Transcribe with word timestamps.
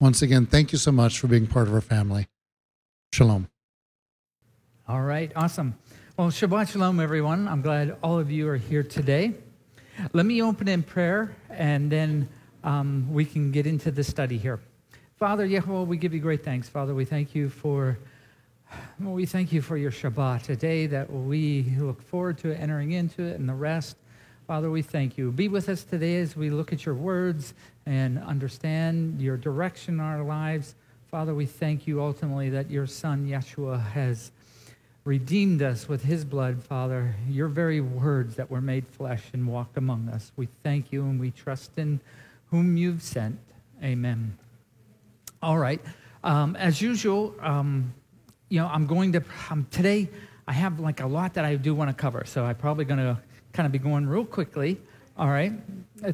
Once 0.00 0.22
again, 0.22 0.46
thank 0.46 0.70
you 0.70 0.78
so 0.78 0.92
much 0.92 1.18
for 1.18 1.26
being 1.26 1.44
part 1.44 1.66
of 1.66 1.74
our 1.74 1.80
family. 1.80 2.28
Shalom. 3.12 3.48
All 4.86 5.02
right, 5.02 5.32
awesome. 5.34 5.76
Well, 6.16 6.28
Shabbat 6.28 6.70
Shalom, 6.70 7.00
everyone. 7.00 7.48
I'm 7.48 7.62
glad 7.62 7.96
all 8.00 8.16
of 8.16 8.30
you 8.30 8.48
are 8.48 8.56
here 8.56 8.84
today. 8.84 9.34
Let 10.12 10.24
me 10.24 10.40
open 10.40 10.68
in 10.68 10.84
prayer 10.84 11.34
and 11.50 11.90
then 11.90 12.28
um, 12.62 13.12
we 13.12 13.24
can 13.24 13.50
get 13.50 13.66
into 13.66 13.90
the 13.90 14.04
study 14.04 14.38
here. 14.38 14.60
Father, 15.16 15.44
Yahweh, 15.44 15.82
we 15.82 15.96
give 15.96 16.14
you 16.14 16.20
great 16.20 16.44
thanks. 16.44 16.68
Father, 16.68 16.94
we 16.94 17.04
thank 17.04 17.34
you 17.34 17.48
for. 17.48 17.98
Well, 19.00 19.14
we 19.14 19.26
thank 19.26 19.52
you 19.52 19.62
for 19.62 19.76
your 19.76 19.90
Shabbat, 19.90 20.48
a 20.50 20.54
day 20.54 20.86
that 20.86 21.10
we 21.10 21.74
look 21.76 22.00
forward 22.02 22.38
to 22.38 22.52
entering 22.52 22.92
into 22.92 23.22
it 23.22 23.40
and 23.40 23.48
the 23.48 23.54
rest. 23.54 23.96
Father, 24.46 24.70
we 24.70 24.80
thank 24.80 25.18
you. 25.18 25.32
Be 25.32 25.48
with 25.48 25.68
us 25.68 25.84
today 25.84 26.20
as 26.20 26.36
we 26.36 26.50
look 26.50 26.72
at 26.72 26.86
your 26.86 26.94
words 26.94 27.54
and 27.88 28.18
understand 28.18 29.18
your 29.18 29.38
direction 29.38 29.94
in 29.94 30.00
our 30.00 30.22
lives. 30.22 30.74
Father, 31.10 31.34
we 31.34 31.46
thank 31.46 31.86
you 31.86 32.02
ultimately 32.02 32.50
that 32.50 32.70
your 32.70 32.86
son, 32.86 33.26
Yeshua, 33.26 33.82
has 33.92 34.30
redeemed 35.04 35.62
us 35.62 35.88
with 35.88 36.04
his 36.04 36.22
blood, 36.22 36.62
Father, 36.62 37.14
your 37.30 37.48
very 37.48 37.80
words 37.80 38.36
that 38.36 38.50
were 38.50 38.60
made 38.60 38.86
flesh 38.86 39.22
and 39.32 39.46
walked 39.46 39.78
among 39.78 40.10
us. 40.10 40.32
We 40.36 40.48
thank 40.62 40.92
you 40.92 41.04
and 41.04 41.18
we 41.18 41.30
trust 41.30 41.70
in 41.78 42.00
whom 42.50 42.76
you've 42.76 43.02
sent. 43.02 43.38
Amen. 43.82 44.36
All 45.42 45.56
right. 45.56 45.80
Um, 46.22 46.56
as 46.56 46.82
usual, 46.82 47.34
um, 47.40 47.94
you 48.50 48.60
know, 48.60 48.66
I'm 48.66 48.86
going 48.86 49.12
to, 49.12 49.22
um, 49.48 49.66
today, 49.70 50.10
I 50.46 50.52
have 50.52 50.78
like 50.78 51.00
a 51.00 51.06
lot 51.06 51.32
that 51.34 51.46
I 51.46 51.54
do 51.54 51.74
want 51.74 51.88
to 51.88 51.94
cover. 51.94 52.24
So 52.26 52.44
I'm 52.44 52.56
probably 52.56 52.84
going 52.84 53.00
to 53.00 53.18
kind 53.54 53.64
of 53.64 53.72
be 53.72 53.78
going 53.78 54.06
real 54.06 54.26
quickly, 54.26 54.78
all 55.18 55.28
right, 55.28 55.52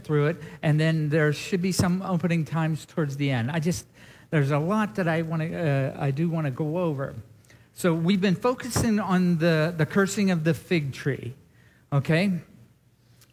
through 0.03 0.29
it. 0.29 0.37
And 0.63 0.81
then 0.81 1.09
there 1.09 1.33
should 1.33 1.63
be 1.63 1.73
some 1.73 2.03
opening 2.03 2.45
times 2.45 2.87
towards 2.87 3.17
the 3.17 3.31
end. 3.31 3.51
I 3.51 3.61
just, 3.61 3.87
there's 4.31 4.51
a 4.51 4.59
lot 4.59 4.95
that 4.95 5.09
I 5.09 5.23
want 5.23 5.43
to, 5.43 5.93
uh, 5.95 5.97
I 5.99 6.11
do 6.11 6.29
want 6.29 6.47
to 6.47 6.51
go 6.51 6.79
over. 6.79 7.15
So 7.75 7.93
we've 7.93 8.21
been 8.21 8.37
focusing 8.37 9.01
on 9.01 9.39
the, 9.39 9.75
the 9.77 9.85
cursing 9.85 10.31
of 10.31 10.45
the 10.45 10.55
fig 10.55 10.93
tree, 10.93 11.35
okay? 11.93 12.33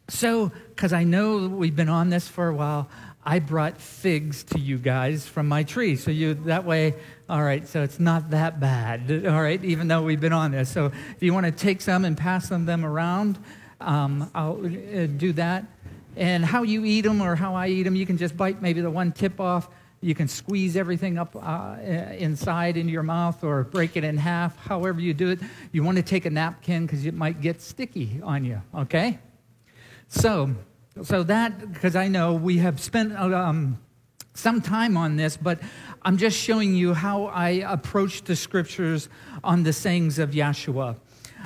So, 0.10 0.52
because 0.70 0.94
I 0.94 1.04
know 1.04 1.48
we've 1.48 1.76
been 1.76 1.90
on 1.90 2.10
this 2.10 2.28
for 2.28 2.48
a 2.48 2.54
while, 2.54 2.90
I 3.24 3.40
brought 3.40 3.80
figs 3.80 4.44
to 4.46 4.60
you 4.60 4.78
guys 4.78 5.28
from 5.28 5.48
my 5.48 5.64
tree. 5.64 5.96
So 5.96 6.10
you 6.10 6.34
that 6.46 6.66
way, 6.66 6.96
all 7.30 7.44
right, 7.44 7.68
so 7.68 7.84
it's 7.84 8.00
not 8.00 8.32
that 8.32 8.60
bad. 8.60 9.26
All 9.28 9.42
right, 9.42 9.64
even 9.64 9.88
though 9.88 10.02
we've 10.02 10.20
been 10.20 10.34
on 10.34 10.52
this. 10.52 10.72
So 10.72 10.88
if 10.88 11.22
you 11.22 11.34
want 11.34 11.46
to 11.46 11.52
take 11.52 11.82
some 11.82 12.04
and 12.04 12.18
pass 12.18 12.50
them, 12.50 12.66
them 12.66 12.84
around, 12.84 13.38
um, 13.82 14.30
I'll 14.34 14.64
uh, 14.66 15.08
do 15.08 15.34
that. 15.34 15.66
And 16.16 16.44
how 16.44 16.64
you 16.64 16.84
eat 16.86 17.02
them 17.02 17.22
or 17.22 17.36
how 17.36 17.56
I 17.56 17.68
eat 17.68 17.84
them, 17.84 17.96
you 17.96 18.06
can 18.06 18.18
just 18.18 18.36
bite 18.36 18.62
maybe 18.62 18.82
the 18.82 18.90
one 18.90 19.12
tip 19.12 19.40
off. 19.40 19.70
You 20.02 20.16
can 20.16 20.28
squeeze 20.28 20.76
everything 20.76 21.20
up 21.20 21.36
uh, 21.36 21.76
inside 22.18 22.76
into 22.76 22.92
your 22.92 23.04
mouth 23.04 23.44
or 23.44 23.64
break 23.64 23.96
it 23.96 24.04
in 24.04 24.18
half, 24.18 24.58
however 24.58 25.00
you 25.00 25.14
do 25.14 25.30
it. 25.30 25.40
You 25.72 25.84
want 25.84 25.98
to 25.98 26.04
take 26.04 26.26
a 26.26 26.30
napkin 26.30 26.86
because 26.86 27.06
it 27.06 27.14
might 27.14 27.40
get 27.40 27.62
sticky 27.62 28.20
on 28.24 28.44
you, 28.44 28.62
okay? 28.76 29.20
So, 30.08 30.56
so 31.04 31.24
that, 31.24 31.72
because 31.72 31.96
I 31.96 32.08
know 32.08 32.34
we 32.34 32.58
have 32.58 32.82
spent 32.82 33.16
um, 33.16 33.80
some 34.34 34.60
time 34.60 34.98
on 34.98 35.18
this, 35.18 35.38
but 35.38 35.60
I'm 36.02 36.18
just 36.18 36.38
showing 36.38 36.74
you 36.74 36.96
how 36.96 37.26
I 37.26 37.50
approach 37.50 38.24
the 38.24 38.36
scriptures 38.36 39.08
on 39.44 39.64
the 39.64 39.72
sayings 39.72 40.18
of 40.18 40.32
Yahshua. 40.32 40.98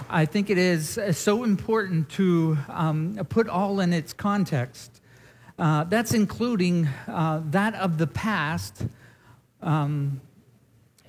I 0.09 0.25
think 0.25 0.49
it 0.49 0.57
is 0.57 0.99
so 1.11 1.43
important 1.43 2.09
to 2.11 2.57
um, 2.69 3.15
put 3.29 3.49
all 3.49 3.79
in 3.79 3.93
its 3.93 4.13
context. 4.13 5.01
Uh, 5.57 5.85
that's 5.85 6.13
including 6.13 6.87
uh, 7.07 7.41
that 7.45 7.75
of 7.75 7.97
the 7.97 8.07
past. 8.07 8.85
Um, 9.61 10.21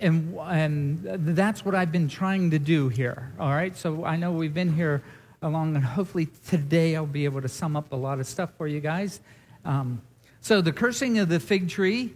and, 0.01 0.37
and 0.39 1.03
that's 1.37 1.65
what 1.65 1.75
I've 1.75 1.93
been 1.93 2.09
trying 2.09 2.51
to 2.53 2.59
do 2.59 2.89
here. 2.89 3.33
All 3.39 3.51
right. 3.51 3.77
So 3.77 4.05
I 4.05 4.17
know 4.17 4.33
we've 4.33 4.55
been 4.55 4.73
here 4.73 5.03
along, 5.43 5.75
and 5.75 5.85
hopefully 5.85 6.29
today 6.49 6.97
I'll 6.97 7.07
be 7.07 7.25
able 7.25 7.43
to 7.43 7.49
sum 7.49 7.77
up 7.77 7.93
a 7.93 7.97
lot 7.97 8.21
of 8.21 8.27
stuff 8.27 8.51
for 8.57 8.67
you 8.67 8.81
guys. 8.81 9.21
Um, 9.65 10.01
so, 10.41 10.61
the 10.61 10.73
cursing 10.73 11.19
of 11.19 11.29
the 11.29 11.41
fig 11.41 11.69
tree 11.69 12.15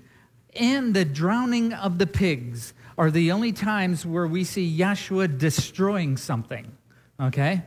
and 0.55 0.95
the 0.95 1.05
drowning 1.05 1.73
of 1.73 1.99
the 1.99 2.07
pigs 2.07 2.75
are 3.01 3.11
the 3.11 3.33
only 3.33 3.51
times 3.51 4.05
where 4.05 4.27
we 4.27 4.45
see 4.45 4.79
Yahshua 4.79 5.39
destroying 5.39 6.19
something. 6.19 6.71
Okay? 7.19 7.63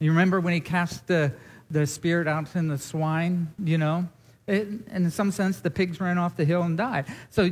You 0.00 0.10
remember 0.10 0.38
when 0.38 0.52
he 0.52 0.60
cast 0.60 1.06
the, 1.06 1.32
the 1.70 1.86
spirit 1.86 2.28
out 2.28 2.54
in 2.54 2.68
the 2.68 2.76
swine, 2.76 3.54
you 3.64 3.78
know? 3.78 4.06
It, 4.46 4.68
in 4.92 5.10
some 5.10 5.32
sense, 5.32 5.60
the 5.60 5.70
pigs 5.70 5.98
ran 5.98 6.18
off 6.18 6.36
the 6.36 6.44
hill 6.44 6.60
and 6.60 6.76
died. 6.76 7.06
So 7.30 7.50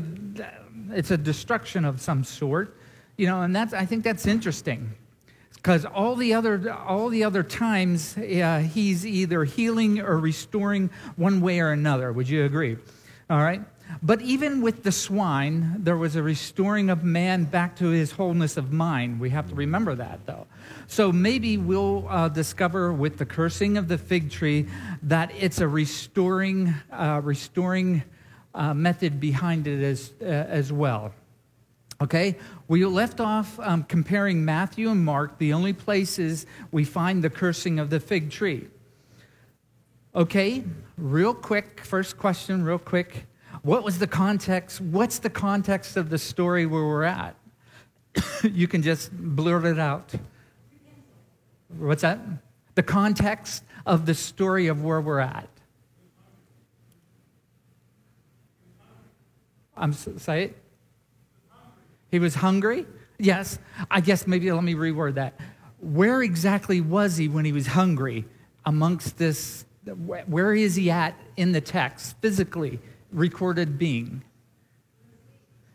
it's 0.91 1.11
a 1.13 1.17
destruction 1.17 1.87
of 1.87 1.99
some 2.03 2.25
sort, 2.25 2.77
you 3.17 3.27
know, 3.27 3.41
and 3.41 3.57
that's, 3.57 3.73
I 3.73 3.87
think 3.87 4.05
that's 4.05 4.27
interesting 4.27 4.93
because 5.55 5.87
all 5.87 6.17
the 6.17 6.35
other 6.35 6.71
all 6.75 7.09
the 7.09 7.25
other 7.25 7.43
times 7.43 8.19
uh, 8.19 8.59
he's 8.71 9.07
either 9.07 9.45
healing 9.45 9.99
or 9.99 10.19
restoring 10.19 10.91
one 11.17 11.41
way 11.41 11.59
or 11.59 11.71
another 11.71 12.13
would 12.13 12.29
you 12.29 12.45
agree 12.45 12.77
all 13.31 13.39
right 13.39 13.63
but 14.03 14.21
even 14.23 14.61
with 14.61 14.83
the 14.83 14.93
swine 14.93 15.77
there 15.79 15.97
was 15.97 16.17
a 16.17 16.23
restoring 16.23 16.91
of 16.91 17.05
man 17.05 17.45
back 17.45 17.77
to 17.77 17.89
his 17.89 18.13
wholeness 18.13 18.57
of 18.57 18.73
mind. 18.73 19.21
We 19.21 19.31
have 19.31 19.49
to 19.49 19.55
remember 19.55 19.95
that 19.95 20.27
though. 20.27 20.47
So 20.87 21.13
maybe 21.13 21.57
we'll 21.57 22.07
uh, 22.09 22.29
discover 22.29 22.93
with 22.93 23.19
the 23.19 23.27
cursing 23.27 23.77
of 23.77 23.89
the 23.89 23.99
fig 23.99 24.31
tree 24.31 24.67
that 25.03 25.31
it's 25.39 25.61
a 25.61 25.69
restoring 25.69 26.75
uh, 26.91 27.21
restoring 27.25 28.03
uh, 28.55 28.73
method 28.73 29.21
behind 29.21 29.67
it 29.67 29.83
as, 29.83 30.13
uh, 30.21 30.25
as 30.25 30.73
well. 30.73 31.13
Okay, 32.01 32.37
we 32.69 32.85
left 32.85 33.21
off 33.21 33.59
um, 33.61 33.85
comparing 33.85 34.45
Matthew 34.45 34.91
and 34.91 35.05
Mark, 35.05 35.39
the 35.39 35.53
only 35.53 35.73
places 35.73 36.45
we 36.71 36.85
find 36.85 37.23
the 37.23 37.31
cursing 37.31 37.79
of 37.79 37.89
the 37.89 38.01
fig 38.01 38.31
tree. 38.31 38.69
Okay, 40.15 40.65
real 40.99 41.35
quick, 41.35 41.81
first 41.81 42.19
question, 42.19 42.65
real 42.65 42.79
quick. 42.79 43.27
What 43.65 43.83
was 43.83 43.99
the 43.99 44.07
context? 44.07 44.79
What's 44.83 45.19
the 45.19 45.31
context 45.31 45.97
of 45.97 46.11
the 46.11 46.19
story 46.19 46.67
where 46.67 46.85
we're 46.85 47.03
at? 47.03 47.35
you 48.43 48.69
can 48.69 48.83
just 48.83 49.11
blurt 49.11 49.65
it 49.65 49.79
out. 49.79 50.13
What's 51.79 52.03
that? 52.03 52.21
The 52.75 52.83
context 52.83 53.65
of 53.87 54.05
the 54.05 54.15
story 54.15 54.67
of 54.67 54.85
where 54.85 55.01
we're 55.01 55.21
at. 55.21 55.49
I'm 59.79 59.95
say 59.95 60.45
it. 60.45 60.59
He 62.11 62.19
was 62.19 62.35
hungry? 62.35 62.85
Yes. 63.19 63.59
I 63.91 64.03
guess 64.03 64.27
maybe 64.27 64.53
let 64.53 64.63
me 64.63 64.75
reword 64.75 65.15
that. 65.15 65.41
Where 65.81 66.23
exactly 66.23 66.83
was 66.83 67.17
he 67.17 67.29
when 67.29 67.47
he 67.47 67.53
was 67.53 67.69
hungry 67.69 68.27
amongst 68.67 69.17
this? 69.17 69.65
Where 69.87 70.55
is 70.55 70.75
he 70.77 70.91
at 70.91 71.19
in 71.39 71.53
the 71.53 71.63
text, 71.63 72.17
physically 72.21 72.79
recorded 73.15 73.79
being? 73.79 74.23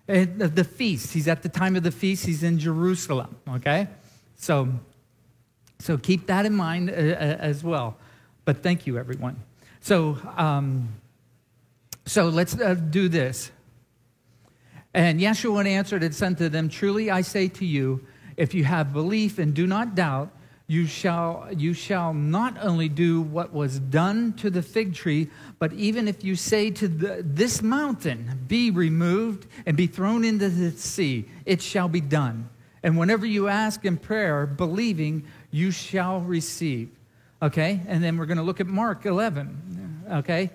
the 0.07 0.63
feast. 0.63 1.13
He's 1.13 1.27
at 1.27 1.43
the 1.43 1.49
time 1.49 1.75
of 1.75 1.83
the 1.83 1.91
feast. 1.91 2.25
He's 2.25 2.41
in 2.41 2.57
Jerusalem. 2.57 3.35
Okay, 3.47 3.87
so 4.35 4.67
so 5.77 5.97
keep 5.97 6.25
that 6.27 6.47
in 6.47 6.53
mind 6.55 6.89
uh, 6.89 6.93
uh, 6.93 6.95
as 6.95 7.63
well. 7.63 7.95
But 8.43 8.63
thank 8.63 8.87
you, 8.87 8.97
everyone. 8.97 9.43
So 9.81 10.17
um, 10.35 10.89
so 12.05 12.29
let's 12.29 12.59
uh, 12.59 12.73
do 12.73 13.07
this. 13.07 13.51
And 14.95 15.19
Yeshua 15.19 15.67
answered 15.67 16.01
and 16.01 16.15
said 16.15 16.39
to 16.39 16.49
them, 16.49 16.69
Truly 16.69 17.11
I 17.11 17.21
say 17.21 17.47
to 17.49 17.65
you, 17.65 18.03
if 18.35 18.55
you 18.55 18.63
have 18.63 18.91
belief 18.91 19.37
and 19.37 19.53
do 19.53 19.67
not 19.67 19.93
doubt, 19.93 20.31
you 20.69 20.85
shall, 20.85 21.47
you 21.57 21.73
shall 21.73 22.13
not 22.13 22.55
only 22.61 22.89
do 22.89 23.23
what 23.23 23.51
was 23.51 23.79
done 23.79 24.33
to 24.33 24.51
the 24.51 24.61
fig 24.61 24.93
tree, 24.93 25.27
but 25.57 25.73
even 25.73 26.07
if 26.07 26.23
you 26.23 26.35
say 26.35 26.69
to 26.69 26.87
the, 26.87 27.23
this 27.25 27.63
mountain, 27.63 28.45
Be 28.47 28.69
removed 28.69 29.47
and 29.65 29.75
be 29.75 29.87
thrown 29.87 30.23
into 30.23 30.47
the 30.47 30.69
sea, 30.69 31.25
it 31.43 31.59
shall 31.59 31.89
be 31.89 32.01
done. 32.01 32.51
And 32.83 32.99
whenever 32.99 33.25
you 33.25 33.47
ask 33.47 33.83
in 33.83 33.97
prayer, 33.97 34.45
believing, 34.45 35.25
you 35.49 35.71
shall 35.71 36.21
receive. 36.21 36.91
Okay? 37.41 37.81
And 37.87 38.03
then 38.03 38.19
we're 38.19 38.27
going 38.27 38.37
to 38.37 38.43
look 38.43 38.59
at 38.59 38.67
Mark 38.67 39.07
11. 39.07 40.03
Okay? 40.11 40.51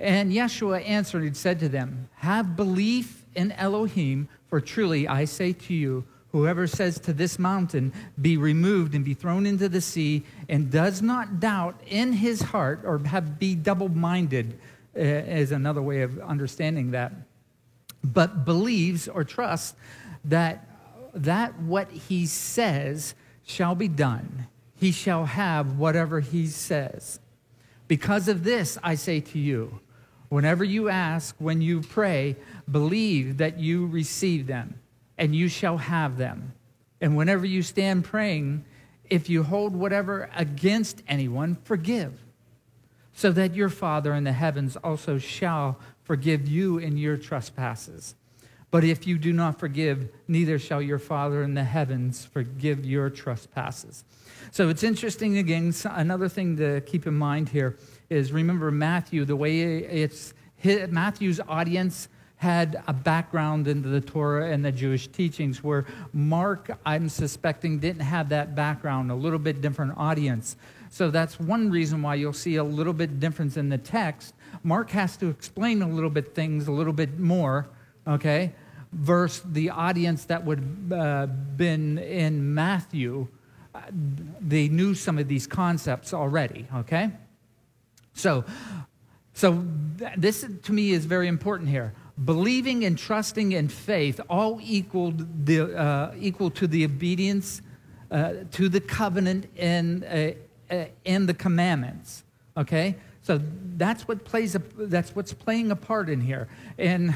And 0.00 0.32
Yeshua 0.32 0.84
answered 0.84 1.22
and 1.22 1.36
said 1.36 1.60
to 1.60 1.68
them, 1.68 2.08
Have 2.16 2.56
belief 2.56 3.24
in 3.36 3.52
Elohim, 3.52 4.28
for 4.48 4.60
truly 4.60 5.06
I 5.06 5.24
say 5.24 5.52
to 5.52 5.72
you, 5.72 6.04
whoever 6.34 6.66
says 6.66 6.98
to 6.98 7.12
this 7.12 7.38
mountain, 7.38 7.92
Be 8.20 8.36
removed 8.36 8.92
and 8.96 9.04
be 9.04 9.14
thrown 9.14 9.46
into 9.46 9.68
the 9.68 9.80
sea, 9.80 10.24
and 10.48 10.68
does 10.68 11.00
not 11.00 11.38
doubt 11.38 11.80
in 11.86 12.12
his 12.12 12.42
heart, 12.42 12.80
or 12.84 12.98
have, 13.06 13.38
be 13.38 13.54
double 13.54 13.88
minded, 13.88 14.58
uh, 14.96 15.00
is 15.00 15.52
another 15.52 15.80
way 15.80 16.02
of 16.02 16.18
understanding 16.18 16.90
that, 16.90 17.12
but 18.02 18.44
believes 18.44 19.06
or 19.06 19.22
trusts 19.22 19.76
that, 20.24 20.68
that 21.14 21.56
what 21.60 21.88
he 21.92 22.26
says 22.26 23.14
shall 23.44 23.76
be 23.76 23.86
done. 23.86 24.48
He 24.74 24.90
shall 24.90 25.26
have 25.26 25.78
whatever 25.78 26.18
he 26.18 26.48
says. 26.48 27.20
Because 27.86 28.26
of 28.26 28.42
this, 28.42 28.76
I 28.82 28.96
say 28.96 29.20
to 29.20 29.38
you, 29.38 29.78
whenever 30.30 30.64
you 30.64 30.88
ask, 30.88 31.36
when 31.38 31.62
you 31.62 31.80
pray, 31.80 32.34
believe 32.68 33.36
that 33.36 33.60
you 33.60 33.86
receive 33.86 34.48
them, 34.48 34.80
and 35.18 35.34
you 35.34 35.48
shall 35.48 35.78
have 35.78 36.16
them. 36.16 36.52
And 37.00 37.16
whenever 37.16 37.44
you 37.46 37.62
stand 37.62 38.04
praying, 38.04 38.64
if 39.10 39.28
you 39.28 39.42
hold 39.42 39.76
whatever 39.76 40.30
against 40.34 41.02
anyone, 41.06 41.56
forgive, 41.64 42.18
so 43.12 43.30
that 43.32 43.54
your 43.54 43.68
Father 43.68 44.14
in 44.14 44.24
the 44.24 44.32
heavens 44.32 44.76
also 44.76 45.18
shall 45.18 45.78
forgive 46.02 46.48
you 46.48 46.78
in 46.78 46.96
your 46.96 47.16
trespasses. 47.16 48.14
But 48.70 48.82
if 48.82 49.06
you 49.06 49.18
do 49.18 49.32
not 49.32 49.60
forgive, 49.60 50.08
neither 50.26 50.58
shall 50.58 50.82
your 50.82 50.98
Father 50.98 51.44
in 51.44 51.54
the 51.54 51.62
heavens 51.62 52.24
forgive 52.24 52.84
your 52.84 53.08
trespasses. 53.08 54.04
So 54.50 54.68
it's 54.68 54.82
interesting 54.82 55.38
again. 55.38 55.72
Another 55.84 56.28
thing 56.28 56.56
to 56.56 56.80
keep 56.80 57.06
in 57.06 57.14
mind 57.14 57.50
here 57.50 57.78
is 58.10 58.32
remember 58.32 58.72
Matthew, 58.72 59.24
the 59.24 59.36
way 59.36 59.60
it's 59.60 60.34
Matthew's 60.64 61.40
audience 61.46 62.08
had 62.44 62.82
a 62.86 62.92
background 62.92 63.66
into 63.66 63.88
the 63.88 64.00
Torah 64.00 64.50
and 64.50 64.64
the 64.64 64.70
Jewish 64.70 65.08
teachings, 65.08 65.64
where 65.64 65.86
Mark, 66.12 66.70
I'm 66.84 67.08
suspecting, 67.08 67.78
didn't 67.78 68.02
have 68.02 68.28
that 68.28 68.54
background, 68.54 69.10
a 69.10 69.14
little 69.14 69.38
bit 69.38 69.60
different 69.60 69.94
audience. 69.96 70.56
So 70.90 71.10
that's 71.10 71.40
one 71.40 71.70
reason 71.70 72.02
why 72.02 72.16
you'll 72.16 72.32
see 72.32 72.56
a 72.56 72.64
little 72.64 72.92
bit 72.92 73.18
difference 73.18 73.56
in 73.56 73.68
the 73.70 73.78
text. 73.78 74.34
Mark 74.62 74.90
has 74.90 75.16
to 75.16 75.28
explain 75.28 75.82
a 75.82 75.88
little 75.88 76.10
bit 76.10 76.34
things 76.34 76.68
a 76.68 76.72
little 76.72 76.92
bit 76.92 77.18
more, 77.18 77.66
okay, 78.06 78.52
versus 78.92 79.42
the 79.52 79.70
audience 79.70 80.26
that 80.26 80.44
would 80.44 80.60
have 80.60 80.92
uh, 80.92 81.26
been 81.56 81.98
in 81.98 82.54
Matthew 82.54 83.26
they 84.40 84.68
knew 84.68 84.94
some 84.94 85.18
of 85.18 85.28
these 85.28 85.46
concepts 85.46 86.14
already, 86.14 86.66
okay? 86.74 87.10
So, 88.14 88.44
so 89.32 89.64
this 90.16 90.46
to 90.62 90.72
me 90.72 90.92
is 90.92 91.06
very 91.06 91.28
important 91.28 91.68
here. 91.68 91.92
Believing 92.22 92.84
and 92.84 92.96
trusting 92.96 93.54
and 93.54 93.72
faith 93.72 94.20
all 94.28 94.60
equaled 94.62 95.46
the, 95.46 95.76
uh, 95.76 96.14
equal 96.18 96.50
to 96.50 96.66
the 96.66 96.84
obedience 96.84 97.60
uh, 98.10 98.34
to 98.52 98.68
the 98.68 98.80
covenant 98.80 99.46
and, 99.56 100.04
uh, 100.04 100.30
uh 100.72 100.84
and 101.04 101.28
the 101.28 101.34
commandments, 101.34 102.22
okay? 102.56 102.94
So 103.22 103.40
that's 103.76 104.06
what 104.06 104.24
plays 104.24 104.54
a, 104.54 104.60
that's 104.76 105.16
what's 105.16 105.32
playing 105.32 105.70
a 105.70 105.76
part 105.76 106.08
in 106.08 106.20
here. 106.20 106.46
And, 106.78 107.14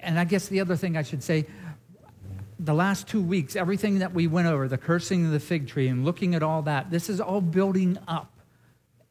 and 0.00 0.18
I 0.18 0.24
guess 0.24 0.48
the 0.48 0.60
other 0.60 0.76
thing 0.76 0.96
I 0.96 1.02
should 1.02 1.22
say, 1.22 1.46
the 2.58 2.74
last 2.74 3.06
two 3.06 3.22
weeks, 3.22 3.54
everything 3.54 4.00
that 4.00 4.12
we 4.12 4.26
went 4.26 4.48
over, 4.48 4.66
the 4.66 4.78
cursing 4.78 5.26
of 5.26 5.32
the 5.32 5.40
fig 5.40 5.68
tree 5.68 5.88
and 5.88 6.04
looking 6.04 6.34
at 6.34 6.42
all 6.42 6.62
that, 6.62 6.90
this 6.90 7.08
is 7.08 7.20
all 7.20 7.40
building 7.40 7.98
up. 8.08 8.32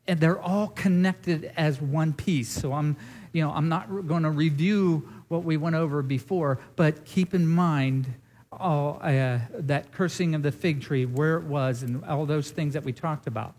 And 0.08 0.20
they're 0.20 0.40
all 0.40 0.70
connected 0.70 1.52
as 1.56 1.82
one 1.82 2.12
piece. 2.14 2.50
So 2.50 2.74
I'm, 2.74 2.98
you 3.38 3.44
know, 3.44 3.52
I'm 3.52 3.70
not 3.70 4.08
going 4.08 4.24
to 4.24 4.32
review 4.32 5.08
what 5.28 5.44
we 5.44 5.58
went 5.58 5.76
over 5.76 6.02
before, 6.02 6.58
but 6.76 7.06
keep 7.06 7.36
in 7.36 7.48
mind 7.48 8.12
all 8.52 9.00
uh, 9.04 9.38
that 9.54 9.92
cursing 9.92 10.34
of 10.34 10.42
the 10.42 10.52
fig 10.52 10.82
tree, 10.82 11.06
where 11.06 11.38
it 11.38 11.44
was, 11.44 11.84
and 11.84 12.04
all 12.06 12.26
those 12.26 12.50
things 12.50 12.74
that 12.74 12.84
we 12.84 12.92
talked 12.92 13.28
about. 13.28 13.54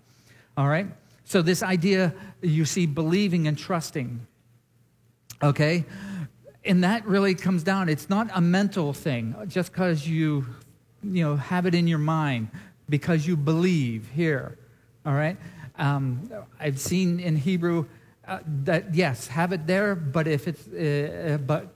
All 0.56 0.66
right? 0.66 0.88
So 1.22 1.42
this 1.42 1.62
idea, 1.62 2.12
you 2.42 2.64
see, 2.64 2.86
believing 2.86 3.46
and 3.46 3.56
trusting. 3.56 4.26
Okay? 5.40 5.84
and 6.64 6.82
that 6.82 7.06
really 7.06 7.36
comes 7.36 7.62
down 7.62 7.88
it's 7.88 8.10
not 8.10 8.28
a 8.34 8.40
mental 8.40 8.92
thing 8.92 9.32
just 9.46 9.70
because 9.70 10.08
you 10.08 10.44
you 11.04 11.22
know 11.22 11.36
have 11.36 11.66
it 11.66 11.74
in 11.74 11.86
your 11.86 11.98
mind 11.98 12.48
because 12.88 13.28
you 13.28 13.36
believe 13.36 14.08
here 14.12 14.58
all 15.06 15.14
right 15.14 15.36
um, 15.78 16.28
i've 16.58 16.80
seen 16.80 17.20
in 17.20 17.36
hebrew 17.36 17.86
uh, 18.28 18.38
that 18.64 18.94
yes 18.94 19.26
have 19.26 19.52
it 19.52 19.66
there 19.66 19.94
but 19.94 20.28
if 20.28 20.46
it's 20.46 20.68
uh, 20.68 21.34
uh, 21.34 21.38
but 21.38 21.68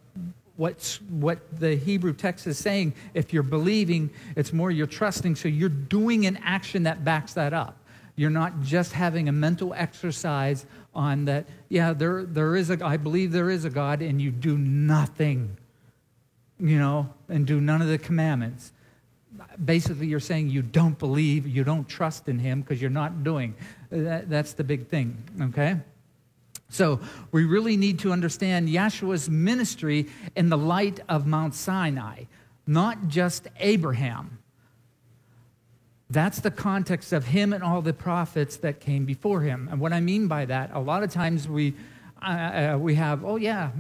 what's 0.56 1.00
what 1.02 1.38
the 1.58 1.75
hebrew 1.75 2.12
text 2.12 2.46
is 2.46 2.58
saying 2.58 2.93
if 3.14 3.32
you're 3.32 3.43
believing 3.43 4.10
it's 4.37 4.52
more 4.52 4.70
you're 4.70 4.87
trusting 4.87 5.34
so 5.34 5.49
you're 5.49 5.69
doing 5.69 6.26
an 6.26 6.38
action 6.44 6.82
that 6.82 7.04
backs 7.04 7.32
that 7.32 7.52
up 7.52 7.78
you're 8.16 8.31
not 8.31 8.60
just 8.60 8.93
having 8.93 9.28
a 9.28 9.32
mental 9.32 9.72
exercise 9.75 10.66
on 10.94 11.25
that, 11.25 11.46
yeah, 11.69 11.93
there, 11.93 12.25
there 12.25 12.56
is 12.56 12.70
a, 12.70 12.84
I 12.84 12.96
believe 12.96 13.32
there 13.32 13.50
is 13.50 13.64
a 13.64 13.70
God, 13.70 14.02
and 14.02 14.20
you 14.20 14.31
do 14.31 14.58
nothing, 14.58 15.56
you 16.58 16.78
know, 16.78 17.08
and 17.28 17.46
do 17.46 17.60
none 17.60 17.81
of 17.81 17.88
the 17.88 17.98
commandments. 17.98 18.72
Basically, 19.64 20.06
you're 20.06 20.20
saying 20.20 20.50
you 20.50 20.62
don't 20.62 20.98
believe, 20.98 21.46
you 21.46 21.64
don't 21.64 21.88
trust 21.88 22.28
in 22.28 22.38
Him 22.38 22.60
because 22.60 22.81
you're 22.81 22.90
not 22.90 23.25
doing. 23.25 23.55
That, 23.90 24.28
that's 24.28 24.52
the 24.52 24.64
big 24.64 24.88
thing, 24.88 25.16
okay? 25.40 25.78
So 26.72 27.00
we 27.32 27.44
really 27.44 27.76
need 27.76 27.98
to 27.98 28.12
understand 28.12 28.69
Yeshua's 28.69 29.28
ministry 29.28 30.06
in 30.34 30.48
the 30.48 30.56
light 30.56 31.00
of 31.06 31.26
Mount 31.26 31.54
Sinai, 31.54 32.24
not 32.66 33.08
just 33.08 33.46
Abraham. 33.60 34.38
That's 36.08 36.40
the 36.40 36.50
context 36.50 37.12
of 37.12 37.26
him 37.26 37.52
and 37.52 37.62
all 37.62 37.82
the 37.82 37.92
prophets 37.92 38.56
that 38.58 38.80
came 38.80 39.04
before 39.04 39.42
him. 39.42 39.69
And 39.70 39.80
what 39.80 39.92
I 39.92 40.00
mean 40.00 40.28
by 40.28 40.46
that, 40.46 40.70
a 40.72 40.80
lot 40.80 41.02
of 41.02 41.10
times 41.10 41.46
we, 41.46 41.74
uh, 42.22 42.24
uh, 42.26 42.78
we 42.80 42.94
have, 42.94 43.22
oh 43.22 43.36
yeah, 43.36 43.70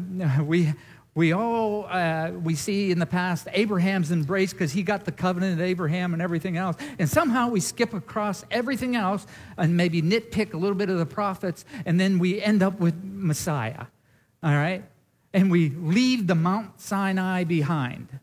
we, 0.42 0.74
we 1.14 1.32
all 1.32 1.86
uh, 1.90 2.30
we 2.30 2.54
see 2.54 2.90
in 2.90 2.98
the 2.98 3.06
past 3.06 3.48
Abraham's 3.52 4.10
embraced 4.10 4.54
because 4.54 4.72
he 4.72 4.82
got 4.82 5.04
the 5.04 5.12
covenant 5.12 5.54
of 5.54 5.60
Abraham 5.60 6.12
and 6.12 6.22
everything 6.22 6.56
else, 6.56 6.76
and 6.98 7.08
somehow 7.08 7.48
we 7.48 7.60
skip 7.60 7.92
across 7.92 8.44
everything 8.50 8.96
else 8.96 9.26
and 9.56 9.76
maybe 9.76 10.00
nitpick 10.00 10.54
a 10.54 10.56
little 10.56 10.76
bit 10.76 10.88
of 10.88 10.98
the 10.98 11.06
prophets, 11.06 11.64
and 11.84 12.00
then 12.00 12.18
we 12.18 12.40
end 12.40 12.62
up 12.62 12.80
with 12.80 12.94
Messiah. 13.04 13.86
All 14.42 14.54
right, 14.54 14.84
and 15.32 15.50
we 15.50 15.70
leave 15.70 16.26
the 16.26 16.34
Mount 16.34 16.80
Sinai 16.80 17.44
behind. 17.44 18.20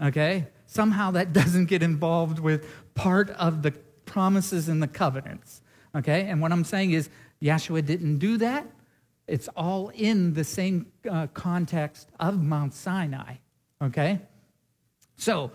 Okay, 0.00 0.46
somehow 0.66 1.10
that 1.10 1.32
doesn't 1.34 1.66
get 1.66 1.82
involved 1.82 2.38
with 2.38 2.66
part 2.94 3.30
of 3.30 3.62
the 3.62 3.72
promises 4.10 4.68
and 4.68 4.82
the 4.82 4.88
covenants. 4.88 5.62
Okay? 5.94 6.22
And 6.28 6.40
what 6.40 6.52
I'm 6.52 6.64
saying 6.64 6.92
is, 6.92 7.08
Yeshua 7.42 7.84
didn't 7.84 8.18
do 8.18 8.36
that. 8.38 8.66
It's 9.30 9.48
all 9.56 9.90
in 9.90 10.34
the 10.34 10.42
same 10.42 10.86
uh, 11.08 11.28
context 11.28 12.10
of 12.18 12.42
Mount 12.42 12.74
Sinai. 12.74 13.34
Okay? 13.80 14.18
So, 15.16 15.52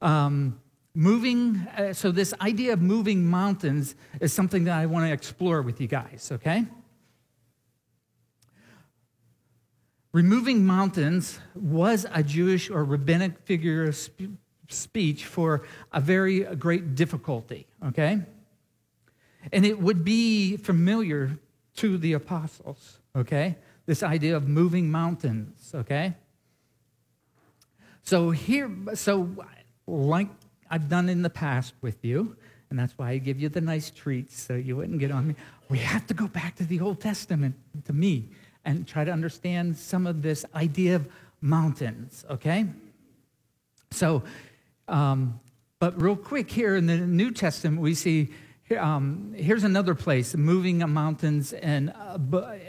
um, 0.00 0.60
moving, 0.94 1.56
uh, 1.76 1.92
so 1.92 2.12
this 2.12 2.32
idea 2.40 2.72
of 2.72 2.80
moving 2.80 3.26
mountains 3.26 3.96
is 4.20 4.32
something 4.32 4.64
that 4.64 4.78
I 4.78 4.86
want 4.86 5.06
to 5.06 5.12
explore 5.12 5.60
with 5.60 5.80
you 5.80 5.88
guys, 5.88 6.30
okay? 6.32 6.66
Removing 10.12 10.64
mountains 10.64 11.40
was 11.54 12.06
a 12.12 12.22
Jewish 12.22 12.70
or 12.70 12.84
rabbinic 12.84 13.40
figure 13.40 13.84
of 13.84 14.08
speech 14.68 15.24
for 15.24 15.66
a 15.92 16.00
very 16.00 16.40
great 16.54 16.94
difficulty, 16.94 17.66
okay? 17.86 18.20
And 19.52 19.66
it 19.66 19.80
would 19.80 20.04
be 20.04 20.56
familiar 20.56 21.38
to 21.76 21.98
the 21.98 22.14
apostles, 22.14 23.00
okay? 23.16 23.56
This 23.86 24.02
idea 24.02 24.36
of 24.36 24.48
moving 24.48 24.90
mountains, 24.90 25.72
okay? 25.74 26.14
So 28.02 28.30
here, 28.30 28.70
so 28.94 29.28
like 29.86 30.28
I've 30.70 30.88
done 30.88 31.08
in 31.08 31.22
the 31.22 31.30
past 31.30 31.74
with 31.80 32.04
you, 32.04 32.36
and 32.70 32.78
that's 32.78 32.92
why 32.96 33.10
I 33.10 33.18
give 33.18 33.40
you 33.40 33.48
the 33.48 33.60
nice 33.60 33.90
treats 33.90 34.40
so 34.40 34.54
you 34.54 34.76
wouldn't 34.76 34.98
get 34.98 35.10
on 35.10 35.28
me. 35.28 35.34
We 35.68 35.78
have 35.78 36.06
to 36.08 36.14
go 36.14 36.28
back 36.28 36.56
to 36.56 36.64
the 36.64 36.80
Old 36.80 37.00
Testament, 37.00 37.54
to 37.84 37.92
me, 37.92 38.28
and 38.64 38.86
try 38.86 39.04
to 39.04 39.12
understand 39.12 39.76
some 39.76 40.06
of 40.06 40.22
this 40.22 40.44
idea 40.54 40.96
of 40.96 41.08
mountains, 41.40 42.24
okay? 42.28 42.66
So 43.92 44.22
um, 44.88 45.40
but 45.78 46.00
real 46.00 46.16
quick, 46.16 46.50
here 46.50 46.76
in 46.76 46.86
the 46.86 46.96
New 46.96 47.30
Testament, 47.30 47.80
we 47.80 47.94
see 47.94 48.30
um, 48.72 49.34
here's 49.36 49.64
another 49.64 49.94
place 49.94 50.34
moving 50.34 50.78
mountains 50.78 51.52
and 51.52 51.92
uh, 51.94 52.18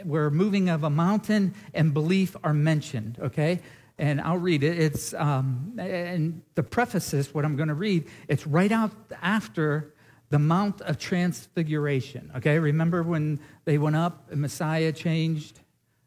where 0.04 0.30
moving 0.30 0.68
of 0.68 0.84
a 0.84 0.90
mountain 0.90 1.54
and 1.74 1.92
belief 1.92 2.36
are 2.44 2.54
mentioned 2.54 3.18
okay? 3.20 3.60
And 3.98 4.20
i'll 4.20 4.38
read 4.38 4.62
it. 4.62 4.78
It's 4.78 5.12
um, 5.14 5.74
and 5.78 6.42
the 6.54 6.62
preface 6.62 7.12
is 7.12 7.34
what 7.34 7.44
i'm 7.44 7.56
going 7.56 7.68
to 7.68 7.74
read 7.74 8.06
it's 8.28 8.46
right 8.46 8.70
out 8.70 8.92
after 9.22 9.94
the 10.30 10.38
mount 10.38 10.80
of 10.82 10.98
transfiguration 10.98 12.30
okay? 12.36 12.58
Remember 12.58 13.02
when 13.02 13.40
they 13.64 13.78
went 13.78 13.96
up 13.96 14.30
and 14.30 14.40
messiah 14.40 14.92
changed 14.92 15.60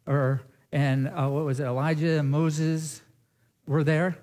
or 0.08 0.42
and 0.72 1.10
uh, 1.10 1.28
what 1.28 1.44
was 1.46 1.60
it, 1.60 1.66
Elijah 1.66 2.20
and 2.20 2.32
Moses 2.32 3.02
were 3.68 3.84
there. 3.84 4.18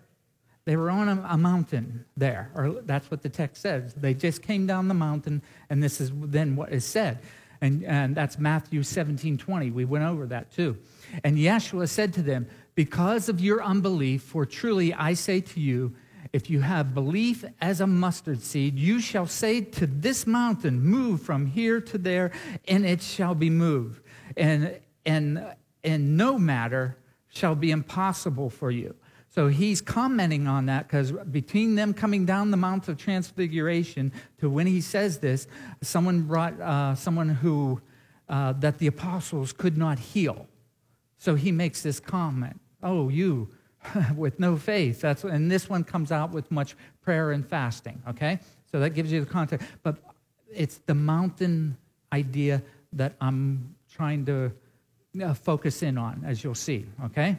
They 0.68 0.76
were 0.76 0.90
on 0.90 1.08
a, 1.08 1.26
a, 1.30 1.38
mountain 1.38 2.04
there, 2.14 2.50
or 2.54 2.82
that's 2.84 3.10
what 3.10 3.22
the 3.22 3.30
text 3.30 3.62
says. 3.62 3.94
They 3.94 4.12
just 4.12 4.42
came 4.42 4.66
down 4.66 4.88
the 4.88 4.92
mountain, 4.92 5.40
and 5.70 5.82
this 5.82 5.98
is 5.98 6.12
then 6.14 6.56
what 6.56 6.70
is 6.70 6.84
said. 6.84 7.20
And, 7.62 7.82
and 7.84 8.14
that's 8.14 8.38
Matthew 8.38 8.82
17 8.82 9.38
20. 9.38 9.70
We 9.70 9.86
went 9.86 10.04
over 10.04 10.26
that 10.26 10.52
too. 10.52 10.76
And 11.24 11.38
Yeshua 11.38 11.88
said 11.88 12.12
to 12.12 12.22
them, 12.22 12.48
Because 12.74 13.30
of 13.30 13.40
your 13.40 13.64
unbelief, 13.64 14.20
for 14.20 14.44
truly 14.44 14.92
I 14.92 15.14
say 15.14 15.40
to 15.40 15.58
you, 15.58 15.96
if 16.34 16.50
you 16.50 16.60
have 16.60 16.92
belief 16.92 17.46
as 17.62 17.80
a 17.80 17.86
mustard 17.86 18.42
seed, 18.42 18.78
you 18.78 19.00
shall 19.00 19.26
say 19.26 19.62
to 19.62 19.86
this 19.86 20.26
mountain, 20.26 20.82
Move 20.82 21.22
from 21.22 21.46
here 21.46 21.80
to 21.80 21.96
there, 21.96 22.30
and 22.68 22.84
it 22.84 23.00
shall 23.00 23.34
be 23.34 23.48
moved. 23.48 24.02
And, 24.36 24.78
and, 25.06 25.46
and 25.82 26.18
no 26.18 26.38
matter 26.38 26.98
shall 27.30 27.54
be 27.54 27.70
impossible 27.70 28.50
for 28.50 28.70
you. 28.70 28.94
So 29.38 29.46
he's 29.46 29.80
commenting 29.80 30.48
on 30.48 30.66
that 30.66 30.88
because 30.88 31.12
between 31.12 31.76
them 31.76 31.94
coming 31.94 32.26
down 32.26 32.50
the 32.50 32.56
Mount 32.56 32.88
of 32.88 32.96
Transfiguration 32.96 34.10
to 34.40 34.50
when 34.50 34.66
he 34.66 34.80
says 34.80 35.18
this, 35.18 35.46
someone 35.80 36.22
brought 36.22 36.60
uh, 36.60 36.96
someone 36.96 37.28
who 37.28 37.80
uh, 38.28 38.54
that 38.54 38.78
the 38.78 38.88
apostles 38.88 39.52
could 39.52 39.78
not 39.78 40.00
heal. 40.00 40.48
So 41.18 41.36
he 41.36 41.52
makes 41.52 41.82
this 41.82 42.00
comment 42.00 42.60
Oh, 42.82 43.10
you 43.10 43.50
with 44.16 44.40
no 44.40 44.56
faith. 44.56 45.00
That's, 45.00 45.22
and 45.22 45.48
this 45.48 45.68
one 45.68 45.84
comes 45.84 46.10
out 46.10 46.32
with 46.32 46.50
much 46.50 46.74
prayer 47.00 47.30
and 47.30 47.46
fasting, 47.46 48.02
okay? 48.08 48.40
So 48.72 48.80
that 48.80 48.90
gives 48.90 49.12
you 49.12 49.20
the 49.20 49.30
context. 49.30 49.68
But 49.84 49.98
it's 50.52 50.78
the 50.86 50.96
mountain 50.96 51.76
idea 52.12 52.60
that 52.94 53.12
I'm 53.20 53.76
trying 53.88 54.26
to 54.26 54.50
uh, 55.22 55.34
focus 55.34 55.84
in 55.84 55.96
on, 55.96 56.24
as 56.26 56.42
you'll 56.42 56.56
see, 56.56 56.86
okay? 57.04 57.38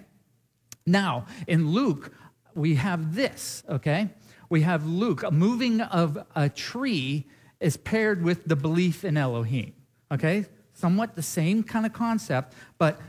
Now, 0.90 1.28
in 1.48 1.70
Luke, 1.70 2.12
we 2.56 2.76
have 2.76 3.14
this, 3.14 3.64
okay? 3.70 4.10
We 4.50 4.62
have 4.62 4.86
Luke, 4.86 5.22
a 5.24 5.30
moving 5.30 5.82
of 5.82 6.18
a 6.36 6.50
tree 6.50 7.28
is 7.60 7.78
paired 7.78 8.24
with 8.24 8.46
the 8.46 8.56
belief 8.56 9.06
in 9.06 9.16
Elohim, 9.16 9.74
okay? 10.12 10.46
Somewhat 10.74 11.16
the 11.16 11.22
same 11.22 11.62
kind 11.62 11.86
of 11.86 11.94
concept, 11.94 12.56
but 12.80 13.00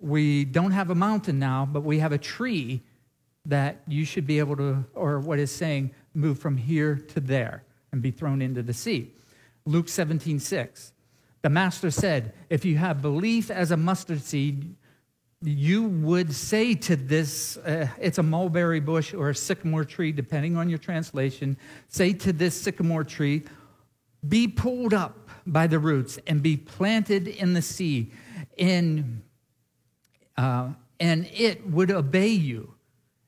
we 0.00 0.44
don't 0.44 0.72
have 0.72 0.90
a 0.90 0.94
mountain 0.94 1.38
now, 1.38 1.68
but 1.70 1.84
we 1.84 2.00
have 2.00 2.10
a 2.10 2.18
tree 2.18 2.82
that 3.46 3.82
you 3.86 4.04
should 4.04 4.26
be 4.26 4.40
able 4.40 4.56
to, 4.56 4.84
or 4.94 5.20
what 5.20 5.38
is 5.38 5.52
saying, 5.52 5.92
move 6.14 6.38
from 6.38 6.56
here 6.56 6.96
to 6.96 7.20
there 7.20 7.62
and 7.92 8.02
be 8.02 8.10
thrown 8.10 8.42
into 8.42 8.62
the 8.62 8.74
sea. 8.74 9.12
Luke 9.66 9.88
17, 9.88 10.40
6. 10.40 10.92
The 11.42 11.50
master 11.50 11.90
said, 11.90 12.32
If 12.50 12.64
you 12.64 12.76
have 12.78 13.02
belief 13.02 13.50
as 13.50 13.70
a 13.70 13.76
mustard 13.76 14.22
seed, 14.22 14.74
you 15.46 15.84
would 15.84 16.34
say 16.34 16.74
to 16.74 16.96
this, 16.96 17.56
uh, 17.58 17.88
it's 18.00 18.18
a 18.18 18.22
mulberry 18.22 18.80
bush 18.80 19.12
or 19.12 19.30
a 19.30 19.34
sycamore 19.34 19.84
tree, 19.84 20.10
depending 20.10 20.56
on 20.56 20.68
your 20.68 20.78
translation, 20.78 21.56
say 21.88 22.12
to 22.12 22.32
this 22.32 22.58
sycamore 22.60 23.04
tree, 23.04 23.42
be 24.26 24.48
pulled 24.48 24.94
up 24.94 25.28
by 25.46 25.66
the 25.66 25.78
roots 25.78 26.18
and 26.26 26.42
be 26.42 26.56
planted 26.56 27.28
in 27.28 27.52
the 27.52 27.60
sea, 27.60 28.10
in, 28.56 29.22
uh, 30.36 30.68
and 30.98 31.28
it 31.34 31.68
would 31.68 31.90
obey 31.90 32.28
you. 32.28 32.72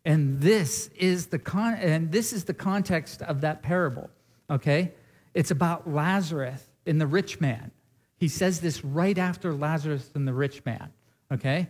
And 0.04 0.40
this 0.40 0.88
is 0.96 1.26
the 1.26 1.38
con- 1.38 1.74
and 1.74 2.12
this 2.12 2.32
is 2.32 2.44
the 2.44 2.54
context 2.54 3.22
of 3.22 3.40
that 3.42 3.62
parable. 3.62 4.08
Okay, 4.48 4.92
it's 5.34 5.50
about 5.50 5.92
Lazarus 5.92 6.62
and 6.86 7.00
the 7.00 7.06
rich 7.06 7.40
man. 7.40 7.72
He 8.16 8.28
says 8.28 8.60
this 8.60 8.84
right 8.84 9.18
after 9.18 9.52
Lazarus 9.52 10.10
and 10.14 10.26
the 10.26 10.32
rich 10.32 10.64
man. 10.64 10.92
Okay, 11.32 11.68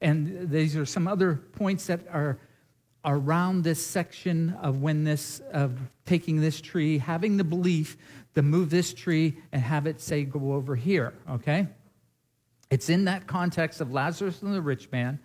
and 0.00 0.50
these 0.50 0.76
are 0.76 0.86
some 0.86 1.08
other 1.08 1.34
points 1.34 1.86
that 1.86 2.00
are 2.10 2.38
around 3.04 3.64
this 3.64 3.84
section 3.84 4.56
of 4.62 4.80
when 4.80 5.04
this 5.04 5.40
of 5.52 5.78
taking 6.06 6.40
this 6.40 6.60
tree, 6.60 6.98
having 6.98 7.36
the 7.36 7.44
belief 7.44 7.96
to 8.34 8.42
move 8.42 8.70
this 8.70 8.94
tree 8.94 9.36
and 9.52 9.62
have 9.62 9.86
it 9.86 10.00
say 10.00 10.24
go 10.24 10.54
over 10.54 10.74
here. 10.74 11.14
Okay, 11.30 11.66
it's 12.70 12.88
in 12.88 13.04
that 13.04 13.26
context 13.26 13.80
of 13.80 13.92
Lazarus 13.92 14.42
and 14.42 14.54
the 14.54 14.62
rich 14.62 14.90
man. 14.90 15.18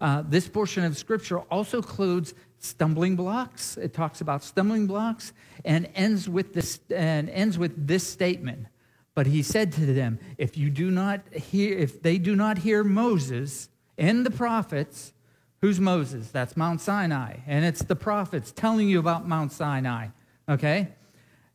Uh, 0.00 0.22
this 0.26 0.48
portion 0.48 0.84
of 0.84 0.96
scripture 0.96 1.40
also 1.40 1.78
includes 1.78 2.34
stumbling 2.58 3.16
blocks. 3.16 3.76
It 3.76 3.92
talks 3.92 4.20
about 4.20 4.42
stumbling 4.42 4.86
blocks 4.86 5.32
and 5.64 5.88
ends 5.94 6.28
with 6.28 6.54
this 6.54 6.80
and 6.90 7.28
ends 7.30 7.58
with 7.58 7.86
this 7.86 8.06
statement. 8.06 8.66
But 9.14 9.26
he 9.26 9.42
said 9.42 9.72
to 9.72 9.92
them, 9.92 10.18
if 10.38 10.56
you 10.56 10.70
do 10.70 10.90
not 10.90 11.20
hear, 11.34 11.76
if 11.76 12.02
they 12.02 12.18
do 12.18 12.34
not 12.34 12.58
hear 12.58 12.82
Moses 12.82 13.68
and 13.98 14.24
the 14.24 14.30
prophets, 14.30 15.12
who's 15.60 15.78
Moses? 15.78 16.30
That's 16.30 16.56
Mount 16.56 16.80
Sinai. 16.80 17.38
And 17.46 17.64
it's 17.64 17.82
the 17.82 17.96
prophets 17.96 18.52
telling 18.52 18.88
you 18.88 18.98
about 18.98 19.28
Mount 19.28 19.52
Sinai. 19.52 20.08
Okay? 20.48 20.88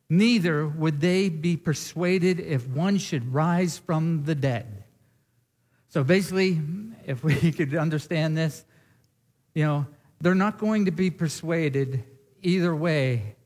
Neither 0.08 0.66
would 0.66 1.00
they 1.00 1.28
be 1.28 1.56
persuaded 1.56 2.40
if 2.40 2.66
one 2.66 2.98
should 2.98 3.32
rise 3.32 3.78
from 3.78 4.24
the 4.24 4.34
dead. 4.34 4.84
So 5.88 6.02
basically, 6.04 6.60
if 7.06 7.22
we 7.22 7.52
could 7.52 7.74
understand 7.74 8.36
this, 8.36 8.64
you 9.54 9.64
know, 9.64 9.86
they're 10.20 10.34
not 10.34 10.58
going 10.58 10.86
to 10.86 10.90
be 10.90 11.10
persuaded 11.10 12.04
either 12.42 12.74
way 12.74 13.36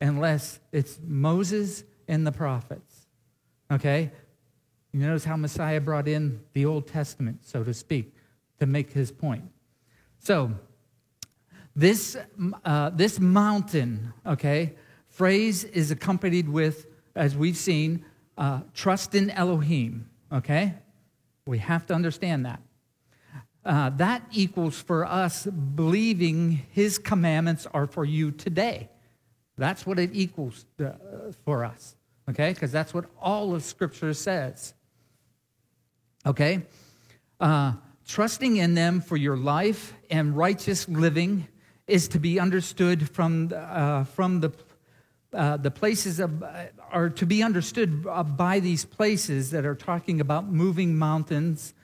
unless 0.00 0.60
it's 0.72 0.98
Moses 1.02 1.84
and 2.08 2.26
the 2.26 2.32
prophets. 2.32 3.06
Okay? 3.70 4.10
You 4.92 5.00
notice 5.00 5.24
how 5.24 5.36
Messiah 5.36 5.80
brought 5.80 6.08
in 6.08 6.40
the 6.52 6.66
Old 6.66 6.86
Testament, 6.86 7.46
so 7.46 7.64
to 7.64 7.72
speak, 7.72 8.14
to 8.62 8.66
make 8.66 8.92
his 8.92 9.10
point. 9.10 9.42
So, 10.20 10.52
this, 11.74 12.16
uh, 12.64 12.90
this 12.90 13.18
mountain, 13.18 14.12
okay, 14.24 14.74
phrase 15.08 15.64
is 15.64 15.90
accompanied 15.90 16.48
with, 16.48 16.86
as 17.16 17.36
we've 17.36 17.56
seen, 17.56 18.04
uh, 18.38 18.60
trust 18.72 19.16
in 19.16 19.30
Elohim, 19.30 20.08
okay? 20.32 20.74
We 21.44 21.58
have 21.58 21.86
to 21.86 21.94
understand 21.94 22.46
that. 22.46 22.62
Uh, 23.64 23.90
that 23.90 24.22
equals 24.30 24.80
for 24.80 25.04
us 25.04 25.44
believing 25.44 26.62
his 26.70 26.98
commandments 26.98 27.66
are 27.74 27.88
for 27.88 28.04
you 28.04 28.30
today. 28.30 28.88
That's 29.58 29.84
what 29.84 29.98
it 29.98 30.10
equals 30.12 30.66
to, 30.78 30.90
uh, 30.90 31.32
for 31.44 31.64
us, 31.64 31.96
okay? 32.30 32.52
Because 32.52 32.70
that's 32.70 32.94
what 32.94 33.06
all 33.20 33.56
of 33.56 33.64
Scripture 33.64 34.14
says. 34.14 34.72
Okay? 36.24 36.62
Uh, 38.12 38.14
trusting 38.14 38.56
in 38.56 38.74
them 38.74 39.00
for 39.00 39.16
your 39.16 39.36
life 39.36 39.94
and 40.10 40.36
righteous 40.36 40.88
living 40.88 41.48
is 41.86 42.08
to 42.08 42.18
be 42.18 42.38
understood 42.38 43.08
from, 43.08 43.50
uh, 43.54 44.04
from 44.04 44.40
the, 44.40 44.52
uh, 45.32 45.56
the 45.56 45.70
places 45.70 46.20
of, 46.20 46.42
uh, 46.42 46.64
are 46.90 47.08
to 47.08 47.24
be 47.24 47.42
understood 47.42 48.04
by 48.36 48.60
these 48.60 48.84
places 48.84 49.50
that 49.50 49.64
are 49.64 49.74
talking 49.74 50.20
about 50.20 50.46
moving 50.46 50.96
mountains 50.96 51.74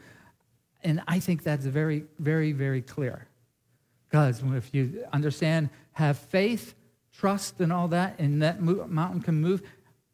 and 0.85 1.03
I 1.09 1.19
think 1.19 1.43
that's 1.43 1.67
very, 1.67 2.05
very, 2.21 2.53
very 2.53 2.83
clear. 2.83 3.27
Because 4.09 4.43
if 4.45 4.73
you 4.73 5.05
understand, 5.13 5.71
have 5.93 6.17
faith, 6.17 6.75
trust, 7.13 7.61
and 7.61 7.73
all 7.73 7.89
that, 7.89 8.15
and 8.21 8.41
that 8.43 8.63
mountain 8.63 9.21
can 9.21 9.41
move, 9.41 9.61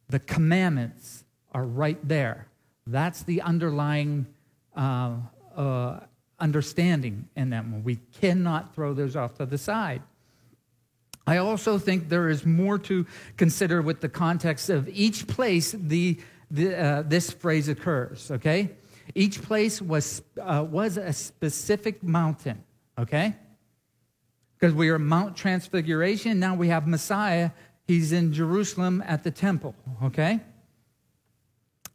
the 0.09 0.19
commandments 0.19 1.23
are 1.53 1.65
right 1.65 1.99
there. 2.07 2.47
That's 2.87 3.21
the 3.21 3.41
underlying 3.41 4.25
uh, 4.75 5.17
uh, 5.55 5.99
understanding 6.39 7.27
in 7.35 7.49
them. 7.49 7.83
We 7.83 7.97
cannot 8.19 8.73
throw 8.75 8.93
those 8.93 9.15
off 9.15 9.35
to 9.35 9.45
the 9.45 9.57
side. 9.57 10.01
I 11.27 11.37
also 11.37 11.77
think 11.77 12.09
there 12.09 12.29
is 12.29 12.45
more 12.45 12.77
to 12.79 13.05
consider 13.35 13.81
with 13.81 14.01
the 14.01 14.09
context 14.09 14.69
of 14.69 14.87
each 14.89 15.27
place 15.27 15.71
the, 15.71 16.19
the 16.51 16.75
uh, 16.75 17.01
this 17.01 17.31
phrase 17.31 17.67
occurs, 17.67 18.29
okay? 18.29 18.71
Each 19.15 19.41
place 19.41 19.81
was, 19.81 20.21
uh, 20.39 20.65
was 20.69 20.97
a 20.97 21.13
specific 21.13 22.03
mountain, 22.03 22.63
okay? 22.97 23.35
Because 24.59 24.73
we 24.73 24.89
are 24.89 24.99
Mount 24.99 25.35
Transfiguration. 25.35 26.39
Now 26.39 26.55
we 26.55 26.67
have 26.67 26.87
Messiah. 26.87 27.51
He's 27.87 28.11
in 28.11 28.31
Jerusalem 28.33 29.03
at 29.05 29.23
the 29.23 29.31
temple, 29.31 29.75
okay? 30.03 30.41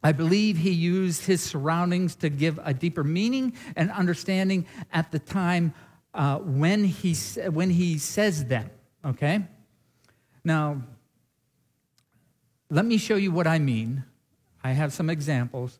I 0.03 0.11
believe 0.11 0.57
he 0.57 0.71
used 0.71 1.25
his 1.25 1.41
surroundings 1.41 2.15
to 2.17 2.29
give 2.29 2.59
a 2.63 2.73
deeper 2.73 3.03
meaning 3.03 3.53
and 3.75 3.91
understanding 3.91 4.65
at 4.91 5.11
the 5.11 5.19
time 5.19 5.73
uh, 6.13 6.37
when, 6.37 6.83
he, 6.83 7.13
when 7.49 7.69
he 7.69 7.97
says 7.97 8.45
them, 8.45 8.69
okay? 9.05 9.45
Now, 10.43 10.81
let 12.69 12.85
me 12.85 12.97
show 12.97 13.15
you 13.15 13.31
what 13.31 13.47
I 13.47 13.59
mean. 13.59 14.03
I 14.63 14.71
have 14.71 14.91
some 14.91 15.09
examples. 15.09 15.79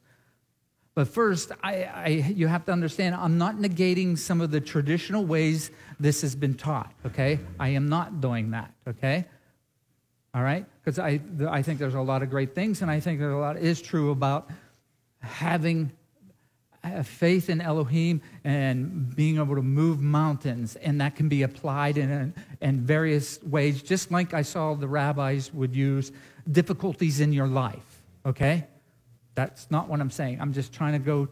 But 0.94 1.08
first, 1.08 1.52
I, 1.64 1.84
I, 1.84 2.08
you 2.08 2.48
have 2.48 2.66
to 2.66 2.72
understand, 2.72 3.16
I'm 3.16 3.38
not 3.38 3.56
negating 3.56 4.18
some 4.18 4.42
of 4.42 4.52
the 4.52 4.60
traditional 4.60 5.26
ways 5.26 5.72
this 6.00 6.22
has 6.22 6.36
been 6.36 6.54
taught, 6.54 6.94
okay? 7.06 7.40
I 7.60 7.70
am 7.70 7.88
not 7.88 8.20
doing 8.20 8.52
that, 8.52 8.74
okay? 8.88 9.26
All 10.34 10.44
right? 10.44 10.66
Because 10.84 10.98
I, 10.98 11.20
I 11.50 11.62
think 11.62 11.80
there's 11.80 11.96
a 11.96 12.02
lot 12.02 12.24
of 12.24 12.30
great 12.30 12.56
things, 12.56 12.82
and 12.82 12.90
I 12.90 13.00
think 13.00 13.20
there's 13.20 13.34
a 13.34 13.38
lot 13.38 13.58
is 13.58 13.82
true 13.82 14.12
about 14.12 14.50
having 15.20 15.92
uh, 16.84 17.04
faith 17.04 17.50
in 17.50 17.62
Elohim 17.62 18.22
and 18.44 19.16
being 19.16 19.38
able 19.38 19.56
to 19.56 19.62
move 19.62 20.00
mountains, 20.00 20.76
and 20.78 21.00
that 21.02 21.16
can 21.16 21.30
be 21.30 21.44
applied 21.44 21.98
in, 21.98 22.34
in 22.62 22.82
various 22.82 23.42
ways, 23.44 23.84
just 23.84 24.12
like 24.12 24.34
I 24.34 24.42
saw 24.42 24.74
the 24.74 24.88
rabbis 24.88 25.54
would 25.54 25.76
use 25.76 26.12
difficulties 26.52 27.20
in 27.20 27.34
your 27.34 27.48
life, 27.48 28.02
okay? 28.26 28.66
That's 29.36 29.70
not 29.70 29.90
what 29.90 30.00
I'm 30.00 30.10
saying. 30.10 30.42
I'm 30.42 30.54
just 30.54 30.74
trying 30.74 30.94
to 30.94 31.00
go 31.00 31.28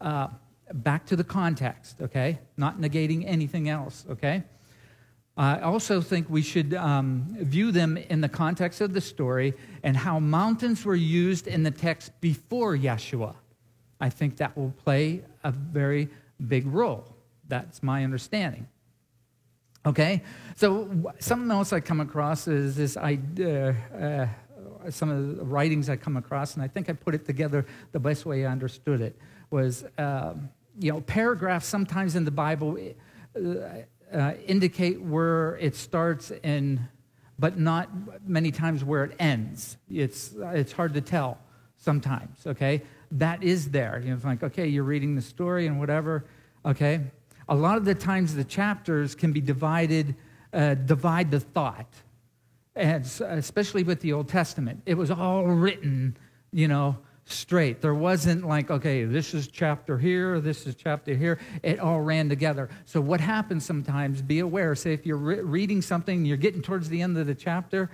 uh, 0.00 0.28
back 0.72 1.04
to 1.06 1.16
the 1.16 1.24
context, 1.24 1.96
okay? 2.00 2.38
Not 2.56 2.80
negating 2.80 3.24
anything 3.26 3.68
else, 3.68 4.06
okay? 4.10 4.44
I 5.36 5.60
also 5.60 6.00
think 6.00 6.30
we 6.30 6.40
should 6.40 6.72
um, 6.72 7.36
view 7.38 7.70
them 7.70 7.98
in 7.98 8.22
the 8.22 8.28
context 8.28 8.80
of 8.80 8.94
the 8.94 9.02
story 9.02 9.52
and 9.82 9.94
how 9.94 10.18
mountains 10.18 10.84
were 10.84 10.94
used 10.94 11.46
in 11.46 11.62
the 11.62 11.70
text 11.70 12.18
before 12.22 12.74
Yeshua. 12.74 13.34
I 14.00 14.08
think 14.08 14.38
that 14.38 14.56
will 14.56 14.74
play 14.84 15.22
a 15.44 15.50
very 15.50 16.08
big 16.46 16.66
role. 16.66 17.14
That's 17.48 17.82
my 17.82 18.02
understanding. 18.02 18.66
Okay? 19.84 20.22
So, 20.56 21.12
something 21.18 21.50
else 21.50 21.72
I 21.72 21.80
come 21.80 22.00
across 22.00 22.48
is 22.48 22.74
this 22.74 22.96
idea. 22.96 23.76
Uh, 24.86 24.90
some 24.90 25.10
of 25.10 25.36
the 25.36 25.44
writings 25.44 25.90
I 25.90 25.96
come 25.96 26.16
across, 26.16 26.54
and 26.54 26.62
I 26.62 26.68
think 26.68 26.88
I 26.88 26.92
put 26.92 27.14
it 27.14 27.26
together 27.26 27.66
the 27.92 28.00
best 28.00 28.24
way 28.24 28.46
I 28.46 28.50
understood 28.50 29.00
it, 29.00 29.16
was 29.50 29.84
uh, 29.98 30.34
you 30.78 30.92
know, 30.92 31.00
paragraphs 31.02 31.66
sometimes 31.66 32.16
in 32.16 32.24
the 32.24 32.30
Bible 32.30 32.78
uh, 34.12 34.34
indicate 34.46 35.00
where 35.00 35.56
it 35.56 35.74
starts 35.74 36.32
and 36.42 36.80
but 37.38 37.58
not 37.58 37.90
many 38.26 38.50
times 38.50 38.82
where 38.82 39.04
it 39.04 39.14
ends. 39.18 39.76
It's, 39.90 40.34
it's 40.38 40.72
hard 40.72 40.94
to 40.94 41.00
tell 41.00 41.38
sometimes, 41.76 42.46
okay? 42.46 42.82
That 43.12 43.42
is 43.42 43.70
there. 43.70 44.00
You 44.02 44.10
know, 44.10 44.16
it's 44.16 44.24
like, 44.24 44.42
okay, 44.42 44.66
you're 44.66 44.84
reading 44.84 45.14
the 45.14 45.22
story 45.22 45.66
and 45.66 45.78
whatever, 45.78 46.24
okay? 46.64 47.00
A 47.48 47.54
lot 47.54 47.76
of 47.76 47.84
the 47.84 47.94
times 47.94 48.34
the 48.34 48.44
chapters 48.44 49.14
can 49.14 49.32
be 49.32 49.40
divided, 49.40 50.16
uh, 50.52 50.74
divide 50.74 51.30
the 51.30 51.40
thought, 51.40 51.92
and 52.74 53.04
especially 53.20 53.82
with 53.82 54.00
the 54.00 54.12
Old 54.12 54.28
Testament. 54.28 54.82
It 54.86 54.94
was 54.94 55.10
all 55.10 55.44
written, 55.44 56.16
you 56.52 56.68
know, 56.68 56.96
straight. 57.28 57.80
There 57.80 57.94
wasn't 57.94 58.46
like, 58.46 58.70
okay, 58.70 59.04
this 59.04 59.34
is 59.34 59.48
chapter 59.48 59.98
here, 59.98 60.40
this 60.40 60.66
is 60.66 60.76
chapter 60.76 61.14
here. 61.14 61.38
It 61.62 61.80
all 61.80 62.00
ran 62.00 62.28
together. 62.28 62.70
So, 62.84 63.00
what 63.00 63.20
happens 63.20 63.64
sometimes, 63.64 64.22
be 64.22 64.38
aware, 64.38 64.74
say 64.74 64.92
if 64.92 65.04
you're 65.04 65.16
re- 65.16 65.40
reading 65.40 65.82
something, 65.82 66.24
you're 66.24 66.36
getting 66.36 66.62
towards 66.62 66.88
the 66.88 67.02
end 67.02 67.18
of 67.18 67.26
the 67.26 67.34
chapter, 67.34 67.90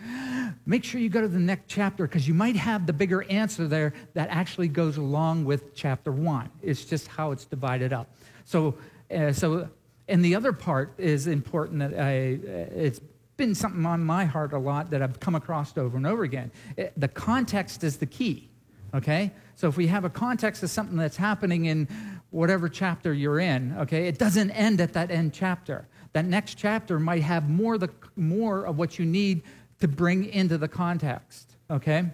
make 0.67 0.85
sure 0.85 1.01
you 1.01 1.09
go 1.09 1.23
to 1.23 1.29
the 1.29 1.39
next 1.39 1.65
chapter 1.67 2.07
because 2.07 2.29
you 2.29 2.35
might 2.35 2.57
have 2.57 2.87
the 2.87 2.93
bigger 2.93 3.23
answer 3.25 3.67
there 3.67 3.95
that 4.12 4.29
actually 4.31 4.69
goes 4.69 4.99
along 4.99 5.45
with 5.45 5.75
chapter 5.75 6.12
one. 6.12 6.51
It's 6.61 6.85
just 6.85 7.09
how 7.09 7.33
it's 7.33 7.47
divided 7.47 7.93
up. 7.93 8.15
So, 8.45 8.77
uh, 9.11 9.33
so 9.33 9.69
and 10.09 10.23
the 10.23 10.35
other 10.35 10.53
part 10.53 10.93
is 10.99 11.27
important 11.27 11.79
that 11.79 11.99
I, 11.99 12.35
uh, 12.35 12.83
it's 12.83 13.01
been 13.39 13.55
something 13.55 13.87
on 13.87 14.05
my 14.05 14.27
heart 14.27 14.53
a 14.53 14.59
lot 14.59 14.91
that 14.91 15.01
I've 15.01 15.19
come 15.21 15.35
across 15.35 15.77
over 15.79 15.97
and 15.97 16.07
over 16.07 16.23
again. 16.23 16.53
It, 16.77 16.93
the 16.99 17.09
context 17.09 17.83
is 17.83 17.97
the 17.97 18.07
key 18.07 18.51
okay? 18.95 19.33
So 19.55 19.69
if 19.69 19.77
we 19.77 19.87
have 19.89 20.05
a 20.05 20.11
context 20.11 20.63
of 20.63 20.71
something 20.71 20.97
that's 20.97 21.17
happening 21.17 21.67
in 21.67 21.89
whatever 22.31 22.69
chapter 22.69 23.13
you're 23.13 23.41
in, 23.41 23.77
okay, 23.79 24.09
it 24.09 24.19
doesn't 24.19 24.51
end 24.51 24.81
at 24.81 24.93
that 24.95 25.11
end 25.11 25.33
chapter. 25.33 25.87
That 26.13 26.25
next 26.25 26.57
chapter 26.57 26.99
might 26.99 27.23
have 27.23 27.49
more, 27.49 27.79
the, 27.79 27.91
more 28.17 28.67
of 28.67 28.79
what 28.79 28.99
you 28.99 29.05
need 29.05 29.43
to 29.81 29.89
bring 29.89 30.27
into 30.27 30.59
the 30.59 30.69
context, 30.69 31.57
okay? 31.71 32.05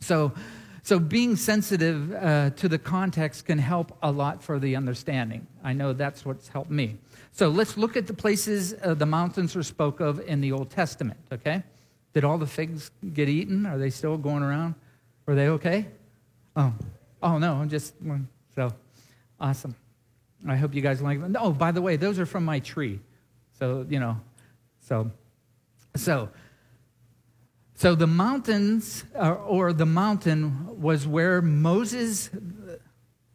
So, 0.00 0.32
so 0.82 0.98
being 0.98 1.36
sensitive 1.36 2.12
uh, 2.12 2.50
to 2.50 2.68
the 2.68 2.78
context 2.78 3.46
can 3.46 3.58
help 3.58 3.96
a 4.02 4.10
lot 4.10 4.42
for 4.42 4.58
the 4.58 4.74
understanding. 4.76 5.46
I 5.62 5.74
know 5.74 5.92
that's 5.92 6.24
what's 6.24 6.48
helped 6.48 6.70
me. 6.70 6.96
So 7.32 7.48
let's 7.48 7.76
look 7.76 7.96
at 7.96 8.06
the 8.06 8.14
places 8.14 8.74
uh, 8.82 8.94
the 8.94 9.06
mountains 9.06 9.54
are 9.56 9.62
spoke 9.62 10.00
of 10.00 10.20
in 10.20 10.40
the 10.40 10.52
Old 10.52 10.70
Testament, 10.70 11.20
okay? 11.32 11.62
Did 12.14 12.24
all 12.24 12.36
the 12.36 12.46
figs 12.46 12.90
get 13.14 13.28
eaten? 13.28 13.64
Are 13.64 13.78
they 13.78 13.90
still 13.90 14.18
going 14.18 14.42
around? 14.42 14.74
Were 15.26 15.34
they 15.34 15.48
okay? 15.48 15.86
Oh, 16.56 16.72
oh 17.22 17.38
no, 17.38 17.54
I'm 17.54 17.68
just 17.68 17.94
so 18.54 18.72
awesome. 19.40 19.74
I 20.46 20.56
hope 20.56 20.74
you 20.74 20.80
guys 20.80 21.00
like 21.00 21.20
them. 21.20 21.36
Oh, 21.38 21.52
by 21.52 21.70
the 21.70 21.80
way, 21.80 21.96
those 21.96 22.18
are 22.18 22.26
from 22.26 22.44
my 22.44 22.58
tree. 22.58 23.00
So, 23.58 23.86
you 23.88 24.00
know, 24.00 24.20
so, 24.80 25.10
so, 25.94 26.30
so 27.74 27.94
the 27.94 28.06
mountains, 28.06 29.04
or, 29.14 29.34
or 29.36 29.72
the 29.72 29.86
mountain 29.86 30.80
was 30.80 31.06
where 31.06 31.40
Moses, 31.40 32.30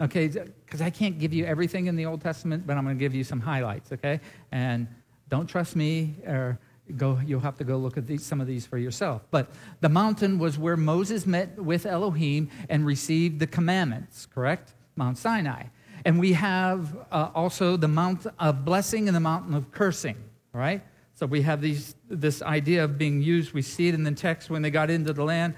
okay, 0.02 0.28
because 0.28 0.82
I 0.82 0.90
can't 0.90 1.18
give 1.18 1.34
you 1.34 1.46
everything 1.46 1.88
in 1.88 1.96
the 1.96 2.06
Old 2.06 2.22
Testament, 2.22 2.68
but 2.68 2.76
I'm 2.78 2.84
going 2.84 2.98
to 2.98 3.00
give 3.00 3.16
you 3.16 3.24
some 3.24 3.40
highlights, 3.40 3.94
okay? 3.94 4.20
And 4.52 4.88
don't 5.30 5.48
trust 5.48 5.76
me 5.76 6.16
or 6.26 6.60
Go, 6.96 7.20
you'll 7.26 7.42
have 7.42 7.58
to 7.58 7.64
go 7.64 7.78
look 7.78 7.98
at 7.98 8.08
these, 8.08 8.26
some 8.26 8.40
of 8.40 8.48
these 8.48 8.66
for 8.66 8.78
yourself. 8.78 9.24
But 9.30 9.52
the 9.82 9.90
mountain 9.90 10.40
was 10.40 10.58
where 10.58 10.78
Moses 10.78 11.26
met 11.26 11.62
with 11.62 11.86
Elohim 11.86 12.50
and 12.70 12.86
received 12.86 13.40
the 13.40 13.48
commandments, 13.48 14.26
correct? 14.26 14.74
Mount 14.96 15.18
Sinai. 15.18 15.64
And 16.06 16.20
we 16.20 16.34
have 16.34 16.96
uh, 17.12 17.30
also 17.36 17.76
the 17.76 17.88
mount 17.88 18.26
of 18.40 18.64
blessing 18.64 19.08
and 19.08 19.16
the 19.16 19.22
mountain 19.22 19.54
of 19.54 19.72
cursing, 19.72 20.16
all 20.54 20.62
right? 20.62 20.82
So 21.16 21.26
we 21.26 21.42
have 21.42 21.62
these, 21.62 21.96
this 22.08 22.42
idea 22.42 22.84
of 22.84 22.98
being 22.98 23.22
used. 23.22 23.52
We 23.52 23.64
see 23.64 23.88
it 23.88 23.96
in 23.96 24.04
the 24.04 24.12
text 24.12 24.50
when 24.50 24.62
they 24.62 24.70
got 24.70 24.90
into 24.90 25.14
the 25.14 25.24
land. 25.24 25.56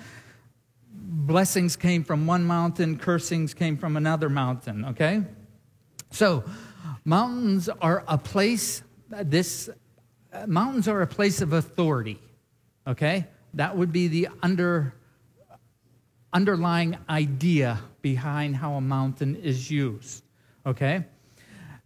Blessings 0.91 1.75
came 1.75 2.03
from 2.03 2.25
one 2.25 2.45
mountain, 2.45 2.97
cursings 2.97 3.53
came 3.53 3.77
from 3.77 3.97
another 3.97 4.29
mountain, 4.29 4.85
okay? 4.85 5.23
So, 6.11 6.43
mountains 7.05 7.69
are 7.81 8.03
a 8.07 8.17
place, 8.17 8.83
this 9.09 9.69
mountains 10.47 10.87
are 10.87 11.01
a 11.01 11.07
place 11.07 11.41
of 11.41 11.53
authority, 11.53 12.19
okay? 12.87 13.27
That 13.53 13.75
would 13.77 13.91
be 13.91 14.07
the 14.07 14.29
under, 14.43 14.93
underlying 16.33 16.97
idea 17.09 17.79
behind 18.01 18.55
how 18.55 18.73
a 18.73 18.81
mountain 18.81 19.35
is 19.35 19.69
used, 19.71 20.23
okay? 20.65 21.05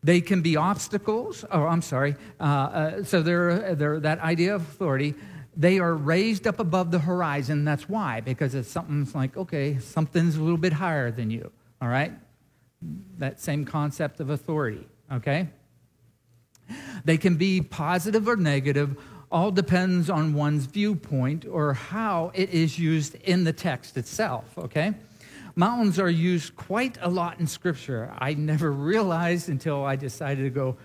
They 0.04 0.20
can 0.20 0.42
be 0.42 0.58
obstacles, 0.58 1.46
or 1.46 1.68
I'm 1.68 1.82
sorry, 1.82 2.16
uh, 2.40 2.44
uh, 2.44 3.04
so 3.04 3.22
they're, 3.22 3.76
they're 3.76 4.00
that 4.02 4.20
idea 4.20 4.56
of 4.56 4.62
authority. 4.62 5.16
They 5.56 5.80
are 5.80 5.94
raised 5.94 6.46
up 6.46 6.60
above 6.60 6.92
the 6.92 7.00
horizon. 7.00 7.64
That's 7.64 7.88
why, 7.88 8.20
because 8.20 8.56
it's 8.56 8.70
something's 8.70 9.16
like, 9.16 9.38
okay, 9.38 9.80
something's 9.80 10.36
a 10.36 10.42
little 10.42 10.58
bit 10.58 10.74
higher 10.74 11.12
than 11.12 11.32
you, 11.32 11.52
all 11.82 11.88
right? 11.88 12.12
That 13.18 13.40
same 13.40 13.64
concept 13.64 14.20
of 14.20 14.30
authority, 14.30 14.86
okay? 15.12 15.48
They 17.06 17.18
can 17.18 17.36
be 17.36 17.62
positive 17.62 18.28
or 18.28 18.36
negative, 18.36 18.98
all 19.34 19.50
depends 19.50 20.12
on 20.12 20.36
one's 20.36 20.68
viewpoint 20.68 21.46
or 21.46 21.74
how 21.74 22.32
it 22.36 22.52
is 22.52 22.78
used 22.78 23.16
in 23.16 23.44
the 23.44 23.52
text 23.52 23.98
itself, 23.98 24.46
okay? 24.58 24.94
Mountains 25.56 26.00
are 26.00 26.10
used 26.10 26.56
quite 26.56 27.00
a 27.02 27.10
lot 27.10 27.40
in 27.40 27.48
Scripture. 27.48 28.14
I 28.18 28.36
never 28.36 28.72
realized 28.72 29.50
until 29.50 29.84
I 29.86 29.96
decided 29.96 30.44
to 30.44 30.50
go 30.52 30.78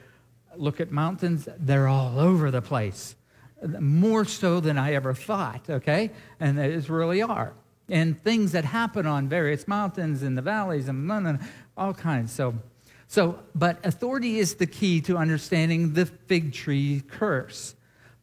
look 0.56 0.80
at 0.80 0.90
mountains, 0.90 1.46
they're 1.58 1.88
all 1.88 2.18
over 2.18 2.50
the 2.50 2.62
place. 2.62 3.16
More 3.80 4.24
so 4.24 4.60
than 4.60 4.78
I 4.78 4.94
ever 4.94 5.12
thought, 5.12 5.68
okay? 5.68 6.10
And 6.40 6.56
they 6.56 6.76
really 6.76 7.22
are. 7.22 7.52
And 7.88 8.18
things 8.22 8.52
that 8.52 8.64
happen 8.64 9.06
on 9.06 9.28
various 9.28 9.68
mountains 9.68 10.22
and 10.22 10.36
the 10.38 10.42
valleys 10.42 10.88
and 10.88 11.40
all 11.76 11.94
kinds. 11.94 12.32
So, 12.32 12.54
so, 13.08 13.38
but 13.54 13.84
authority 13.84 14.38
is 14.38 14.56
the 14.56 14.66
key 14.66 15.00
to 15.02 15.16
understanding 15.16 15.94
the 15.94 16.04
fig 16.06 16.52
tree 16.52 17.02
curse. 17.08 17.74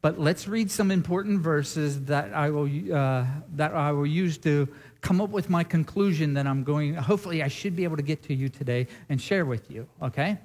But 0.01 0.19
let's 0.19 0.47
read 0.47 0.69
some 0.69 0.91
important 0.91 1.39
verses 1.39 2.05
that 2.05 2.31
I 2.35 2.51
will, 2.51 2.69
uh, 2.93 3.25
that 3.55 3.73
I 3.73 3.91
will 3.91 4.05
use 4.05 4.37
to 4.39 4.67
come 5.01 5.19
up 5.19 5.31
with 5.31 5.49
my 5.49 5.63
conclusion 5.63 6.35
that 6.35 6.45
I'm 6.45 6.63
going, 6.63 6.93
hopefully, 6.93 7.41
I 7.41 7.47
should 7.47 7.75
be 7.75 7.83
able 7.83 7.97
to 7.97 8.03
get 8.03 8.21
to 8.23 8.35
you 8.35 8.47
today 8.47 8.85
and 9.09 9.19
share 9.19 9.45
with 9.45 9.71
you, 9.71 9.87
okay? 10.03 10.37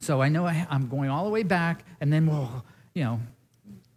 So 0.00 0.22
I 0.22 0.30
know 0.30 0.46
I, 0.46 0.66
I'm 0.70 0.88
going 0.88 1.10
all 1.10 1.24
the 1.24 1.30
way 1.30 1.42
back, 1.42 1.84
and 2.00 2.10
then 2.10 2.26
we'll, 2.26 2.64
you 2.94 3.04
know, 3.04 3.20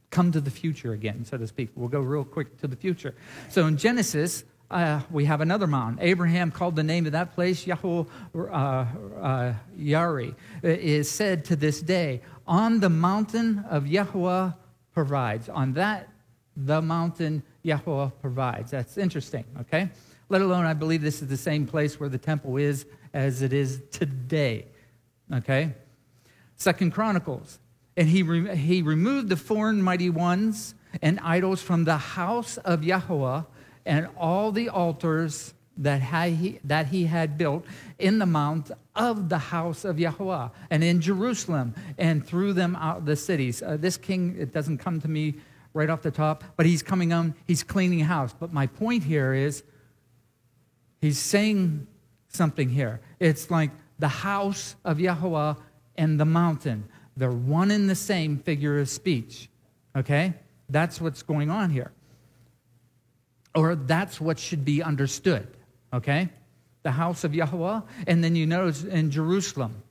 come 0.09 0.33
to 0.33 0.41
the 0.41 0.51
future 0.51 0.91
again, 0.91 1.23
so 1.23 1.37
to 1.37 1.47
speak. 1.47 1.69
We'll 1.75 1.87
go 1.87 2.01
real 2.01 2.25
quick 2.25 2.59
to 2.59 2.67
the 2.67 2.75
future. 2.75 3.15
So 3.47 3.67
in 3.67 3.77
Genesis, 3.77 4.43
uh, 4.71 5.01
we 5.11 5.25
have 5.25 5.41
another 5.41 5.67
mountain. 5.67 5.99
Abraham 6.01 6.49
called 6.49 6.75
the 6.75 6.83
name 6.83 7.05
of 7.05 7.11
that 7.11 7.33
place 7.33 7.67
Yahweh 7.67 8.03
uh, 8.35 8.37
uh, 8.39 9.53
Yari. 9.77 10.33
It 10.63 10.79
is 10.79 11.11
said 11.11 11.45
to 11.45 11.55
this 11.55 11.81
day, 11.81 12.21
on 12.47 12.79
the 12.79 12.89
mountain 12.89 13.65
of 13.69 13.85
Yahweh 13.85 14.51
provides. 14.93 15.49
On 15.49 15.73
that, 15.73 16.09
the 16.55 16.81
mountain 16.81 17.43
Yahweh 17.63 18.09
provides. 18.21 18.71
That's 18.71 18.97
interesting, 18.97 19.45
okay? 19.61 19.89
Let 20.29 20.41
alone, 20.41 20.65
I 20.65 20.73
believe 20.73 21.01
this 21.01 21.21
is 21.21 21.27
the 21.27 21.37
same 21.37 21.67
place 21.67 21.99
where 21.99 22.09
the 22.09 22.17
temple 22.17 22.57
is 22.57 22.85
as 23.13 23.41
it 23.41 23.51
is 23.51 23.81
today, 23.91 24.65
okay? 25.33 25.73
Second 26.55 26.91
Chronicles. 26.91 27.59
And 27.97 28.07
he, 28.07 28.23
re- 28.23 28.55
he 28.55 28.81
removed 28.81 29.27
the 29.27 29.35
foreign 29.35 29.81
mighty 29.81 30.09
ones 30.09 30.75
and 31.01 31.19
idols 31.19 31.61
from 31.61 31.83
the 31.83 31.97
house 31.97 32.57
of 32.57 32.83
Yahweh 32.83 33.41
and 33.85 34.07
all 34.17 34.51
the 34.51 34.69
altars 34.69 35.53
that 35.77 36.01
he, 36.01 36.59
that 36.63 36.87
he 36.87 37.05
had 37.05 37.37
built 37.37 37.65
in 37.97 38.19
the 38.19 38.25
mount 38.25 38.71
of 38.95 39.29
the 39.29 39.37
house 39.37 39.85
of 39.85 39.99
Yahweh 39.99 40.49
and 40.69 40.83
in 40.83 41.01
Jerusalem 41.01 41.73
and 41.97 42.25
threw 42.25 42.53
them 42.53 42.75
out 42.75 42.97
of 42.97 43.05
the 43.05 43.15
cities. 43.15 43.63
Uh, 43.63 43.77
this 43.77 43.97
king, 43.97 44.35
it 44.37 44.53
doesn't 44.53 44.77
come 44.77 45.01
to 45.01 45.07
me 45.07 45.35
right 45.73 45.89
off 45.89 46.01
the 46.01 46.11
top, 46.11 46.43
but 46.57 46.65
he's 46.65 46.83
coming 46.83 47.13
on, 47.13 47.33
he's 47.47 47.63
cleaning 47.63 48.01
house. 48.01 48.33
But 48.37 48.51
my 48.51 48.67
point 48.67 49.03
here 49.03 49.33
is 49.33 49.63
he's 50.99 51.17
saying 51.17 51.87
something 52.27 52.69
here. 52.69 52.99
It's 53.19 53.49
like 53.49 53.71
the 53.99 54.07
house 54.07 54.75
of 54.83 54.99
Yahweh 54.99 55.53
and 55.95 56.19
the 56.19 56.25
mountain. 56.25 56.83
They're 57.15 57.31
one 57.31 57.71
and 57.71 57.89
the 57.89 57.95
same 57.95 58.37
figure 58.37 58.79
of 58.79 58.89
speech. 58.89 59.49
Okay? 59.95 60.33
That's 60.69 61.01
what's 61.01 61.23
going 61.23 61.49
on 61.49 61.69
here. 61.69 61.91
Or 63.53 63.75
that's 63.75 64.21
what 64.21 64.39
should 64.39 64.63
be 64.63 64.81
understood 64.81 65.47
okay? 65.93 66.29
The 66.83 66.91
house 66.91 67.23
of 67.23 67.35
Yahweh. 67.35 67.81
And 68.07 68.23
then 68.23 68.35
you 68.35 68.45
notice 68.45 68.83
in 68.83 69.11
Jerusalem. 69.11 69.83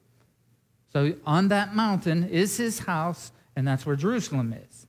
So 0.92 1.14
on 1.24 1.48
that 1.48 1.74
mountain 1.74 2.28
is 2.28 2.56
his 2.56 2.80
house, 2.80 3.32
and 3.54 3.66
that's 3.66 3.86
where 3.86 3.96
Jerusalem 3.96 4.52
is, 4.52 4.86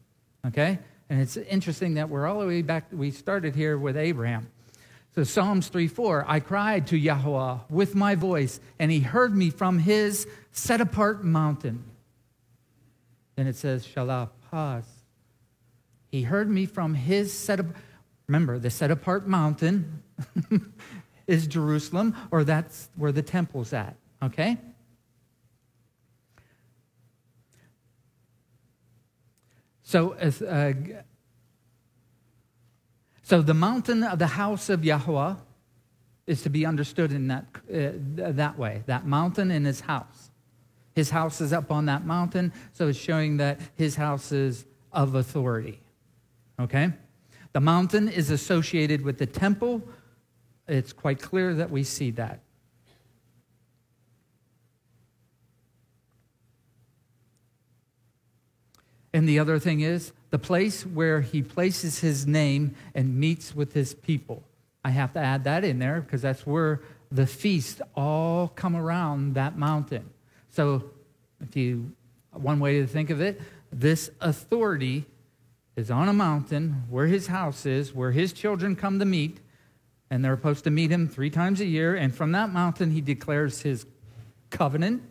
okay? 0.48 0.80
And 1.10 1.22
it's 1.22 1.38
interesting 1.38 1.96
that 1.96 2.10
we're 2.10 2.26
all 2.26 2.40
the 2.40 2.48
way 2.48 2.62
back, 2.64 2.86
we 2.92 3.12
started 3.12 3.56
here 3.56 3.78
with 3.78 3.98
Abraham. 3.98 4.50
So 5.14 5.24
Psalms 5.24 5.68
3 5.68 5.88
4, 5.88 6.26
I 6.28 6.40
cried 6.40 6.88
to 6.88 6.98
Yahweh 6.98 7.58
with 7.70 7.94
my 7.94 8.16
voice, 8.16 8.60
and 8.80 8.90
he 8.90 9.02
heard 9.02 9.36
me 9.36 9.52
from 9.52 9.78
his 9.78 10.26
set 10.52 10.82
apart 10.82 11.24
mountain. 11.24 11.84
Then 13.36 13.46
it 13.46 13.56
says, 13.56 13.86
Shalah, 13.86 14.30
pause. 14.50 14.86
He 16.12 16.24
heard 16.24 16.50
me 16.50 16.66
from 16.66 16.96
his 16.96 17.32
set 17.32 17.60
apart, 17.60 17.76
remember, 18.32 18.58
the 18.58 18.70
set 18.70 18.92
apart 18.92 19.28
mountain 19.28 20.04
is 21.28 21.48
Jerusalem, 21.48 22.16
or 22.32 22.46
that's 22.46 22.88
where 22.96 23.12
the 23.12 23.22
temple's 23.22 23.74
at, 23.74 23.98
okay? 24.24 24.58
So, 29.84 30.14
uh, 30.14 30.72
so 33.22 33.42
the 33.42 33.54
mountain 33.54 34.02
of 34.06 34.18
the 34.18 34.28
house 34.28 34.70
of 34.70 34.86
Yahweh 34.86 35.36
is 36.26 36.42
to 36.44 36.50
be 36.50 36.66
understood 36.66 37.12
in 37.12 37.28
that, 37.28 37.48
uh, 37.70 38.32
that 38.32 38.58
way 38.58 38.84
that 38.86 39.06
mountain 39.06 39.52
in 39.52 39.66
his 39.66 39.82
house. 39.82 40.32
His 40.96 41.10
house 41.10 41.42
is 41.42 41.52
up 41.52 41.70
on 41.70 41.88
that 41.88 42.06
mountain, 42.06 42.54
so 42.72 42.88
it's 42.88 42.98
showing 42.98 43.38
that 43.38 43.60
his 43.76 43.96
house 43.96 44.32
is 44.32 44.66
of 44.94 45.16
authority. 45.16 45.82
Okay? 46.58 46.94
The 47.54 47.60
mountain 47.60 48.08
is 48.08 48.30
associated 48.30 49.02
with 49.02 49.18
the 49.18 49.26
temple, 49.26 49.82
it's 50.68 50.94
quite 50.94 51.22
clear 51.22 51.54
that 51.56 51.70
we 51.70 51.84
see 51.84 52.12
that. 52.12 52.40
And 59.14 59.28
the 59.28 59.40
other 59.40 59.60
thing 59.60 59.82
is 59.82 60.14
the 60.30 60.40
place 60.40 60.86
where 60.86 61.20
he 61.20 61.42
places 61.42 62.00
his 62.00 62.26
name 62.26 62.76
and 62.96 63.18
meets 63.18 63.54
with 63.54 63.74
his 63.74 63.94
people. 63.94 64.44
I 64.86 64.92
have 64.92 65.14
to 65.14 65.20
add 65.20 65.44
that 65.44 65.66
in 65.66 65.80
there 65.80 66.02
because 66.02 66.22
that's 66.22 66.48
where 66.48 66.82
the 67.12 67.28
feasts 67.28 67.82
all 67.96 68.48
come 68.48 68.76
around 68.76 69.36
that 69.36 69.58
mountain. 69.58 70.10
So, 70.50 70.92
if 71.42 71.56
you, 71.56 71.92
one 72.32 72.60
way 72.60 72.80
to 72.80 72.88
think 72.88 73.10
of 73.10 73.20
it, 73.20 73.42
this 73.72 74.10
authority 74.22 75.06
is 75.82 75.90
on 75.90 76.08
a 76.08 76.14
mountain 76.14 76.84
where 76.90 77.08
his 77.08 77.26
house 77.26 77.66
is, 77.66 77.92
where 77.92 78.12
his 78.12 78.32
children 78.34 78.76
come 78.76 79.00
to 79.00 79.06
meet, 79.06 79.40
and 80.12 80.24
they're 80.24 80.36
supposed 80.36 80.64
to 80.64 80.70
meet 80.70 80.92
him 80.92 81.08
three 81.08 81.32
times 81.32 81.60
a 81.60 81.66
year. 81.66 81.96
And 81.96 82.14
from 82.14 82.34
that 82.34 82.52
mountain, 82.52 82.92
he 82.92 83.02
declares 83.02 83.64
his 83.64 83.88
covenant, 84.52 85.02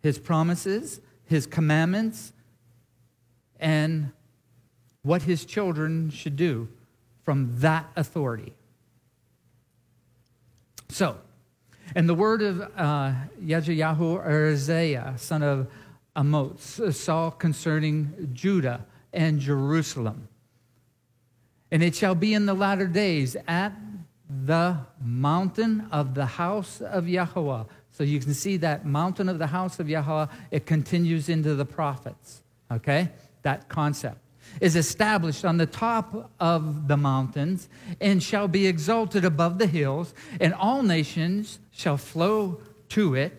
his 0.00 0.18
promises, 0.18 0.98
his 1.26 1.46
commandments, 1.46 2.32
and 3.60 4.12
what 5.02 5.22
his 5.22 5.44
children 5.44 6.08
should 6.08 6.36
do 6.36 6.66
from 7.22 7.60
that 7.60 7.86
authority. 7.96 8.54
So, 10.88 11.18
and 11.94 12.08
the 12.08 12.14
word 12.14 12.40
of 12.40 12.62
uh, 12.62 13.12
Yajayahu 13.42 14.52
Isaiah, 14.52 15.14
son 15.18 15.42
of 15.42 15.70
Amos, 16.16 16.80
saw 16.92 17.28
concerning 17.28 18.30
Judah 18.32 18.86
and 19.14 19.40
Jerusalem. 19.40 20.28
And 21.70 21.82
it 21.82 21.94
shall 21.94 22.14
be 22.14 22.34
in 22.34 22.46
the 22.46 22.54
latter 22.54 22.86
days 22.86 23.36
at 23.48 23.72
the 24.28 24.78
mountain 25.02 25.88
of 25.90 26.14
the 26.14 26.26
house 26.26 26.80
of 26.80 27.08
Yahweh. 27.08 27.64
So 27.92 28.04
you 28.04 28.20
can 28.20 28.34
see 28.34 28.56
that 28.58 28.84
mountain 28.84 29.28
of 29.28 29.38
the 29.38 29.46
house 29.46 29.78
of 29.78 29.88
Yahweh, 29.88 30.26
it 30.50 30.66
continues 30.66 31.28
into 31.28 31.54
the 31.54 31.64
prophets. 31.64 32.42
Okay? 32.70 33.10
That 33.42 33.68
concept 33.68 34.18
is 34.60 34.76
established 34.76 35.44
on 35.44 35.56
the 35.56 35.66
top 35.66 36.30
of 36.38 36.88
the 36.88 36.96
mountains 36.96 37.68
and 38.00 38.22
shall 38.22 38.48
be 38.48 38.66
exalted 38.66 39.24
above 39.24 39.58
the 39.58 39.66
hills, 39.66 40.14
and 40.40 40.54
all 40.54 40.82
nations 40.82 41.58
shall 41.70 41.96
flow 41.96 42.60
to 42.90 43.14
it, 43.14 43.32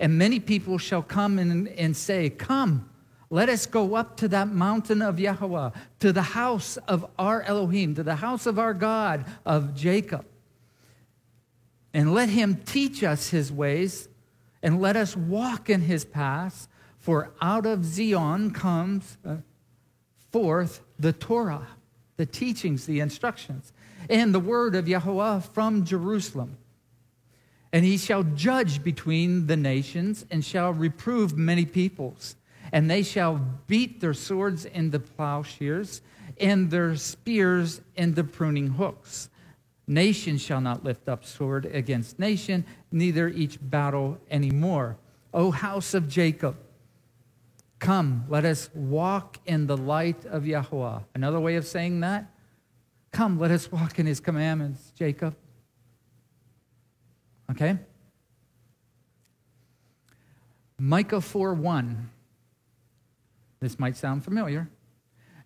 and 0.00 0.16
many 0.16 0.40
people 0.40 0.78
shall 0.78 1.02
come 1.02 1.38
and, 1.38 1.68
and 1.68 1.96
say, 1.96 2.30
Come 2.30 2.88
let 3.30 3.48
us 3.48 3.66
go 3.66 3.94
up 3.94 4.16
to 4.18 4.28
that 4.28 4.48
mountain 4.48 5.02
of 5.02 5.18
Yahweh, 5.18 5.70
to 6.00 6.12
the 6.12 6.22
house 6.22 6.76
of 6.88 7.06
our 7.18 7.42
Elohim, 7.42 7.94
to 7.94 8.02
the 8.02 8.16
house 8.16 8.46
of 8.46 8.58
our 8.58 8.74
God 8.74 9.24
of 9.44 9.74
Jacob. 9.74 10.24
And 11.92 12.12
let 12.12 12.28
him 12.28 12.56
teach 12.56 13.02
us 13.02 13.30
his 13.30 13.52
ways, 13.52 14.08
and 14.62 14.80
let 14.80 14.96
us 14.96 15.16
walk 15.16 15.70
in 15.70 15.82
his 15.82 16.04
paths. 16.04 16.68
For 16.98 17.32
out 17.40 17.66
of 17.66 17.84
Zion 17.84 18.50
comes 18.50 19.16
uh, 19.26 19.36
forth 20.30 20.80
the 20.98 21.12
Torah, 21.12 21.68
the 22.16 22.26
teachings, 22.26 22.86
the 22.86 23.00
instructions, 23.00 23.72
and 24.08 24.34
the 24.34 24.40
word 24.40 24.74
of 24.74 24.88
Yahweh 24.88 25.40
from 25.40 25.84
Jerusalem. 25.84 26.56
And 27.72 27.84
he 27.84 27.98
shall 27.98 28.22
judge 28.22 28.82
between 28.84 29.48
the 29.48 29.56
nations 29.56 30.24
and 30.30 30.44
shall 30.44 30.72
reprove 30.72 31.36
many 31.36 31.66
peoples 31.66 32.36
and 32.74 32.90
they 32.90 33.04
shall 33.04 33.36
beat 33.68 34.00
their 34.00 34.12
swords 34.12 34.64
into 34.64 34.98
plowshares 34.98 36.02
and 36.40 36.72
their 36.72 36.96
spears 36.96 37.80
into 37.94 38.24
pruning 38.24 38.66
hooks. 38.66 39.30
Nation 39.86 40.36
shall 40.38 40.60
not 40.60 40.82
lift 40.82 41.08
up 41.08 41.24
sword 41.24 41.66
against 41.66 42.18
nation, 42.18 42.66
neither 42.90 43.28
each 43.28 43.58
battle 43.62 44.18
anymore. 44.28 44.96
O 45.32 45.52
house 45.52 45.94
of 45.94 46.08
Jacob, 46.08 46.56
come, 47.78 48.24
let 48.28 48.44
us 48.44 48.68
walk 48.74 49.38
in 49.46 49.68
the 49.68 49.76
light 49.76 50.24
of 50.26 50.44
Yahweh. 50.44 50.98
Another 51.14 51.38
way 51.38 51.54
of 51.54 51.64
saying 51.68 52.00
that, 52.00 52.26
come, 53.12 53.38
let 53.38 53.52
us 53.52 53.70
walk 53.70 54.00
in 54.00 54.06
his 54.06 54.18
commandments, 54.18 54.92
Jacob. 54.98 55.36
Okay? 57.52 57.78
Micah 60.76 61.20
4 61.20 61.54
1. 61.54 62.10
This 63.64 63.78
might 63.78 63.96
sound 63.96 64.22
familiar. 64.22 64.68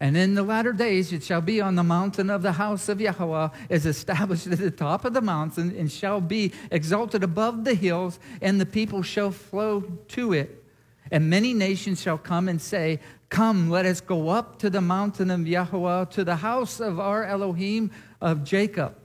And 0.01 0.17
in 0.17 0.35
the 0.35 0.43
latter 0.43 0.73
days 0.73 1.13
it 1.13 1.23
shall 1.23 1.41
be 1.41 1.61
on 1.61 1.77
the 1.77 1.85
mountain 1.85 2.31
of 2.31 2.43
the 2.43 2.51
house 2.51 2.89
of 2.89 3.01
Yahweh 3.01 3.51
is 3.69 3.87
established 3.87 4.49
at 4.49 4.59
the 4.59 4.73
top 4.73 5.05
of 5.05 5.15
the 5.15 5.21
mountain 5.21 5.73
and 5.79 5.89
shall 5.89 6.21
be 6.21 6.53
exalted 6.73 7.23
above 7.23 7.63
the 7.63 7.75
hills, 7.75 8.19
and 8.43 8.61
the 8.61 8.67
people 8.67 9.03
shall 9.03 9.31
flow 9.31 9.83
to 10.09 10.33
it. 10.33 10.65
And 11.13 11.31
many 11.31 11.55
nations 11.55 12.03
shall 12.03 12.19
come 12.19 12.49
and 12.49 12.61
say, 12.61 12.99
Come, 13.29 13.71
let 13.71 13.87
us 13.87 14.01
go 14.01 14.31
up 14.31 14.59
to 14.59 14.69
the 14.69 14.81
mountain 14.81 15.31
of 15.31 15.47
Yahweh, 15.47 16.07
to 16.07 16.25
the 16.25 16.37
house 16.37 16.81
of 16.81 16.99
our 16.99 17.23
Elohim 17.23 17.93
of 18.21 18.43
Jacob, 18.43 18.97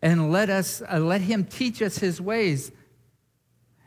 and 0.00 0.30
let 0.30 0.48
us 0.48 0.80
uh, 0.80 1.00
let 1.00 1.22
him 1.22 1.44
teach 1.44 1.82
us 1.82 1.98
his 1.98 2.20
ways, 2.20 2.70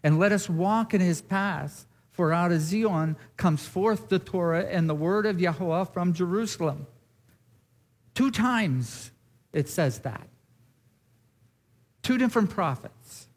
and 0.04 0.20
let 0.20 0.34
us 0.34 0.50
walk 0.50 0.94
in 0.94 1.00
his 1.00 1.22
paths. 1.22 1.87
For 2.18 2.34
out 2.34 2.52
of 2.52 2.62
Zion 2.62 3.16
comes 3.38 3.64
forth 3.64 4.10
the 4.10 4.18
Torah 4.18 4.66
and 4.66 4.90
the 4.90 4.96
word 4.96 5.28
of 5.28 5.40
Yahweh 5.40 5.84
from 5.86 6.14
Jerusalem. 6.14 6.88
Two 8.16 8.32
times 8.32 9.12
it 9.54 9.70
says 9.70 10.00
that. 10.00 10.28
Two 12.02 12.18
different 12.18 12.50
prophets. 12.50 13.28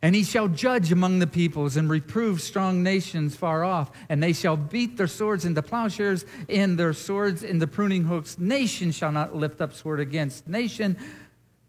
And 0.00 0.14
he 0.14 0.22
shall 0.22 0.46
judge 0.46 0.92
among 0.92 1.18
the 1.18 1.26
peoples 1.26 1.76
and 1.76 1.90
reprove 1.90 2.40
strong 2.40 2.84
nations 2.84 3.34
far 3.34 3.64
off. 3.64 3.90
And 4.08 4.22
they 4.22 4.32
shall 4.32 4.56
beat 4.56 4.96
their 4.96 5.08
swords 5.08 5.44
into 5.44 5.60
plowshares 5.60 6.24
and 6.48 6.78
their 6.78 6.92
swords 6.92 7.42
into 7.42 7.66
pruning 7.66 8.04
hooks. 8.04 8.38
Nation 8.38 8.92
shall 8.92 9.10
not 9.10 9.34
lift 9.34 9.60
up 9.60 9.72
sword 9.74 9.98
against 9.98 10.46
nation, 10.46 10.96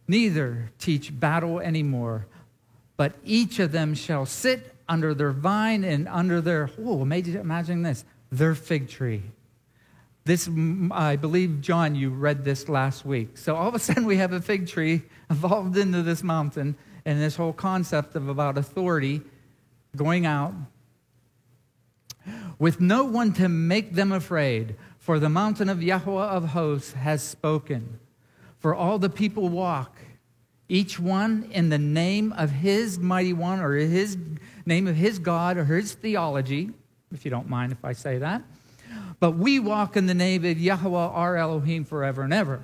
neither 0.07 0.71
teach 0.77 1.19
battle 1.19 1.59
anymore 1.59 2.27
but 2.97 3.13
each 3.23 3.59
of 3.59 3.71
them 3.71 3.93
shall 3.95 4.25
sit 4.25 4.73
under 4.87 5.13
their 5.13 5.31
vine 5.31 5.83
and 5.83 6.07
under 6.07 6.41
their, 6.41 6.69
oh, 6.79 7.01
imagine 7.01 7.83
this, 7.83 8.05
their 8.31 8.55
fig 8.55 8.89
tree. 8.89 9.23
This, 10.25 10.49
I 10.91 11.17
believe, 11.17 11.61
John, 11.61 11.95
you 11.95 12.09
read 12.09 12.45
this 12.45 12.69
last 12.69 13.05
week. 13.05 13.37
So 13.37 13.55
all 13.55 13.67
of 13.67 13.75
a 13.75 13.79
sudden, 13.79 14.05
we 14.05 14.17
have 14.17 14.31
a 14.31 14.39
fig 14.39 14.67
tree 14.67 15.01
evolved 15.29 15.77
into 15.77 16.01
this 16.01 16.23
mountain 16.23 16.75
and 17.05 17.21
this 17.21 17.35
whole 17.35 17.53
concept 17.53 18.15
of 18.15 18.29
about 18.29 18.57
authority 18.57 19.21
going 19.95 20.25
out 20.25 20.53
with 22.57 22.79
no 22.79 23.03
one 23.03 23.33
to 23.33 23.49
make 23.49 23.93
them 23.93 24.11
afraid. 24.11 24.75
For 24.97 25.19
the 25.19 25.27
mountain 25.27 25.67
of 25.67 25.83
Yahweh 25.83 26.27
of 26.27 26.49
hosts 26.49 26.93
has 26.93 27.21
spoken. 27.21 27.99
For 28.59 28.73
all 28.73 28.97
the 28.97 29.09
people 29.09 29.49
walk, 29.49 29.97
each 30.73 30.99
one 30.99 31.47
in 31.51 31.69
the 31.69 31.77
name 31.77 32.33
of 32.33 32.49
his 32.49 32.97
mighty 32.97 33.31
one 33.31 33.59
or 33.59 33.75
his 33.75 34.17
name 34.65 34.87
of 34.87 34.95
his 34.95 35.19
God 35.19 35.55
or 35.55 35.65
his 35.65 35.93
theology, 35.93 36.71
if 37.13 37.23
you 37.23 37.29
don't 37.29 37.47
mind 37.47 37.71
if 37.71 37.85
I 37.85 37.93
say 37.93 38.17
that. 38.17 38.41
But 39.19 39.31
we 39.33 39.59
walk 39.59 39.95
in 39.95 40.07
the 40.07 40.15
name 40.15 40.43
of 40.43 40.59
Yahweh 40.59 40.97
our 40.97 41.37
Elohim 41.37 41.85
forever 41.85 42.23
and 42.23 42.33
ever. 42.33 42.59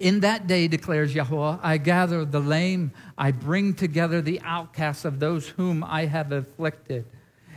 In 0.00 0.20
that 0.20 0.46
day, 0.46 0.66
declares 0.66 1.14
Yahweh, 1.14 1.58
I 1.62 1.76
gather 1.76 2.24
the 2.24 2.40
lame, 2.40 2.92
I 3.18 3.32
bring 3.32 3.74
together 3.74 4.22
the 4.22 4.40
outcasts 4.42 5.04
of 5.04 5.20
those 5.20 5.48
whom 5.48 5.84
I 5.84 6.06
have 6.06 6.32
afflicted, 6.32 7.04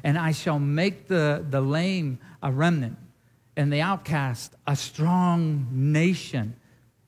and 0.04 0.18
I 0.18 0.34
shall 0.34 0.60
make 0.60 1.08
the, 1.08 1.46
the 1.50 1.62
lame 1.62 2.20
a 2.44 2.52
remnant, 2.52 2.98
and 3.56 3.72
the 3.72 3.80
outcast 3.80 4.56
a 4.68 4.76
strong 4.76 5.68
nation. 5.72 6.58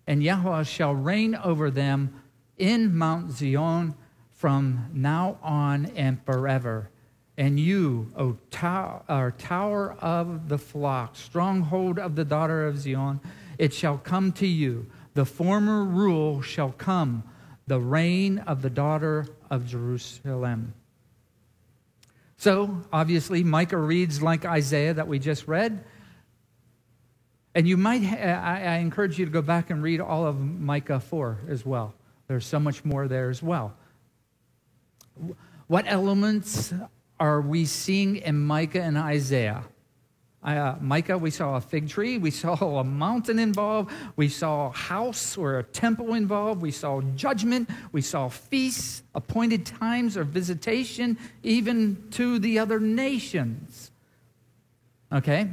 And 0.07 0.23
Yahweh 0.23 0.63
shall 0.63 0.93
reign 0.93 1.35
over 1.35 1.71
them 1.71 2.21
in 2.57 2.95
Mount 2.95 3.31
Zion 3.31 3.95
from 4.31 4.89
now 4.93 5.37
on 5.41 5.85
and 5.95 6.23
forever. 6.25 6.89
And 7.37 7.59
you, 7.59 8.11
O 8.15 8.37
tower, 8.51 9.33
tower 9.37 9.93
of 9.99 10.49
the 10.49 10.57
flock, 10.57 11.15
stronghold 11.15 11.97
of 11.97 12.15
the 12.15 12.25
daughter 12.25 12.67
of 12.67 12.77
Zion, 12.77 13.21
it 13.57 13.73
shall 13.73 13.97
come 13.97 14.31
to 14.33 14.47
you 14.47 14.87
the 15.13 15.25
former 15.25 15.83
rule 15.83 16.41
shall 16.41 16.71
come, 16.71 17.23
the 17.67 17.79
reign 17.79 18.39
of 18.39 18.61
the 18.61 18.69
daughter 18.69 19.27
of 19.49 19.67
Jerusalem. 19.67 20.73
So, 22.37 22.81
obviously, 22.91 23.43
Micah 23.43 23.77
reads 23.77 24.21
like 24.21 24.43
Isaiah 24.43 24.93
that 24.95 25.07
we 25.07 25.19
just 25.19 25.47
read. 25.47 25.85
And 27.55 27.67
you 27.67 27.77
might, 27.77 28.03
I, 28.03 28.63
I 28.63 28.75
encourage 28.77 29.19
you 29.19 29.25
to 29.25 29.31
go 29.31 29.41
back 29.41 29.69
and 29.69 29.83
read 29.83 30.01
all 30.01 30.25
of 30.25 30.39
Micah 30.39 30.99
4 30.99 31.39
as 31.49 31.65
well. 31.65 31.93
There's 32.27 32.45
so 32.45 32.59
much 32.59 32.83
more 32.83 33.07
there 33.07 33.29
as 33.29 33.43
well. 33.43 33.75
What 35.67 35.85
elements 35.87 36.73
are 37.19 37.41
we 37.41 37.65
seeing 37.65 38.17
in 38.17 38.39
Micah 38.39 38.81
and 38.81 38.97
Isaiah? 38.97 39.65
Uh, 40.43 40.75
Micah, 40.81 41.17
we 41.17 41.29
saw 41.29 41.55
a 41.55 41.61
fig 41.61 41.87
tree. 41.87 42.17
We 42.17 42.31
saw 42.43 42.55
a 42.79 42.83
mountain 42.83 43.39
involved. 43.39 43.91
We 44.15 44.29
saw 44.29 44.67
a 44.67 44.71
house 44.71 45.37
or 45.37 45.59
a 45.59 45.63
temple 45.63 46.15
involved. 46.15 46.61
We 46.61 46.71
saw 46.71 47.01
judgment. 47.15 47.69
We 47.91 48.01
saw 48.01 48.29
feasts, 48.29 49.03
appointed 49.15 49.65
times 49.65 50.17
or 50.17 50.23
visitation, 50.23 51.17
even 51.43 52.07
to 52.11 52.39
the 52.39 52.59
other 52.59 52.79
nations. 52.79 53.91
Okay? 55.11 55.49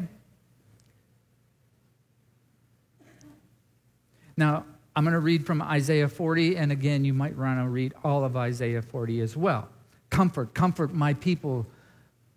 Now, 4.41 4.65
I'm 4.97 5.05
going 5.05 5.13
to 5.13 5.21
read 5.21 5.45
from 5.45 5.61
Isaiah 5.61 6.09
40, 6.09 6.57
and 6.57 6.73
again, 6.73 7.05
you 7.05 7.13
might 7.13 7.37
want 7.37 7.61
to 7.61 7.69
read 7.69 7.93
all 8.03 8.25
of 8.25 8.39
Isaiah 8.39 8.81
40 8.81 9.21
as 9.21 9.37
well. 9.37 9.69
Comfort, 10.09 10.55
comfort 10.55 10.95
my 10.95 11.13
people, 11.13 11.67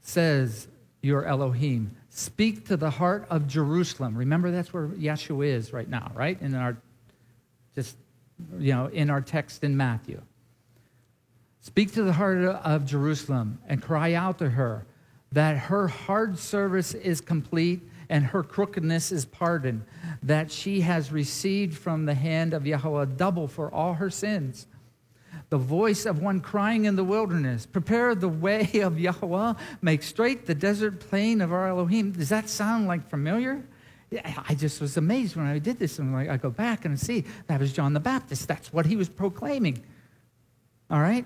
says 0.02 0.68
your 1.02 1.24
Elohim. 1.24 1.96
Speak 2.10 2.68
to 2.68 2.76
the 2.76 2.90
heart 2.90 3.26
of 3.30 3.48
Jerusalem. 3.48 4.18
Remember, 4.18 4.52
that's 4.52 4.74
where 4.74 4.88
Yeshua 4.90 5.46
is 5.46 5.72
right 5.72 5.88
now, 5.88 6.12
right? 6.14 6.40
In 6.42 6.54
our, 6.56 6.76
just, 7.74 7.96
you 8.60 8.74
know, 8.74 8.88
in 8.88 9.10
our 9.10 9.22
text 9.22 9.64
in 9.64 9.78
Matthew. 9.78 10.22
Speak 11.62 11.94
to 11.94 12.04
the 12.04 12.12
heart 12.12 12.40
of 12.40 12.86
Jerusalem 12.86 13.60
and 13.66 13.82
cry 13.82 14.14
out 14.14 14.40
to 14.40 14.50
her 14.50 14.86
that 15.32 15.56
her 15.56 15.88
hard 15.88 16.38
service 16.38 16.94
is 16.94 17.22
complete 17.22 17.82
and 18.10 18.26
her 18.26 18.44
crookedness 18.44 19.12
is 19.12 19.26
pardoned, 19.26 19.84
that 20.22 20.52
she 20.52 20.82
has 20.82 21.12
received 21.12 21.78
from 21.78 22.06
the 22.06 22.14
hand 22.14 22.54
of 22.54 22.66
Yahweh 22.66 23.06
double 23.18 23.48
for 23.48 23.74
all 23.74 23.94
her 23.94 24.10
sins 24.10 24.68
the 25.54 25.58
voice 25.60 26.08
of 26.08 26.20
one 26.20 26.42
crying 26.42 26.86
in 26.86 26.96
the 26.96 27.04
wilderness, 27.04 27.68
Prepare 27.68 28.16
the 28.16 28.28
way 28.28 28.82
of 28.82 29.00
Yahweh, 29.00 29.54
make 29.84 30.02
straight 30.02 30.48
the 30.48 30.56
desert 30.56 31.00
plain 31.00 31.42
of 31.42 31.54
our 31.54 31.68
Elohim. 31.68 32.12
Does 32.12 32.30
that 32.30 32.50
sound 32.50 32.88
like 32.88 33.08
familiar? 33.08 33.64
I 34.48 34.56
just 34.56 34.82
was 34.82 34.98
amazed 34.98 35.36
when 35.36 35.46
I 35.46 35.60
did 35.60 35.78
this. 35.78 36.00
And 36.00 36.16
I 36.16 36.34
I 36.34 36.38
go 36.38 36.50
back 36.50 36.86
and 36.86 37.00
see 37.00 37.26
that 37.46 37.60
was 37.60 37.72
John 37.72 37.94
the 37.94 38.00
Baptist. 38.00 38.48
That's 38.48 38.74
what 38.74 38.88
he 38.88 38.96
was 38.96 39.10
proclaiming. 39.10 39.84
All 40.90 41.00
right? 41.00 41.26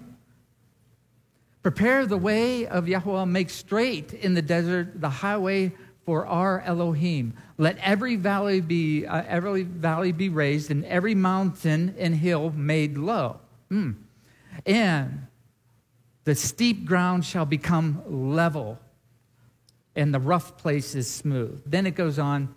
Prepare 1.64 2.06
the 2.06 2.18
way 2.18 2.68
of 2.68 2.90
Yahweh, 2.90 3.24
make 3.24 3.50
straight 3.50 4.14
in 4.14 4.34
the 4.34 4.42
desert 4.42 5.00
the 5.00 5.10
highway 5.10 5.72
for 6.08 6.26
our 6.26 6.62
Elohim. 6.62 7.36
Let 7.60 7.78
every 7.78 8.16
valley 8.16 8.62
be 8.62 9.06
uh, 9.06 9.22
every 9.28 9.62
valley 9.62 10.12
be 10.12 10.30
raised, 10.30 10.72
and 10.72 10.84
every 10.86 11.14
mountain 11.14 11.94
and 12.00 12.16
hill 12.16 12.52
made 12.56 12.98
low. 12.98 13.42
Hmm 13.70 13.92
and 14.66 15.28
the 16.24 16.36
steep 16.36 16.86
ground 16.86 17.26
shall 17.26 17.46
become 17.46 18.04
level, 18.36 18.80
and 19.96 20.14
the 20.14 20.20
rough 20.20 20.58
places 20.58 21.10
smooth. 21.10 21.62
Then 21.66 21.86
it 21.86 21.96
goes 21.96 22.20
on 22.20 22.54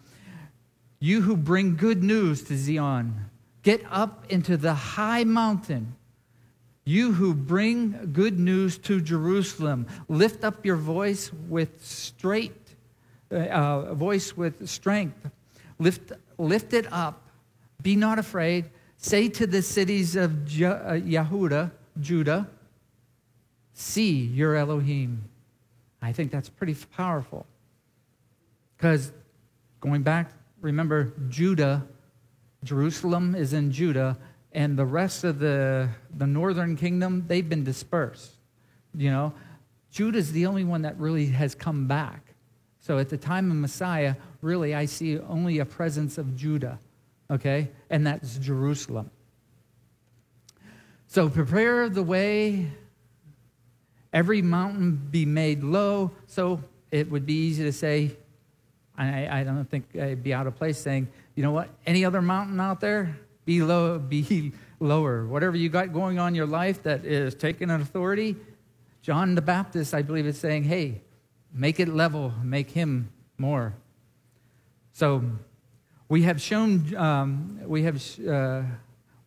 You 0.99 1.23
who 1.23 1.37
bring 1.37 1.77
good 1.77 2.03
news 2.03 2.43
to 2.45 2.57
Zion, 2.57 3.31
get 3.63 3.83
up 3.91 4.25
into 4.29 4.57
the 4.57 4.75
high 4.75 5.25
mountain. 5.25 5.95
You 6.85 7.13
who 7.13 7.35
bring 7.35 8.11
good 8.13 8.39
news 8.39 8.79
to 8.79 9.01
Jerusalem, 9.01 9.87
lift 10.09 10.43
up 10.43 10.65
your 10.67 10.77
voice 10.77 11.31
with 11.49 11.85
straight, 11.85 12.60
uh, 13.31 13.37
uh 13.37 13.95
voice 13.95 14.37
with 14.37 14.69
strength. 14.69 15.31
Lift, 15.79 16.13
lift 16.39 16.73
it 16.73 16.93
up. 16.93 17.29
Be 17.83 17.97
not 17.97 18.19
afraid. 18.19 18.67
Say 18.97 19.29
to 19.31 19.47
the 19.47 19.63
cities 19.63 20.15
of 20.17 20.45
Je- 20.45 20.65
uh, 20.65 20.93
Yehuda, 20.93 21.71
Judah, 21.99 22.49
see 23.73 24.13
your 24.13 24.57
Elohim. 24.57 25.25
I 26.03 26.13
think 26.13 26.31
that's 26.31 26.49
pretty 26.49 26.77
powerful. 26.97 27.47
Because 28.77 29.13
going 29.81 30.03
back, 30.03 30.33
remember 30.61 31.13
Judah, 31.29 31.87
Jerusalem 32.65 33.35
is 33.35 33.53
in 33.53 33.73
Judah, 33.73 34.19
and 34.53 34.79
the 34.79 34.85
rest 34.85 35.25
of 35.25 35.39
the, 35.39 35.89
the 36.17 36.27
northern 36.27 36.77
kingdom, 36.77 37.25
they've 37.27 37.49
been 37.49 37.65
dispersed. 37.65 38.33
You 38.95 39.11
know, 39.11 39.35
Judah's 39.93 40.33
the 40.33 40.47
only 40.47 40.65
one 40.65 40.83
that 40.83 40.99
really 40.99 41.27
has 41.27 41.55
come 41.55 41.87
back. 41.87 42.30
So 42.91 42.99
at 42.99 43.09
the 43.09 43.17
time 43.17 43.53
of 43.53 43.57
Messiah, 43.57 44.17
really, 44.43 44.75
I 44.75 44.87
see 44.87 45.17
only 45.17 45.61
a 45.61 45.65
presence 45.65 46.19
of 46.19 46.35
Judah, 46.35 46.81
okay? 47.31 47.69
And 47.89 48.05
that's 48.05 48.37
Jerusalem. 48.39 49.13
So 51.07 51.29
prepare 51.29 51.89
the 51.89 52.03
way, 52.03 52.67
every 54.13 54.43
mountain 54.43 54.97
be 55.09 55.25
made 55.25 55.63
low. 55.63 56.11
So 56.27 56.65
it 56.91 57.09
would 57.13 57.27
be 57.27 57.35
easy 57.35 57.63
to 57.63 57.73
say, 57.73 58.11
I, 58.99 59.39
I 59.39 59.45
don't 59.45 59.71
think 59.71 59.95
I'd 59.95 60.25
be 60.25 60.35
out 60.35 60.49
of 60.49 60.57
place 60.57 60.77
saying, 60.77 61.07
you 61.37 61.45
know 61.45 61.53
what, 61.53 61.69
any 61.87 62.05
other 62.05 62.21
mountain 62.21 62.59
out 62.59 62.81
there, 62.81 63.17
be 63.45 63.63
low, 63.63 64.01
be 64.01 64.51
lower. 64.81 65.27
Whatever 65.27 65.57
you 65.57 65.69
got 65.69 65.93
going 65.93 66.19
on 66.19 66.31
in 66.31 66.35
your 66.35 66.45
life 66.45 66.83
that 66.83 67.05
is 67.05 67.37
taking 67.37 67.71
an 67.71 67.83
authority, 67.83 68.35
John 69.01 69.37
the 69.37 69.43
Baptist, 69.43 69.95
I 69.95 70.03
believe, 70.03 70.27
is 70.27 70.41
saying, 70.41 70.65
hey, 70.65 71.03
make 71.53 71.81
it 71.81 71.89
level, 71.89 72.33
make 72.43 72.71
him 72.71 73.11
more. 73.39 73.75
So 74.93 75.23
we 76.09 76.23
have 76.23 76.41
shown, 76.41 76.95
um, 76.97 77.61
we 77.67 77.83
have. 77.85 78.03
Uh, 78.21 78.63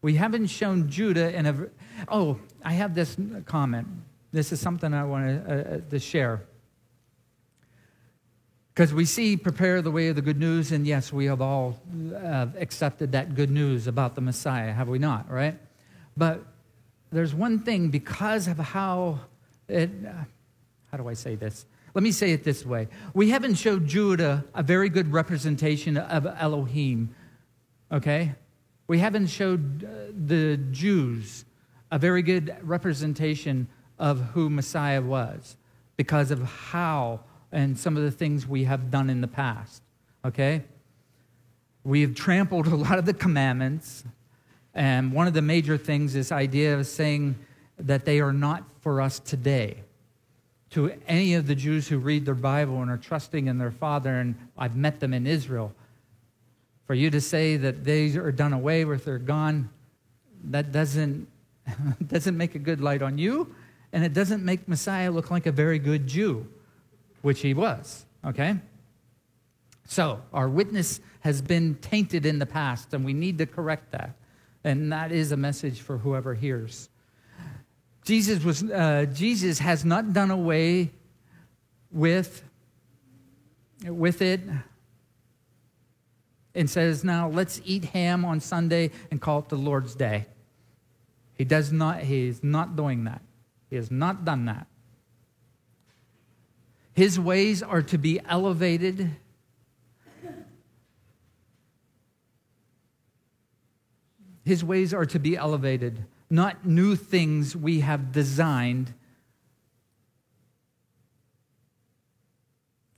we 0.03 0.15
haven't 0.15 0.47
shown 0.47 0.89
Judah 0.89 1.33
in 1.33 1.45
a. 1.45 1.55
Oh, 2.09 2.37
I 2.63 2.73
have 2.73 2.93
this 2.93 3.15
comment. 3.45 3.87
This 4.33 4.51
is 4.51 4.59
something 4.59 4.93
I 4.93 5.05
want 5.05 5.25
to, 5.27 5.51
uh, 5.51 5.75
uh, 5.75 5.79
to 5.89 5.99
share. 5.99 6.41
Because 8.73 8.93
we 8.93 9.05
see 9.05 9.37
prepare 9.37 9.81
the 9.81 9.91
way 9.91 10.09
of 10.09 10.17
the 10.17 10.21
good 10.21 10.39
news, 10.39 10.73
and 10.73 10.85
yes, 10.85 11.13
we 11.13 11.25
have 11.25 11.41
all 11.41 11.79
uh, 12.13 12.47
accepted 12.59 13.13
that 13.13 13.33
good 13.33 13.49
news 13.49 13.87
about 13.87 14.15
the 14.15 14.21
Messiah, 14.21 14.73
have 14.73 14.89
we 14.89 14.99
not, 14.99 15.31
right? 15.31 15.57
But 16.17 16.43
there's 17.11 17.33
one 17.33 17.59
thing 17.59 17.89
because 17.89 18.47
of 18.49 18.57
how 18.57 19.19
it, 19.69 19.89
uh, 20.05 20.11
how 20.91 20.97
do 20.97 21.07
I 21.07 21.13
say 21.13 21.35
this? 21.35 21.65
Let 21.93 22.03
me 22.03 22.11
say 22.11 22.31
it 22.31 22.43
this 22.43 22.65
way. 22.65 22.87
We 23.13 23.29
haven't 23.29 23.55
showed 23.55 23.87
Judah 23.87 24.45
a 24.55 24.63
very 24.63 24.89
good 24.89 25.13
representation 25.13 25.97
of 25.97 26.25
Elohim, 26.25 27.13
okay? 27.91 28.33
We 28.87 28.99
haven't 28.99 29.27
showed 29.27 29.83
uh, 29.83 30.11
the 30.13 30.57
Jews 30.57 31.45
a 31.91 31.99
very 31.99 32.23
good 32.23 32.55
representation 32.63 33.67
of 33.99 34.19
who 34.31 34.49
Messiah 34.49 35.01
was 35.01 35.55
because 35.95 36.31
of 36.31 36.41
how 36.41 37.19
and 37.51 37.77
some 37.77 37.95
of 37.95 38.03
the 38.03 38.11
things 38.11 38.47
we 38.47 38.63
have 38.63 38.89
done 38.89 39.11
in 39.11 39.21
the 39.21 39.27
past. 39.27 39.83
Okay? 40.25 40.63
We 41.83 42.01
have 42.01 42.15
trampled 42.15 42.65
a 42.67 42.75
lot 42.75 42.97
of 42.97 43.05
the 43.05 43.13
commandments, 43.13 44.03
and 44.73 45.13
one 45.13 45.27
of 45.27 45.33
the 45.33 45.41
major 45.41 45.77
things 45.77 46.15
is 46.15 46.31
idea 46.31 46.77
of 46.77 46.87
saying 46.87 47.35
that 47.77 48.05
they 48.05 48.19
are 48.19 48.33
not 48.33 48.63
for 48.81 48.99
us 48.99 49.19
today. 49.19 49.83
To 50.73 50.91
any 51.07 51.35
of 51.35 51.45
the 51.45 51.53
Jews 51.53 51.87
who 51.87 51.99
read 51.99 52.25
their 52.25 52.33
Bible 52.33 52.81
and 52.81 52.89
are 52.89 52.97
trusting 52.97 53.47
in 53.47 53.59
their 53.59 53.71
Father, 53.71 54.19
and 54.19 54.35
I've 54.57 54.75
met 54.75 54.99
them 54.99 55.13
in 55.13 55.27
Israel, 55.27 55.71
for 56.87 56.95
you 56.95 57.11
to 57.11 57.21
say 57.21 57.57
that 57.57 57.83
they 57.83 58.15
are 58.15 58.31
done 58.31 58.53
away 58.53 58.83
with, 58.83 59.05
they're 59.05 59.19
gone, 59.19 59.69
that 60.45 60.71
doesn't, 60.71 61.27
doesn't 62.07 62.35
make 62.35 62.55
a 62.55 62.59
good 62.59 62.81
light 62.81 63.03
on 63.03 63.19
you, 63.19 63.53
and 63.91 64.03
it 64.03 64.13
doesn't 64.13 64.43
make 64.43 64.67
Messiah 64.67 65.11
look 65.11 65.29
like 65.29 65.45
a 65.45 65.51
very 65.51 65.77
good 65.77 66.07
Jew, 66.07 66.47
which 67.21 67.41
he 67.41 67.53
was, 67.53 68.05
okay? 68.25 68.55
So, 69.85 70.21
our 70.33 70.49
witness 70.49 71.01
has 71.19 71.41
been 71.41 71.75
tainted 71.75 72.25
in 72.25 72.39
the 72.39 72.47
past, 72.47 72.93
and 72.93 73.05
we 73.05 73.13
need 73.13 73.37
to 73.37 73.45
correct 73.45 73.91
that. 73.91 74.15
And 74.63 74.91
that 74.91 75.11
is 75.11 75.31
a 75.31 75.37
message 75.37 75.81
for 75.81 75.99
whoever 75.99 76.33
hears. 76.33 76.89
Jesus, 78.03 78.43
was, 78.43 78.63
uh, 78.63 79.05
Jesus 79.13 79.59
has 79.59 79.85
not 79.85 80.13
done 80.13 80.31
away 80.31 80.91
with, 81.91 82.43
with 83.85 84.21
it 84.21 84.41
and 86.55 86.69
says, 86.69 87.03
now 87.03 87.29
let's 87.29 87.61
eat 87.63 87.85
ham 87.85 88.25
on 88.25 88.39
Sunday 88.39 88.91
and 89.09 89.21
call 89.21 89.39
it 89.39 89.49
the 89.49 89.55
Lord's 89.55 89.95
Day. 89.95 90.25
He 91.37 91.45
does 91.45 91.71
not, 91.71 92.01
he 92.01 92.27
is 92.27 92.43
not 92.43 92.75
doing 92.75 93.05
that. 93.05 93.21
He 93.69 93.75
has 93.77 93.89
not 93.89 94.25
done 94.25 94.45
that. 94.45 94.67
His 96.93 97.19
ways 97.19 97.63
are 97.63 97.81
to 97.81 97.97
be 97.97 98.19
elevated. 98.27 99.09
His 104.45 104.63
ways 104.63 104.93
are 104.93 105.05
to 105.05 105.19
be 105.19 105.37
elevated, 105.37 106.03
not 106.33 106.65
new 106.65 106.95
things 106.95 107.55
we 107.55 107.81
have 107.81 108.11
designed. 108.11 108.91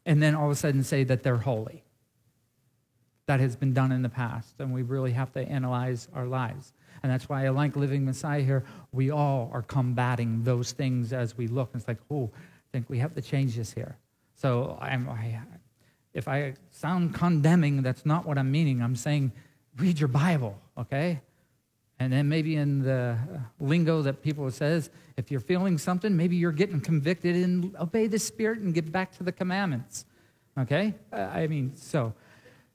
And 0.06 0.24
then 0.24 0.36
all 0.36 0.46
of 0.46 0.52
a 0.52 0.56
sudden 0.56 0.84
say 0.84 1.04
that 1.04 1.22
they're 1.22 1.36
holy 1.38 1.84
that 3.26 3.42
has 3.42 3.58
been 3.58 3.74
done 3.74 3.92
in 3.92 4.04
the 4.04 4.10
past, 4.10 4.54
and 4.60 4.74
we 4.74 4.84
really 4.84 5.12
have 5.12 5.34
to 5.34 5.42
analyze 5.42 6.08
our 6.14 6.26
lives. 6.26 6.74
And 7.04 7.12
that's 7.12 7.28
why 7.28 7.46
I 7.46 7.50
like 7.50 7.76
Living 7.76 8.06
Messiah 8.06 8.42
here. 8.42 8.64
We 8.94 9.12
all 9.12 9.50
are 9.52 9.64
combating 9.64 10.44
those 10.44 10.72
things 10.72 11.12
as 11.12 11.38
we 11.38 11.48
look. 11.48 11.72
It's 11.74 11.88
like, 11.88 11.98
oh, 12.10 12.32
I 12.36 12.68
think 12.72 12.90
we 12.90 13.00
have 13.00 13.16
to 13.16 13.22
change 13.22 13.58
this 13.58 13.74
here. 13.74 13.98
So 14.36 14.78
I'm, 14.80 15.10
I, 15.10 15.40
if 16.14 16.28
I 16.28 16.54
sound 16.72 17.16
condemning, 17.16 17.82
that's 17.82 18.06
not 18.06 18.26
what 18.26 18.38
I'm 18.38 18.52
meaning. 18.52 18.82
I'm 18.82 18.96
saying, 18.96 19.34
read 19.78 20.00
your 20.00 20.08
Bible, 20.08 20.58
okay? 20.78 21.20
And 22.00 22.12
then 22.12 22.28
maybe 22.28 22.58
in 22.58 22.84
the 22.84 23.18
uh, 23.34 23.38
lingo 23.60 24.02
that 24.02 24.22
people 24.22 24.50
says, 24.52 24.90
if 25.16 25.32
you're 25.32 25.40
feeling 25.40 25.78
something, 25.78 26.16
maybe 26.16 26.36
you're 26.36 26.52
getting 26.52 26.82
convicted 26.82 27.36
and 27.38 27.76
obey 27.78 28.08
the 28.08 28.20
Spirit 28.20 28.60
and 28.60 28.74
get 28.74 28.92
back 28.92 29.16
to 29.18 29.24
the 29.24 29.32
commandments. 29.32 30.06
Okay? 30.58 30.94
Uh, 31.12 31.16
I 31.16 31.48
mean, 31.48 31.76
so 31.76 32.14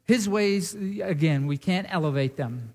his 0.04 0.28
ways, 0.28 0.74
again, 0.74 1.46
we 1.46 1.58
can't 1.58 1.86
elevate 1.90 2.36
them. 2.36 2.72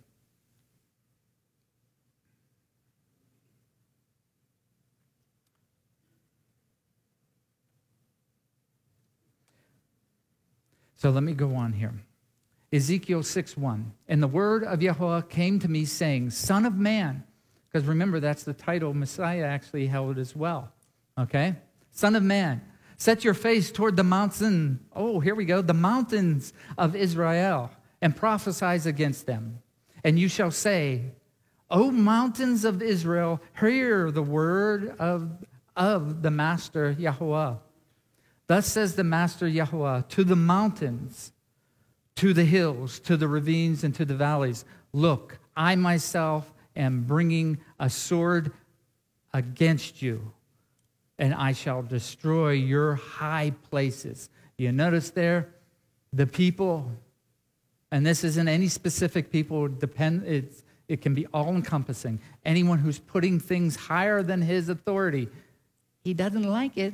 So 10.98 11.10
let 11.10 11.24
me 11.24 11.34
go 11.34 11.56
on 11.56 11.74
here. 11.74 11.94
Ezekiel 12.74 13.24
6 13.24 13.58
1. 13.58 13.94
And 14.08 14.22
the 14.22 14.28
word 14.28 14.64
of 14.64 14.82
Yahweh 14.82 15.22
came 15.30 15.60
to 15.60 15.68
me, 15.68 15.86
saying, 15.86 16.32
Son 16.32 16.66
of 16.66 16.76
man, 16.76 17.24
because 17.68 17.88
remember, 17.88 18.20
that's 18.20 18.44
the 18.44 18.54
title 18.54 18.94
Messiah 18.94 19.46
actually 19.46 19.88
held 19.88 20.18
as 20.18 20.36
well. 20.36 20.72
Okay? 21.18 21.56
Son 21.92 22.16
of 22.16 22.24
man, 22.24 22.62
Set 22.98 23.24
your 23.24 23.34
face 23.34 23.72
toward 23.72 23.98
the 23.98 24.04
mountain. 24.04 24.80
Oh, 24.96 25.20
here 25.20 25.36
we 25.36 25.46
go. 25.46 25.62
The 25.62 25.74
mountains 25.74 26.54
of 26.78 26.96
Israel 26.96 27.72
and 28.02 28.16
prophesize 28.16 28.86
against 28.86 29.26
them. 29.26 29.60
And 30.04 30.18
you 30.18 30.30
shall 30.30 30.52
say, 30.52 31.12
O 31.70 31.92
mountains 31.92 32.64
of 32.64 32.82
Israel, 32.82 33.42
hear 33.60 34.12
the 34.12 34.24
word 34.24 34.96
of, 35.00 35.30
of 35.76 36.22
the 36.22 36.32
Master 36.32 36.92
Yahweh. 36.92 37.56
Thus 38.48 38.68
says 38.68 38.96
the 38.96 39.04
Master 39.04 39.48
Yahweh 39.48 40.04
to 40.10 40.24
the 40.24 40.36
mountains, 40.36 41.32
to 42.16 42.34
the 42.34 42.46
hills, 42.46 43.00
to 43.00 43.18
the 43.18 43.28
ravines, 43.28 43.84
and 43.84 43.94
to 43.96 44.06
the 44.06 44.16
valleys. 44.16 44.66
Look, 44.94 45.40
I 45.56 45.76
myself 45.76 46.52
am 46.76 47.04
bringing 47.04 47.60
a 47.80 47.90
sword 47.90 48.52
against 49.34 50.02
you 50.02 50.32
and 51.18 51.34
I 51.34 51.54
shall 51.54 51.82
destroy 51.82 52.52
your 52.52 52.96
high 52.96 53.54
places. 53.70 54.30
You 54.58 54.72
notice 54.72 55.12
there 55.12 55.50
the 56.12 56.28
people, 56.28 56.92
and 57.92 58.06
this 58.06 58.24
isn't 58.24 58.48
any 58.48 58.68
specific 58.68 59.32
people, 59.32 59.68
depend, 59.68 60.24
it's, 60.26 60.64
it 60.88 61.02
can 61.02 61.14
be 61.14 61.26
all 61.34 61.50
encompassing. 61.50 62.20
Anyone 62.44 62.80
who's 62.80 63.00
putting 63.00 63.40
things 63.40 63.76
higher 63.76 64.24
than 64.24 64.42
his 64.42 64.70
authority, 64.70 65.30
he 66.04 66.14
doesn't 66.14 66.44
like 66.44 66.78
it. 66.78 66.94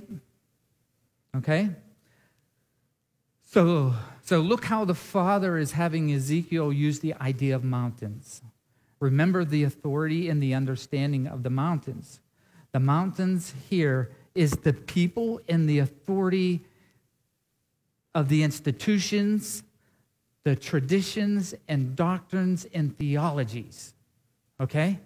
Okay? 1.35 1.69
So, 3.45 3.93
so 4.23 4.39
look 4.39 4.65
how 4.65 4.85
the 4.85 4.95
Father 4.95 5.57
is 5.57 5.73
having 5.73 6.11
Ezekiel 6.11 6.71
use 6.71 6.99
the 6.99 7.13
idea 7.15 7.55
of 7.55 7.63
mountains. 7.63 8.41
Remember 8.99 9.43
the 9.43 9.63
authority 9.63 10.29
and 10.29 10.41
the 10.41 10.53
understanding 10.53 11.27
of 11.27 11.43
the 11.43 11.49
mountains. 11.49 12.19
The 12.71 12.79
mountains 12.79 13.53
here 13.69 14.11
is 14.35 14.51
the 14.51 14.73
people 14.73 15.41
and 15.49 15.67
the 15.67 15.79
authority 15.79 16.63
of 18.13 18.29
the 18.29 18.43
institutions, 18.43 19.63
the 20.43 20.55
traditions 20.55 21.53
and 21.67 21.95
doctrines 21.95 22.65
and 22.73 22.97
theologies. 22.97 23.93
Okay? 24.59 24.99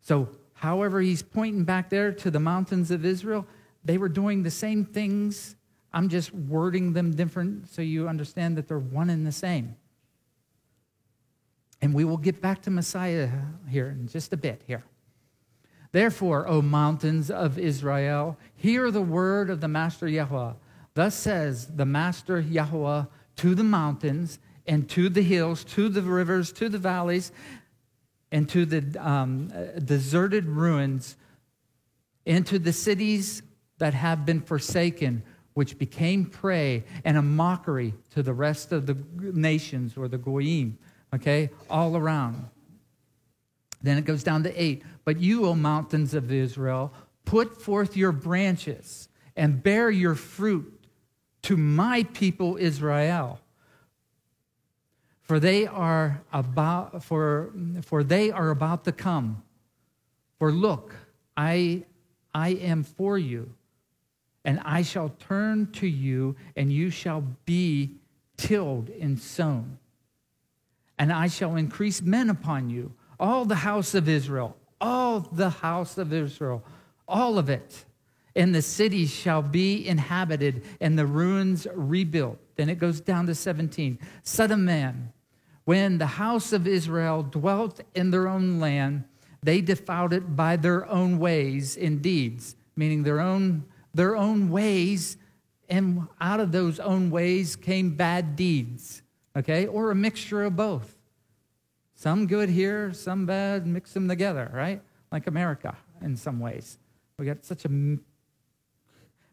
So, 0.00 0.28
however, 0.54 1.00
he's 1.00 1.22
pointing 1.22 1.64
back 1.64 1.90
there 1.90 2.12
to 2.12 2.30
the 2.30 2.40
mountains 2.40 2.90
of 2.90 3.04
Israel, 3.04 3.46
they 3.84 3.98
were 3.98 4.08
doing 4.08 4.42
the 4.42 4.50
same 4.50 4.84
things. 4.84 5.56
I'm 5.94 6.08
just 6.08 6.34
wording 6.34 6.92
them 6.92 7.14
different 7.14 7.70
so 7.70 7.80
you 7.80 8.08
understand 8.08 8.58
that 8.58 8.66
they're 8.66 8.78
one 8.78 9.10
and 9.10 9.24
the 9.24 9.32
same. 9.32 9.76
And 11.80 11.94
we 11.94 12.04
will 12.04 12.16
get 12.16 12.40
back 12.42 12.62
to 12.62 12.70
Messiah 12.70 13.28
here 13.68 13.88
in 13.88 14.08
just 14.08 14.32
a 14.32 14.36
bit 14.36 14.62
here. 14.66 14.82
Therefore, 15.92 16.48
O 16.48 16.60
mountains 16.60 17.30
of 17.30 17.60
Israel, 17.60 18.36
hear 18.56 18.90
the 18.90 19.00
word 19.00 19.50
of 19.50 19.60
the 19.60 19.68
Master 19.68 20.08
Yahweh. 20.08 20.54
Thus 20.94 21.14
says 21.14 21.68
the 21.68 21.86
Master 21.86 22.40
Yahweh 22.40 23.04
to 23.36 23.54
the 23.54 23.62
mountains 23.64 24.40
and 24.66 24.88
to 24.90 25.08
the 25.08 25.22
hills, 25.22 25.62
to 25.62 25.88
the 25.88 26.02
rivers, 26.02 26.50
to 26.54 26.68
the 26.68 26.78
valleys, 26.78 27.30
and 28.32 28.48
to 28.48 28.66
the 28.66 29.06
um, 29.08 29.52
deserted 29.84 30.46
ruins, 30.46 31.16
into 32.26 32.58
the 32.58 32.72
cities 32.72 33.42
that 33.78 33.94
have 33.94 34.26
been 34.26 34.40
forsaken, 34.40 35.22
which 35.54 35.78
became 35.78 36.26
prey 36.26 36.84
and 37.04 37.16
a 37.16 37.22
mockery 37.22 37.94
to 38.10 38.22
the 38.22 38.34
rest 38.34 38.72
of 38.72 38.86
the 38.86 38.96
nations 39.16 39.96
or 39.96 40.08
the 40.08 40.18
goyim, 40.18 40.76
okay, 41.14 41.50
all 41.70 41.96
around. 41.96 42.48
Then 43.82 43.98
it 43.98 44.04
goes 44.04 44.22
down 44.22 44.42
to 44.44 44.62
eight. 44.62 44.82
But 45.04 45.20
you, 45.20 45.46
O 45.46 45.54
mountains 45.54 46.14
of 46.14 46.32
Israel, 46.32 46.92
put 47.24 47.60
forth 47.60 47.96
your 47.96 48.12
branches 48.12 49.08
and 49.36 49.62
bear 49.62 49.90
your 49.90 50.14
fruit 50.14 50.86
to 51.42 51.56
my 51.56 52.02
people 52.14 52.56
Israel. 52.58 53.40
For 55.22 55.38
they 55.40 55.66
are 55.66 56.22
about 56.32 57.02
for, 57.02 57.52
for 57.82 58.02
they 58.02 58.30
are 58.30 58.50
about 58.50 58.84
to 58.84 58.92
come. 58.92 59.42
For 60.38 60.50
look, 60.50 60.94
I 61.36 61.84
I 62.34 62.48
am 62.50 62.82
for 62.82 63.16
you, 63.16 63.54
and 64.44 64.60
I 64.64 64.82
shall 64.82 65.08
turn 65.08 65.70
to 65.72 65.86
you, 65.86 66.36
and 66.56 66.72
you 66.72 66.90
shall 66.90 67.24
be 67.44 67.96
tilled 68.36 68.90
and 68.90 69.18
sown. 69.18 69.78
And 70.98 71.12
I 71.12 71.28
shall 71.28 71.56
increase 71.56 72.02
men 72.02 72.30
upon 72.30 72.70
you 72.70 72.92
all 73.18 73.44
the 73.44 73.54
house 73.54 73.94
of 73.94 74.08
Israel, 74.08 74.56
all 74.80 75.20
the 75.20 75.50
house 75.50 75.98
of 75.98 76.12
Israel, 76.12 76.62
all 77.08 77.38
of 77.38 77.48
it. 77.48 77.84
And 78.36 78.54
the 78.54 78.62
cities 78.62 79.12
shall 79.12 79.42
be 79.42 79.86
inhabited 79.86 80.64
and 80.80 80.98
the 80.98 81.06
ruins 81.06 81.66
rebuilt. 81.72 82.38
Then 82.56 82.68
it 82.68 82.78
goes 82.78 83.00
down 83.00 83.26
to 83.26 83.34
17. 83.34 83.98
Son 84.24 84.50
of 84.50 84.58
man, 84.58 85.12
when 85.64 85.98
the 85.98 86.06
house 86.06 86.52
of 86.52 86.66
Israel 86.66 87.22
dwelt 87.22 87.80
in 87.94 88.10
their 88.10 88.28
own 88.28 88.60
land, 88.60 89.04
they 89.42 89.60
defiled 89.60 90.12
it 90.12 90.36
by 90.36 90.56
their 90.56 90.88
own 90.88 91.18
ways 91.18 91.76
and 91.76 92.02
deeds, 92.02 92.56
meaning 92.76 93.02
their 93.02 93.20
own 93.20 93.64
their 93.94 94.16
own 94.16 94.50
ways, 94.50 95.16
and 95.68 96.08
out 96.20 96.40
of 96.40 96.52
those 96.52 96.78
own 96.80 97.10
ways 97.10 97.56
came 97.56 97.96
bad 97.96 98.36
deeds, 98.36 99.02
okay? 99.36 99.66
Or 99.66 99.90
a 99.90 99.94
mixture 99.94 100.42
of 100.42 100.56
both. 100.56 100.96
Some 101.94 102.26
good 102.26 102.50
here, 102.50 102.92
some 102.92 103.24
bad, 103.24 103.66
mix 103.66 103.92
them 103.92 104.08
together, 104.08 104.50
right? 104.52 104.82
Like 105.12 105.26
America 105.26 105.76
in 106.02 106.16
some 106.16 106.40
ways. 106.40 106.78
We 107.18 107.26
got 107.26 107.44
such 107.44 107.64
a 107.64 107.70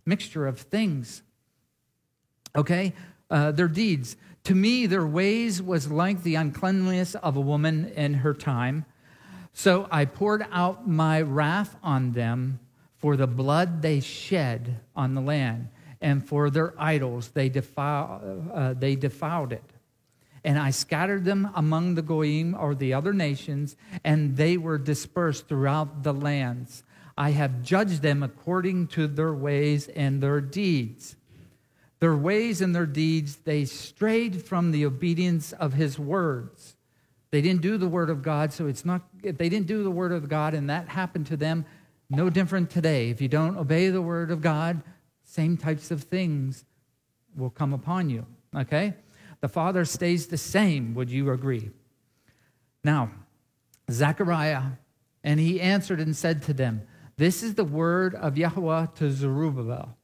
mixture 0.05 0.47
of 0.47 0.59
things. 0.59 1.24
Okay? 2.55 2.93
Uh, 3.30 3.51
their 3.51 3.68
deeds. 3.68 4.16
To 4.45 4.55
me, 4.55 4.86
their 4.86 5.05
ways 5.05 5.62
was 5.62 5.89
like 5.89 6.24
the 6.24 6.36
uncleanliness 6.36 7.16
of 7.16 7.36
a 7.36 7.41
woman 7.41 7.91
in 7.95 8.16
her 8.16 8.34
time. 8.34 8.86
So 9.53 9.88
I 9.91 10.05
poured 10.05 10.45
out 10.51 10.88
my 10.88 11.22
wrath 11.22 11.76
on 11.84 12.12
them 12.12 12.59
for 13.02 13.18
the 13.18 13.28
blood 13.28 13.82
they 13.82 13.99
shed 13.99 14.80
on 14.95 15.16
the 15.16 15.22
land, 15.22 15.70
and 15.99 16.26
for 16.26 16.49
their 16.49 16.74
idols 16.78 17.30
they, 17.30 17.49
defile, 17.49 18.47
uh, 18.54 18.74
they 18.74 18.95
defiled 18.95 19.52
it. 19.52 19.64
And 20.43 20.58
I 20.58 20.70
scattered 20.70 21.26
them 21.26 21.49
among 21.56 21.95
the 21.95 22.02
Goyim, 22.04 22.56
or 22.56 22.76
the 22.76 22.93
other 22.93 23.12
nations, 23.12 23.76
and 24.04 24.38
they 24.38 24.56
were 24.56 24.78
dispersed 24.78 25.47
throughout 25.47 26.04
the 26.04 26.14
lands. 26.14 26.84
I 27.18 27.32
have 27.32 27.64
judged 27.64 28.02
them 28.02 28.24
according 28.24 28.88
to 28.89 29.08
their 29.08 29.34
ways 29.34 29.88
and 29.89 30.22
their 30.22 30.39
deeds. 30.39 31.16
Their 31.99 32.16
ways 32.16 32.62
and 32.62 32.74
their 32.74 32.88
deeds, 32.88 33.38
they 33.38 33.66
strayed 33.66 34.43
from 34.43 34.72
the 34.72 34.86
obedience 34.86 35.54
of 35.54 35.74
his 35.74 35.99
words. 35.99 36.76
They 37.30 37.41
didn't 37.41 37.62
do 37.62 37.78
the 37.78 37.88
word 37.88 38.10
of 38.10 38.22
God, 38.22 38.52
so 38.52 38.68
it's 38.68 38.84
not, 38.84 39.04
they 39.22 39.49
didn't 39.49 39.68
do 39.68 39.84
the 39.84 39.91
word 39.91 40.12
of 40.12 40.28
God 40.28 40.54
and 40.54 40.70
that 40.70 40.89
happened 40.89 41.28
to 41.28 41.38
them, 41.38 41.66
no 42.12 42.30
different 42.30 42.70
today. 42.70 43.09
If 43.09 43.22
you 43.22 43.28
don't 43.28 43.57
obey 43.57 43.89
the 43.89 44.01
word 44.01 44.32
of 44.32 44.41
God, 44.41 44.82
same 45.24 45.55
types 45.55 45.91
of 45.91 46.03
things 46.03 46.66
will 47.36 47.49
come 47.49 47.74
upon 47.74 48.09
you. 48.09 48.26
Okay? 48.55 48.93
The 49.39 49.47
Father 49.47 49.86
stays 49.86 50.28
the 50.28 50.38
same. 50.38 50.93
Would 50.93 51.09
you 51.09 51.32
agree? 51.32 51.72
Now, 52.84 53.12
Zechariah, 53.89 54.64
and 55.24 55.39
he 55.39 55.62
answered 55.62 55.99
and 55.99 56.16
said 56.16 56.43
to 56.43 56.53
them, 56.53 56.82
This 57.18 57.43
is 57.43 57.55
the 57.55 57.64
word 57.64 58.14
of 58.16 58.38
Yahweh 58.38 58.88
to 58.95 59.12
Zerubbabel, 59.12 59.95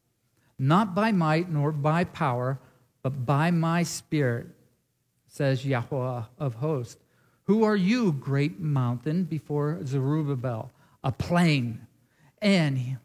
not 0.58 0.95
by 0.95 1.12
might 1.12 1.51
nor 1.51 1.72
by 1.72 2.03
power, 2.05 2.60
but 3.03 3.26
by 3.26 3.51
my 3.51 3.84
spirit, 3.84 4.47
says 5.28 5.66
Yahweh 5.66 6.24
of 6.39 6.55
hosts. 6.55 7.03
Who 7.45 7.64
are 7.64 7.76
you, 7.76 8.12
great 8.12 8.60
mountain, 8.60 9.24
before 9.24 9.80
Zerubbabel? 9.86 10.72
A 11.03 11.12
plain. 11.12 11.87
And 12.42 12.98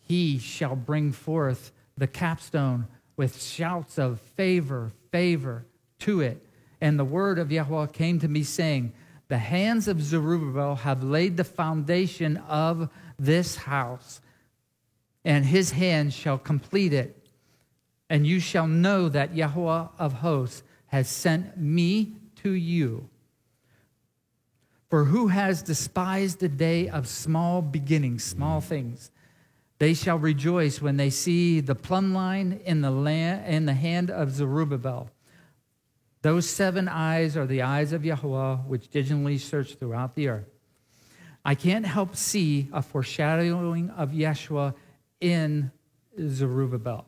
he 0.00 0.38
shall 0.38 0.76
bring 0.76 1.12
forth 1.12 1.72
the 1.96 2.06
capstone 2.06 2.86
with 3.16 3.42
shouts 3.42 3.98
of 3.98 4.20
favor, 4.20 4.92
favor 5.10 5.64
to 6.00 6.20
it. 6.20 6.46
And 6.80 6.98
the 6.98 7.04
word 7.04 7.38
of 7.38 7.50
Yahweh 7.50 7.86
came 7.88 8.20
to 8.20 8.28
me, 8.28 8.42
saying, 8.42 8.92
The 9.28 9.38
hands 9.38 9.88
of 9.88 10.02
Zerubbabel 10.02 10.76
have 10.76 11.02
laid 11.02 11.36
the 11.36 11.44
foundation 11.44 12.36
of 12.36 12.90
this 13.18 13.56
house, 13.56 14.20
and 15.24 15.44
his 15.44 15.72
hand 15.72 16.12
shall 16.12 16.38
complete 16.38 16.92
it. 16.92 17.26
And 18.08 18.26
you 18.26 18.38
shall 18.38 18.68
know 18.68 19.08
that 19.08 19.34
Yahweh 19.34 19.88
of 19.98 20.12
hosts 20.12 20.62
has 20.88 21.08
sent 21.08 21.56
me 21.56 22.16
to 22.36 22.50
you. 22.50 23.08
For 24.96 25.04
who 25.04 25.28
has 25.28 25.62
despised 25.62 26.40
the 26.40 26.48
day 26.48 26.88
of 26.88 27.06
small 27.06 27.60
beginnings, 27.60 28.24
small 28.24 28.62
things? 28.62 29.10
They 29.78 29.92
shall 29.92 30.18
rejoice 30.18 30.80
when 30.80 30.96
they 30.96 31.10
see 31.10 31.60
the 31.60 31.74
plumb 31.74 32.14
line 32.14 32.62
in 32.64 32.80
the, 32.80 32.90
land, 32.90 33.46
in 33.46 33.66
the 33.66 33.74
hand 33.74 34.10
of 34.10 34.30
Zerubbabel. 34.30 35.10
Those 36.22 36.48
seven 36.48 36.88
eyes 36.88 37.36
are 37.36 37.44
the 37.46 37.60
eyes 37.60 37.92
of 37.92 38.06
Yahweh, 38.06 38.56
which 38.68 38.88
diligently 38.88 39.36
search 39.36 39.74
throughout 39.74 40.14
the 40.14 40.28
earth. 40.28 40.48
I 41.44 41.54
can't 41.54 41.84
help 41.84 42.16
see 42.16 42.70
a 42.72 42.80
foreshadowing 42.80 43.90
of 43.90 44.12
Yeshua 44.12 44.74
in 45.20 45.72
Zerubbabel. 46.18 47.04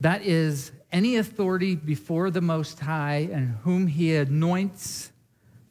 That 0.00 0.22
is 0.22 0.72
any 0.90 1.16
authority 1.16 1.74
before 1.76 2.30
the 2.30 2.40
Most 2.40 2.80
High 2.80 3.28
and 3.30 3.56
whom 3.62 3.86
he 3.86 4.14
anoints 4.14 5.12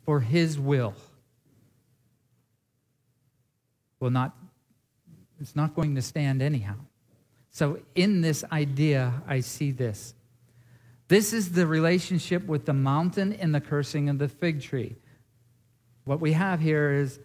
for 0.05 0.19
his 0.19 0.59
will 0.59 0.93
will 3.99 4.11
not, 4.11 4.35
it's 5.39 5.55
not 5.55 5.75
going 5.75 5.95
to 5.95 6.01
stand 6.01 6.41
anyhow. 6.41 6.75
So, 7.49 7.79
in 7.95 8.21
this 8.21 8.43
idea, 8.51 9.21
I 9.27 9.39
see 9.39 9.71
this. 9.71 10.13
This 11.07 11.33
is 11.33 11.53
the 11.53 11.65
relationship 11.65 12.45
with 12.45 12.65
the 12.65 12.73
mountain 12.73 13.33
and 13.33 13.55
the 13.55 13.61
cursing 13.61 14.09
of 14.09 14.19
the 14.19 14.27
fig 14.27 14.61
tree. 14.61 14.95
What 16.03 16.19
we 16.19 16.33
have 16.33 16.59
here 16.59 16.91
is 16.91 17.19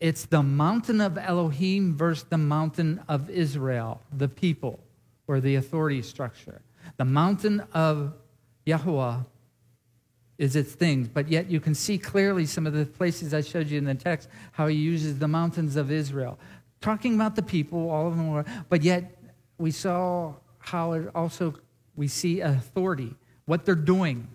it's 0.00 0.26
the 0.26 0.42
mountain 0.42 1.00
of 1.00 1.16
Elohim 1.16 1.96
versus 1.96 2.24
the 2.24 2.38
mountain 2.38 3.02
of 3.08 3.30
Israel, 3.30 4.02
the 4.12 4.28
people, 4.28 4.78
or 5.26 5.40
the 5.40 5.56
authority 5.56 6.02
structure. 6.02 6.60
The 6.96 7.04
mountain 7.04 7.60
of 7.72 8.14
Yahweh 8.64 9.18
is 10.38 10.54
its 10.56 10.72
things, 10.72 11.08
but 11.08 11.28
yet 11.28 11.50
you 11.50 11.60
can 11.60 11.74
see 11.74 11.98
clearly 11.98 12.46
some 12.46 12.66
of 12.66 12.72
the 12.72 12.84
places 12.84 13.32
I 13.32 13.40
showed 13.40 13.68
you 13.68 13.78
in 13.78 13.84
the 13.84 13.94
text 13.94 14.28
how 14.52 14.66
he 14.66 14.76
uses 14.76 15.18
the 15.18 15.28
mountains 15.28 15.76
of 15.76 15.90
Israel. 15.90 16.38
Talking 16.80 17.14
about 17.14 17.36
the 17.36 17.42
people, 17.42 17.90
all 17.90 18.06
of 18.08 18.16
them 18.16 18.30
were, 18.30 18.44
but 18.68 18.82
yet 18.82 19.16
we 19.58 19.70
saw 19.70 20.34
how 20.58 20.92
it 20.92 21.08
also 21.14 21.54
we 21.94 22.08
see 22.08 22.40
authority, 22.40 23.14
what 23.46 23.64
they're 23.64 23.74
doing, 23.74 24.28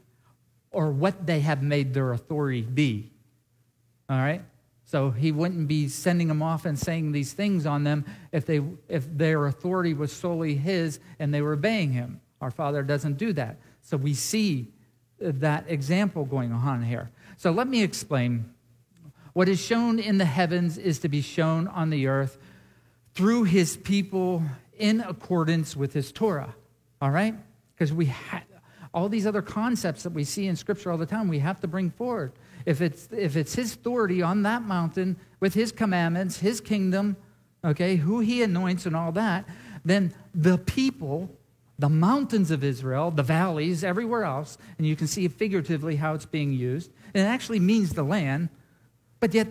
or 0.71 0.89
what 0.89 1.27
they 1.27 1.41
have 1.41 1.61
made 1.61 1.93
their 1.93 2.13
authority 2.13 2.61
be. 2.61 3.11
All 4.09 4.17
right? 4.17 4.43
So 4.85 5.11
he 5.11 5.31
wouldn't 5.31 5.67
be 5.67 5.87
sending 5.87 6.27
them 6.27 6.41
off 6.41 6.65
and 6.65 6.77
saying 6.77 7.11
these 7.11 7.33
things 7.33 7.65
on 7.65 7.83
them 7.83 8.05
if, 8.31 8.45
they, 8.45 8.61
if 8.89 9.05
their 9.15 9.45
authority 9.45 9.93
was 9.93 10.11
solely 10.11 10.55
his 10.55 10.99
and 11.19 11.33
they 11.33 11.41
were 11.41 11.53
obeying 11.53 11.93
him. 11.93 12.19
Our 12.41 12.51
Father 12.51 12.83
doesn't 12.83 13.17
do 13.17 13.33
that. 13.33 13.57
So 13.81 13.97
we 13.97 14.13
see 14.13 14.67
uh, 15.23 15.31
that 15.35 15.65
example 15.67 16.25
going 16.25 16.51
on 16.51 16.83
here. 16.83 17.09
So 17.37 17.51
let 17.51 17.67
me 17.67 17.83
explain. 17.83 18.53
What 19.33 19.47
is 19.47 19.61
shown 19.61 19.99
in 19.99 20.17
the 20.17 20.25
heavens 20.25 20.77
is 20.77 20.99
to 20.99 21.09
be 21.09 21.21
shown 21.21 21.67
on 21.67 21.89
the 21.89 22.07
earth 22.07 22.37
through 23.13 23.43
his 23.45 23.77
people 23.77 24.43
in 24.77 24.99
accordance 24.99 25.75
with 25.75 25.93
his 25.93 26.11
Torah. 26.11 26.55
All 27.01 27.11
right? 27.11 27.35
Because 27.73 27.93
we 27.93 28.07
have 28.07 28.43
all 28.93 29.07
these 29.07 29.25
other 29.25 29.41
concepts 29.41 30.03
that 30.03 30.11
we 30.11 30.23
see 30.23 30.47
in 30.47 30.55
scripture 30.55 30.91
all 30.91 30.97
the 30.97 31.05
time, 31.05 31.27
we 31.27 31.39
have 31.39 31.59
to 31.61 31.67
bring 31.67 31.89
forward. 31.89 32.33
If 32.65 32.81
it's 32.81 33.07
if 33.11 33.35
it's 33.35 33.55
his 33.55 33.73
authority 33.73 34.21
on 34.21 34.43
that 34.43 34.63
mountain 34.63 35.17
with 35.39 35.53
his 35.53 35.71
commandments, 35.71 36.39
his 36.39 36.59
kingdom, 36.59 37.15
okay, 37.63 37.95
who 37.95 38.19
he 38.19 38.43
anoints 38.43 38.85
and 38.85 38.95
all 38.95 39.11
that, 39.13 39.45
then 39.85 40.13
the 40.35 40.57
people 40.57 41.29
the 41.81 41.89
mountains 41.89 42.51
of 42.51 42.63
Israel, 42.63 43.09
the 43.09 43.23
valleys, 43.23 43.83
everywhere 43.83 44.23
else, 44.23 44.59
and 44.77 44.85
you 44.85 44.95
can 44.95 45.07
see 45.07 45.27
figuratively 45.27 45.95
how 45.95 46.13
it's 46.13 46.27
being 46.27 46.53
used. 46.53 46.91
And 47.15 47.25
it 47.25 47.27
actually 47.27 47.59
means 47.59 47.93
the 47.93 48.03
land, 48.03 48.49
but 49.19 49.33
yet 49.33 49.47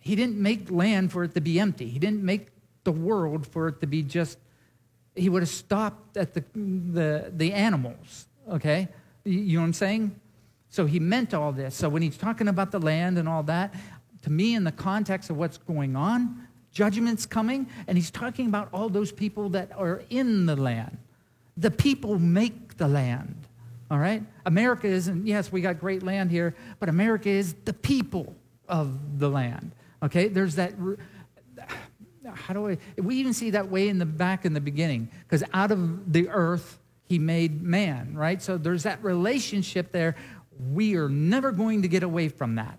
he 0.00 0.16
didn't 0.16 0.38
make 0.38 0.72
land 0.72 1.12
for 1.12 1.22
it 1.22 1.34
to 1.34 1.40
be 1.40 1.60
empty. 1.60 1.88
He 1.88 2.00
didn't 2.00 2.24
make 2.24 2.48
the 2.82 2.90
world 2.90 3.46
for 3.46 3.68
it 3.68 3.80
to 3.80 3.86
be 3.86 4.02
just, 4.02 4.38
he 5.14 5.28
would 5.28 5.42
have 5.42 5.48
stopped 5.48 6.16
at 6.16 6.34
the, 6.34 6.44
the, 6.52 7.32
the 7.32 7.52
animals, 7.52 8.26
okay? 8.50 8.88
You 9.24 9.54
know 9.54 9.60
what 9.60 9.66
I'm 9.66 9.72
saying? 9.72 10.20
So 10.68 10.84
he 10.84 10.98
meant 10.98 11.32
all 11.32 11.52
this. 11.52 11.76
So 11.76 11.88
when 11.88 12.02
he's 12.02 12.18
talking 12.18 12.48
about 12.48 12.72
the 12.72 12.80
land 12.80 13.18
and 13.18 13.28
all 13.28 13.44
that, 13.44 13.72
to 14.22 14.30
me, 14.32 14.56
in 14.56 14.64
the 14.64 14.72
context 14.72 15.30
of 15.30 15.36
what's 15.36 15.58
going 15.58 15.94
on, 15.94 16.48
judgment's 16.72 17.24
coming, 17.24 17.68
and 17.86 17.96
he's 17.96 18.10
talking 18.10 18.48
about 18.48 18.68
all 18.72 18.88
those 18.88 19.12
people 19.12 19.48
that 19.50 19.70
are 19.76 20.02
in 20.10 20.46
the 20.46 20.56
land. 20.56 20.98
The 21.56 21.70
people 21.70 22.18
make 22.18 22.76
the 22.76 22.88
land. 22.88 23.46
All 23.90 23.98
right? 23.98 24.22
America 24.44 24.86
isn't, 24.88 25.26
yes, 25.26 25.52
we 25.52 25.60
got 25.60 25.78
great 25.78 26.02
land 26.02 26.30
here, 26.30 26.54
but 26.80 26.88
America 26.88 27.28
is 27.28 27.54
the 27.64 27.72
people 27.72 28.34
of 28.68 29.18
the 29.18 29.28
land. 29.28 29.72
Okay? 30.02 30.28
There's 30.28 30.56
that. 30.56 30.74
How 32.34 32.52
do 32.52 32.68
I? 32.68 32.78
We 32.96 33.16
even 33.16 33.32
see 33.32 33.50
that 33.50 33.70
way 33.70 33.88
in 33.88 33.98
the 33.98 34.06
back 34.06 34.44
in 34.44 34.52
the 34.52 34.60
beginning, 34.60 35.08
because 35.22 35.44
out 35.52 35.70
of 35.70 36.12
the 36.12 36.28
earth, 36.28 36.80
he 37.04 37.18
made 37.18 37.62
man, 37.62 38.14
right? 38.14 38.42
So 38.42 38.58
there's 38.58 38.82
that 38.82 39.02
relationship 39.04 39.92
there. 39.92 40.16
We 40.72 40.96
are 40.96 41.08
never 41.08 41.52
going 41.52 41.82
to 41.82 41.88
get 41.88 42.02
away 42.02 42.28
from 42.28 42.56
that. 42.56 42.78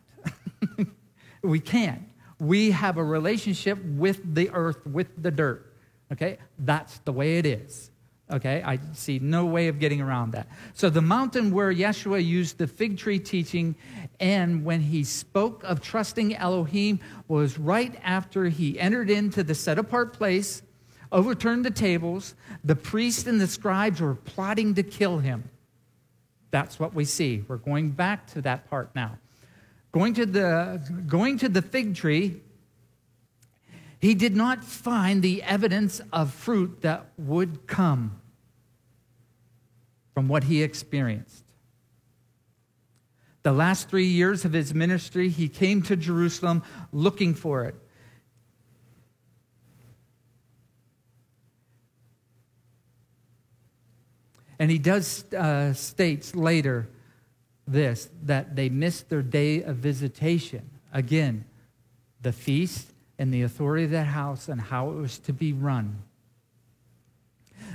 we 1.42 1.60
can't. 1.60 2.04
We 2.40 2.72
have 2.72 2.98
a 2.98 3.04
relationship 3.04 3.84
with 3.84 4.36
the 4.36 4.50
earth, 4.50 4.86
with 4.86 5.08
the 5.22 5.32
dirt. 5.32 5.74
Okay? 6.12 6.38
That's 6.60 7.00
the 7.00 7.14
way 7.14 7.38
it 7.38 7.46
is. 7.46 7.90
Okay, 8.30 8.62
I 8.62 8.78
see 8.94 9.20
no 9.20 9.46
way 9.46 9.70
of 9.70 9.80
getting 9.80 10.02
around 10.02 10.32
that. 10.32 10.48
So, 10.74 10.90
the 10.90 11.02
mountain 11.02 11.50
where 11.50 11.74
Yeshua 11.74 12.26
used 12.26 12.58
the 12.58 12.68
fig 12.68 12.98
tree 12.98 13.20
teaching 13.20 13.76
and 14.20 14.66
when 14.66 14.82
he 14.82 15.06
spoke 15.06 15.64
of 15.64 15.80
trusting 15.80 16.36
Elohim 16.36 17.00
was 17.30 17.58
right 17.58 17.98
after 18.04 18.46
he 18.46 18.78
entered 18.80 19.10
into 19.10 19.44
the 19.44 19.56
set 19.56 19.80
apart 19.80 20.12
place, 20.12 20.62
overturned 21.12 21.64
the 21.64 21.72
tables. 21.72 22.36
The 22.66 22.76
priests 22.76 23.28
and 23.28 23.40
the 23.40 23.48
scribes 23.48 24.02
were 24.02 24.16
plotting 24.16 24.76
to 24.76 24.84
kill 24.84 25.20
him. 25.20 25.50
That's 26.52 26.80
what 26.80 26.94
we 26.94 27.06
see. 27.06 27.46
We're 27.48 27.58
going 27.58 27.92
back 27.92 28.28
to 28.28 28.42
that 28.42 28.70
part 28.70 28.94
now. 28.94 29.20
Going 29.94 30.14
to 30.16 30.26
the, 30.26 30.82
going 31.08 31.38
to 31.40 31.50
the 31.50 31.62
fig 31.62 31.96
tree, 31.96 32.42
he 34.00 34.14
did 34.14 34.36
not 34.36 34.64
find 34.64 35.22
the 35.22 35.42
evidence 35.44 36.02
of 36.14 36.34
fruit 36.34 36.82
that 36.82 37.08
would 37.18 37.68
come 37.68 38.22
from 40.14 40.28
what 40.28 40.46
he 40.46 40.62
experienced. 40.62 41.44
The 43.44 43.52
last 43.52 43.90
three 43.90 44.08
years 44.08 44.46
of 44.46 44.54
his 44.54 44.74
ministry, 44.74 45.30
he 45.30 45.48
came 45.48 45.82
to 45.84 45.96
Jerusalem 45.96 46.64
looking 46.92 47.34
for 47.34 47.66
it. 47.66 47.76
And 54.60 54.72
he 54.72 54.80
does 54.80 55.24
uh, 55.34 55.74
states 55.74 56.36
later 56.36 56.90
this 57.68 58.10
that 58.24 58.56
they 58.56 58.70
missed 58.70 59.10
their 59.10 59.22
day 59.22 59.62
of 59.62 59.78
visitation. 59.78 60.70
Again, 60.92 61.46
the 62.22 62.32
feast 62.32 62.92
and 63.20 63.34
the 63.34 63.42
authority 63.44 63.86
of 63.86 63.92
that 63.92 64.08
house 64.08 64.48
and 64.48 64.62
how 64.62 64.92
it 64.92 64.96
was 64.96 65.18
to 65.20 65.34
be 65.34 65.54
run. 65.54 66.04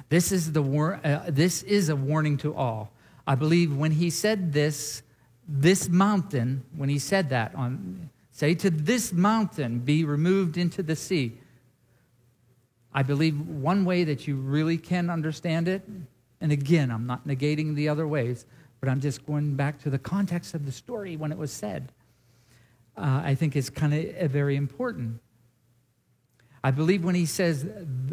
This 0.09 0.33
is, 0.33 0.53
the 0.53 0.63
war- 0.63 1.01
uh, 1.05 1.25
this 1.29 1.63
is 1.63 1.89
a 1.89 1.97
warning 1.97 2.37
to 2.39 2.55
all. 2.55 2.93
I 3.27 3.35
believe 3.35 3.77
when 3.77 3.93
he 3.93 4.11
said 4.11 4.53
this, 4.53 5.03
this 5.49 5.89
mountain, 5.89 6.65
when 6.77 6.89
he 6.89 6.99
said 6.99 7.31
that, 7.31 7.55
on 7.55 8.11
say 8.31 8.55
to 8.55 8.71
this 8.71 9.13
mountain, 9.13 9.81
be 9.81 10.05
removed 10.05 10.57
into 10.57 10.83
the 10.83 10.97
sea. 10.97 11.39
I 12.95 13.03
believe 13.03 13.39
one 13.41 13.85
way 13.85 14.05
that 14.05 14.27
you 14.27 14.37
really 14.37 14.79
can 14.79 15.11
understand 15.11 15.69
it, 15.69 15.83
and 16.41 16.53
again, 16.53 16.91
I'm 16.91 17.07
not 17.07 17.27
negating 17.27 17.75
the 17.75 17.89
other 17.89 18.07
ways, 18.07 18.47
but 18.81 18.89
I'm 18.89 19.01
just 19.01 19.25
going 19.27 19.55
back 19.55 19.81
to 19.83 19.91
the 19.91 19.99
context 19.99 20.55
of 20.55 20.67
the 20.67 20.73
story 20.73 21.17
when 21.17 21.31
it 21.31 21.39
was 21.39 21.53
said. 21.53 21.93
Uh, 22.97 23.23
I 23.25 23.35
think 23.35 23.57
is 23.57 23.71
kind 23.71 23.95
of 23.95 24.31
very 24.31 24.57
important. 24.57 25.21
I 26.65 26.71
believe 26.71 27.05
when 27.05 27.17
he 27.17 27.27
says 27.27 27.67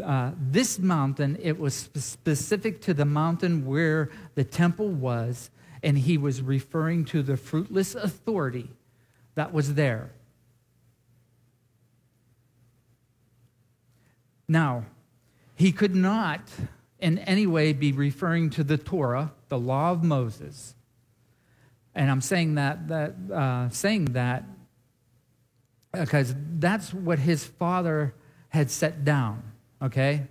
uh, 0.04 0.32
this 0.39 0.80
mountain, 0.80 1.38
it 1.41 1.60
was 1.60 1.89
specific 1.95 2.82
to 2.82 2.93
the 2.93 3.06
mountain 3.06 3.66
where 3.66 4.10
the 4.34 4.43
temple 4.43 4.89
was, 4.89 5.52
and 5.84 5.97
he 5.97 6.18
was 6.18 6.41
referring 6.41 7.06
to 7.06 7.22
the 7.22 7.38
fruitless 7.38 7.93
authority 7.93 8.70
that 9.36 9.54
was 9.54 9.76
there. 9.76 10.12
Now, 14.47 14.86
he 15.56 15.72
could 15.72 15.95
not 15.95 16.41
in 17.00 17.20
any 17.20 17.45
way 17.45 17.72
be 17.72 17.91
referring 17.91 18.50
to 18.52 18.64
the 18.64 18.78
Torah, 18.78 19.32
the 19.47 19.60
law 19.60 19.91
of 19.91 20.04
Moses. 20.04 20.74
And 21.93 22.10
I'm 22.10 22.22
saying 22.22 22.56
that, 22.56 22.88
that 22.88 23.16
uh, 23.32 23.70
saying 23.70 24.06
that 24.06 24.43
because 25.93 26.34
that's 26.58 26.93
what 26.93 27.20
his 27.20 27.45
father 27.45 28.14
had 28.50 28.70
set 28.70 29.06
down, 29.06 29.43
okay? 29.82 30.28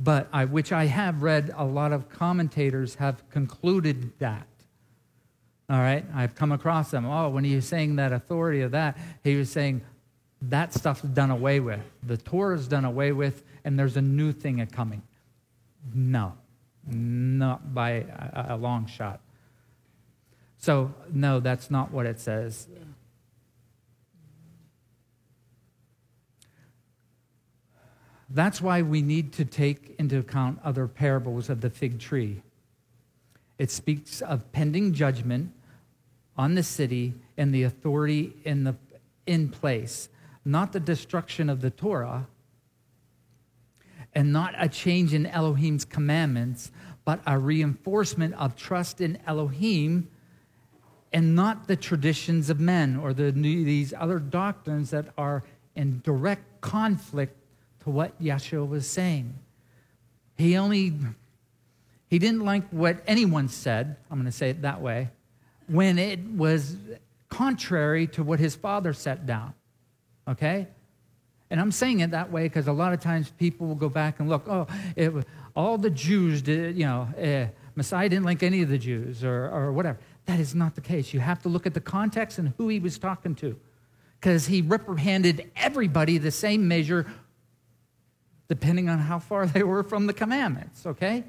But 0.00 0.28
I, 0.32 0.44
which 0.44 0.72
I 0.72 0.86
have 0.86 1.22
read, 1.22 1.52
a 1.56 1.64
lot 1.64 1.92
of 1.92 2.08
commentators 2.08 2.96
have 2.96 3.28
concluded 3.30 4.12
that. 4.18 4.46
All 5.70 5.78
right, 5.78 6.04
I've 6.14 6.34
come 6.34 6.52
across 6.52 6.90
them. 6.90 7.04
Oh, 7.04 7.28
when 7.28 7.44
he 7.44 7.54
was 7.54 7.66
saying 7.66 7.96
that 7.96 8.12
authority 8.12 8.62
of 8.62 8.70
that, 8.70 8.96
he 9.22 9.36
was 9.36 9.50
saying 9.50 9.82
that 10.40 10.72
stuff's 10.72 11.02
done 11.02 11.30
away 11.30 11.60
with. 11.60 11.80
The 12.02 12.16
Torah 12.16 12.56
is 12.56 12.68
done 12.68 12.84
away 12.84 13.12
with, 13.12 13.42
and 13.64 13.78
there's 13.78 13.96
a 13.96 14.02
new 14.02 14.32
thing 14.32 14.64
coming. 14.66 15.02
No, 15.92 16.34
not 16.86 17.74
by 17.74 17.90
a, 17.90 18.46
a 18.50 18.56
long 18.56 18.86
shot. 18.86 19.20
So, 20.58 20.92
no, 21.12 21.40
that's 21.40 21.70
not 21.70 21.92
what 21.92 22.06
it 22.06 22.18
says. 22.18 22.66
That's 28.30 28.60
why 28.60 28.82
we 28.82 29.00
need 29.00 29.32
to 29.34 29.44
take 29.44 29.94
into 29.98 30.18
account 30.18 30.60
other 30.62 30.86
parables 30.86 31.48
of 31.48 31.60
the 31.60 31.70
fig 31.70 31.98
tree. 31.98 32.42
It 33.58 33.70
speaks 33.70 34.20
of 34.20 34.52
pending 34.52 34.92
judgment 34.92 35.52
on 36.36 36.54
the 36.54 36.62
city 36.62 37.14
and 37.36 37.54
the 37.54 37.64
authority 37.64 38.34
in, 38.44 38.64
the, 38.64 38.76
in 39.26 39.48
place, 39.48 40.08
not 40.44 40.72
the 40.72 40.80
destruction 40.80 41.48
of 41.48 41.60
the 41.60 41.70
Torah 41.70 42.26
and 44.14 44.32
not 44.32 44.54
a 44.58 44.68
change 44.68 45.14
in 45.14 45.26
Elohim's 45.26 45.84
commandments, 45.84 46.70
but 47.04 47.20
a 47.26 47.38
reinforcement 47.38 48.34
of 48.34 48.54
trust 48.56 49.00
in 49.00 49.18
Elohim 49.26 50.08
and 51.12 51.34
not 51.34 51.66
the 51.66 51.76
traditions 51.76 52.50
of 52.50 52.60
men 52.60 52.96
or 52.96 53.12
the, 53.14 53.30
these 53.30 53.94
other 53.96 54.18
doctrines 54.18 54.90
that 54.90 55.06
are 55.16 55.42
in 55.74 56.00
direct 56.04 56.60
conflict 56.60 57.34
to 57.84 57.90
what 57.90 58.20
Yeshua 58.22 58.68
was 58.68 58.88
saying. 58.88 59.34
He 60.36 60.56
only, 60.56 60.94
he 62.08 62.18
didn't 62.18 62.44
like 62.44 62.68
what 62.70 63.02
anyone 63.06 63.48
said, 63.48 63.96
I'm 64.10 64.18
going 64.18 64.26
to 64.26 64.32
say 64.32 64.50
it 64.50 64.62
that 64.62 64.80
way, 64.80 65.10
when 65.66 65.98
it 65.98 66.20
was 66.24 66.76
contrary 67.28 68.06
to 68.08 68.22
what 68.22 68.38
his 68.38 68.54
father 68.54 68.92
set 68.92 69.26
down. 69.26 69.54
Okay? 70.26 70.68
And 71.50 71.60
I'm 71.60 71.72
saying 71.72 72.00
it 72.00 72.10
that 72.10 72.30
way 72.30 72.44
because 72.44 72.68
a 72.68 72.72
lot 72.72 72.92
of 72.92 73.00
times 73.00 73.30
people 73.38 73.66
will 73.66 73.74
go 73.74 73.88
back 73.88 74.20
and 74.20 74.28
look, 74.28 74.46
oh, 74.48 74.66
it, 74.96 75.12
all 75.56 75.78
the 75.78 75.90
Jews 75.90 76.42
did, 76.42 76.76
you 76.76 76.84
know, 76.84 77.08
eh, 77.16 77.48
Messiah 77.74 78.08
didn't 78.08 78.24
like 78.24 78.42
any 78.42 78.60
of 78.62 78.68
the 78.68 78.78
Jews 78.78 79.24
or, 79.24 79.48
or 79.48 79.72
whatever. 79.72 79.98
That 80.26 80.40
is 80.40 80.54
not 80.54 80.74
the 80.74 80.80
case. 80.80 81.14
You 81.14 81.20
have 81.20 81.40
to 81.42 81.48
look 81.48 81.66
at 81.66 81.74
the 81.74 81.80
context 81.80 82.38
and 82.38 82.52
who 82.58 82.68
he 82.68 82.80
was 82.80 82.98
talking 82.98 83.34
to 83.36 83.58
because 84.20 84.46
he 84.46 84.60
reprimanded 84.60 85.50
everybody 85.56 86.18
the 86.18 86.30
same 86.30 86.68
measure 86.68 87.06
depending 88.48 88.88
on 88.88 88.98
how 88.98 89.18
far 89.18 89.46
they 89.46 89.62
were 89.62 89.82
from 89.82 90.06
the 90.06 90.12
commandments, 90.12 90.86
okay? 90.86 91.24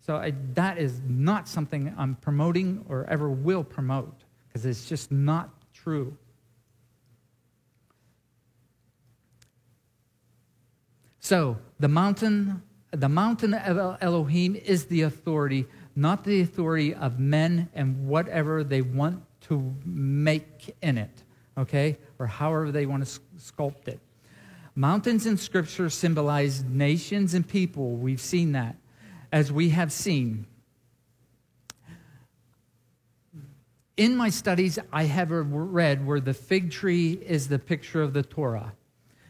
So 0.00 0.16
I, 0.16 0.34
that 0.54 0.78
is 0.78 1.00
not 1.06 1.48
something 1.48 1.94
I'm 1.96 2.16
promoting 2.16 2.84
or 2.88 3.06
ever 3.08 3.30
will 3.30 3.64
promote 3.64 4.24
because 4.46 4.66
it's 4.66 4.86
just 4.86 5.10
not 5.10 5.48
true. 5.72 6.16
So 11.20 11.56
the 11.80 11.88
mountain, 11.88 12.62
the 12.90 13.08
mountain 13.08 13.54
of 13.54 13.96
Elohim 14.02 14.56
is 14.56 14.84
the 14.84 15.02
authority, 15.02 15.64
not 15.96 16.22
the 16.24 16.42
authority 16.42 16.94
of 16.94 17.18
men 17.18 17.70
and 17.72 18.06
whatever 18.06 18.62
they 18.62 18.82
want 18.82 19.22
to 19.48 19.74
make 19.86 20.76
in 20.82 20.98
it, 20.98 21.22
okay? 21.56 21.96
Or 22.18 22.26
however 22.26 22.70
they 22.70 22.84
want 22.84 23.06
to 23.06 23.20
sculpt 23.38 23.88
it. 23.88 24.00
Mountains 24.74 25.26
in 25.26 25.36
Scripture 25.36 25.88
symbolize 25.88 26.64
nations 26.64 27.34
and 27.34 27.46
people. 27.46 27.92
We've 27.92 28.20
seen 28.20 28.52
that, 28.52 28.76
as 29.30 29.52
we 29.52 29.70
have 29.70 29.92
seen. 29.92 30.46
In 33.96 34.16
my 34.16 34.30
studies, 34.30 34.78
I 34.92 35.04
have 35.04 35.30
read 35.30 36.04
where 36.04 36.18
the 36.18 36.34
fig 36.34 36.72
tree 36.72 37.12
is 37.12 37.46
the 37.46 37.60
picture 37.60 38.02
of 38.02 38.12
the 38.12 38.24
Torah. 38.24 38.72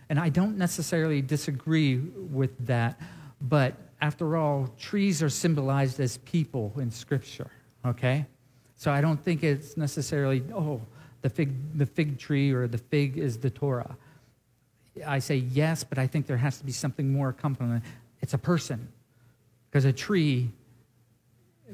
And 0.09 0.18
I 0.18 0.30
don't 0.30 0.57
necessarily 0.57 1.20
disagree 1.20 1.99
with 1.99 2.66
that, 2.66 2.99
but 3.40 3.74
after 4.01 4.36
all, 4.36 4.68
trees 4.78 5.22
are 5.22 5.28
symbolized 5.28 6.01
as 6.01 6.18
people 6.18 6.72
in 6.78 6.90
Scripture, 6.90 7.51
okay? 7.84 8.26
So 8.76 8.90
I 8.90 9.01
don't 9.01 9.22
think 9.22 9.42
it's 9.45 9.76
necessarily, 9.76 10.42
oh, 10.55 10.80
the 11.20 11.30
fig, 11.30 11.78
the 11.78 11.86
fig 11.86 12.18
tree 12.18 12.51
or 12.53 12.66
the 12.66 12.78
fig 12.78 13.18
is 13.18 13.38
the 13.38 13.51
Torah. 13.51 13.97
I 15.07 15.18
say 15.18 15.36
yes, 15.36 15.84
but 15.84 15.99
I 15.99 16.07
think 16.07 16.26
there 16.26 16.36
has 16.36 16.59
to 16.59 16.64
be 16.64 16.72
something 16.72 17.12
more 17.12 17.30
accompanying. 17.30 17.82
It's 18.20 18.34
a 18.34 18.38
person, 18.38 18.88
because 19.70 19.84
a 19.84 19.92
tree 19.92 20.51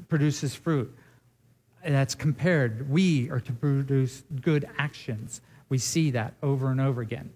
produces 0.07 0.55
fruit. 0.55 0.95
That's 1.83 2.15
compared. 2.15 2.89
We 2.89 3.29
are 3.29 3.39
to 3.39 3.53
produce 3.53 4.23
good 4.41 4.67
actions. 4.77 5.41
We 5.69 5.77
see 5.77 6.11
that 6.11 6.33
over 6.43 6.69
and 6.69 6.79
over 6.79 7.01
again. 7.01 7.31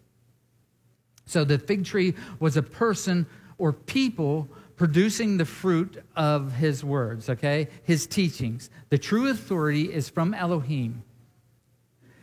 So 1.25 1.43
the 1.43 1.57
fig 1.57 1.85
tree 1.85 2.13
was 2.39 2.55
a 2.55 2.61
person 2.61 3.25
or 3.57 3.73
people 3.73 4.47
producing 4.75 5.37
the 5.37 5.45
fruit 5.45 6.03
of 6.15 6.53
his 6.53 6.83
words, 6.83 7.29
okay? 7.29 7.69
His 7.83 8.05
teachings. 8.05 8.69
The 8.89 8.97
true 8.97 9.29
authority 9.29 9.91
is 9.91 10.09
from 10.09 10.33
Elohim. 10.33 11.03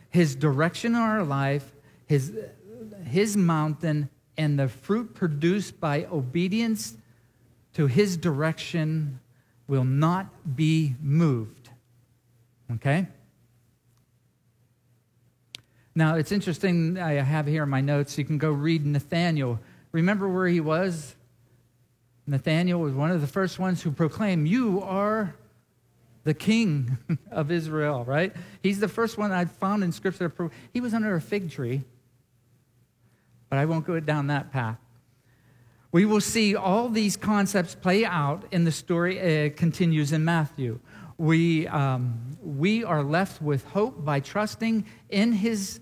His 0.09 0.35
direction 0.35 0.93
in 0.93 1.01
our 1.01 1.23
life, 1.23 1.73
his 2.05 2.31
his 3.07 3.37
mountain 3.37 4.09
and 4.37 4.59
the 4.59 4.67
fruit 4.67 5.13
produced 5.13 5.79
by 5.79 6.05
obedience 6.05 6.95
to 7.73 7.87
his 7.87 8.17
direction 8.17 9.19
will 9.67 9.83
not 9.83 10.55
be 10.55 10.95
moved. 11.01 11.69
Okay? 12.71 13.07
Now, 15.95 16.15
it's 16.15 16.31
interesting, 16.31 16.97
I 16.97 17.13
have 17.13 17.45
here 17.45 17.63
in 17.63 17.69
my 17.69 17.81
notes, 17.81 18.17
you 18.17 18.25
can 18.25 18.37
go 18.37 18.51
read 18.51 18.85
Nathaniel. 18.85 19.59
Remember 19.91 20.27
where 20.27 20.47
he 20.47 20.59
was? 20.59 21.15
Nathaniel 22.25 22.79
was 22.79 22.93
one 22.93 23.11
of 23.11 23.21
the 23.21 23.27
first 23.27 23.59
ones 23.59 23.81
who 23.81 23.91
proclaimed, 23.91 24.47
You 24.47 24.81
are 24.81 25.35
the 26.23 26.33
king 26.33 26.97
of 27.31 27.51
Israel, 27.51 28.03
right? 28.05 28.33
He's 28.63 28.79
the 28.79 28.87
first 28.87 29.17
one 29.17 29.31
I 29.31 29.45
found 29.45 29.83
in 29.83 29.91
Scripture. 29.91 30.31
He 30.73 30.81
was 30.81 30.93
under 30.93 31.15
a 31.15 31.21
fig 31.21 31.51
tree, 31.51 31.83
but 33.53 33.59
I 33.59 33.65
won't 33.65 33.85
go 33.85 33.99
down 33.99 34.25
that 34.27 34.51
path. 34.51 34.79
We 35.91 36.05
will 36.05 36.21
see 36.21 36.55
all 36.55 36.89
these 36.89 37.15
concepts 37.15 37.75
play 37.75 38.03
out 38.03 38.45
in 38.49 38.63
the 38.63 38.71
story. 38.71 39.19
It 39.19 39.57
continues 39.57 40.11
in 40.11 40.25
Matthew. 40.25 40.79
We, 41.19 41.67
um, 41.67 42.35
we 42.41 42.83
are 42.83 43.03
left 43.03 43.43
with 43.43 43.63
hope 43.65 44.03
by 44.03 44.21
trusting 44.21 44.87
in 45.09 45.33
his, 45.33 45.81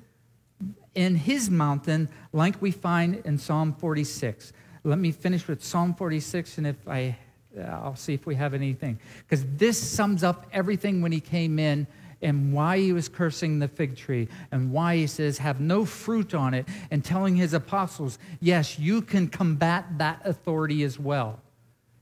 in 0.96 1.16
his 1.16 1.50
mountain, 1.50 2.10
like 2.34 2.62
we 2.62 2.72
find 2.72 3.22
in 3.24 3.38
Psalm 3.38 3.74
46. 3.80 4.52
Let 4.84 5.00
me 5.00 5.14
finish 5.14 5.48
with 5.48 5.64
Psalm 5.64 5.96
46, 5.96 6.58
and 6.58 6.68
if 6.68 6.88
I, 6.90 7.18
I'll 7.58 7.96
see 7.96 8.14
if 8.14 8.26
we 8.26 8.36
have 8.36 8.54
anything. 8.54 9.00
Because 9.20 9.46
this 9.56 9.82
sums 9.82 10.26
up 10.26 10.46
everything 10.52 11.02
when 11.02 11.14
he 11.14 11.22
came 11.22 11.58
in 11.58 11.88
and 12.22 12.54
why 12.54 12.78
he 12.78 12.94
was 12.94 13.10
cursing 13.10 13.60
the 13.60 13.68
fig 13.68 13.96
tree 13.96 14.28
and 14.52 14.72
why 14.72 14.96
he 14.96 15.08
says, 15.08 15.40
have 15.40 15.60
no 15.60 15.86
fruit 15.86 16.34
on 16.34 16.54
it, 16.54 16.68
and 16.90 17.04
telling 17.04 17.36
his 17.36 17.54
apostles, 17.54 18.20
yes, 18.40 18.78
you 18.78 19.02
can 19.02 19.28
combat 19.28 19.98
that 19.98 20.22
authority 20.26 20.84
as 20.84 21.00
well. 21.00 21.40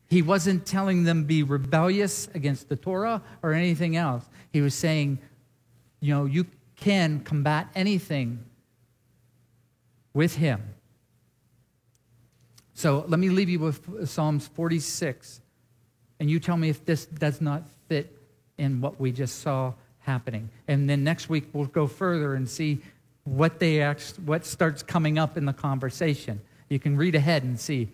He 0.08 0.22
wasn't 0.22 0.66
telling 0.66 1.04
them 1.04 1.26
be 1.26 1.44
rebellious 1.44 2.28
against 2.34 2.68
the 2.68 2.76
Torah 2.76 3.22
or 3.44 3.54
anything 3.54 3.96
else. 3.96 4.26
He 4.52 4.62
was 4.62 4.74
saying, 4.74 5.20
you 6.00 6.14
know, 6.14 6.26
you 6.26 6.48
can 6.76 7.20
combat 7.20 7.68
anything 7.76 8.44
with 10.14 10.36
him. 10.36 10.64
So 12.74 13.06
let 13.08 13.20
me 13.20 13.30
leave 13.30 13.50
you 13.50 13.60
with 13.60 14.08
Psalms 14.10 14.48
46, 14.48 15.42
and 16.20 16.30
you 16.30 16.40
tell 16.40 16.58
me 16.58 16.70
if 16.70 16.86
this 16.86 17.06
does 17.06 17.42
not 17.42 17.64
fit 17.88 18.18
in 18.58 18.82
what 18.82 19.00
we 19.00 19.12
just 19.12 19.42
saw 19.42 19.74
happening. 20.10 20.50
And 20.68 20.90
then 20.90 21.04
next 21.04 21.30
week 21.30 21.46
we'll 21.54 21.68
go 21.68 21.86
further 21.86 22.34
and 22.34 22.50
see 22.50 22.82
what 23.26 23.60
they 23.60 23.80
act, 23.82 24.16
what 24.26 24.44
starts 24.44 24.82
coming 24.82 25.20
up 25.20 25.38
in 25.38 25.46
the 25.46 25.54
conversation. 25.54 26.42
You 26.68 26.80
can 26.80 26.98
read 26.98 27.14
ahead 27.14 27.44
and 27.44 27.60
see. 27.60 27.90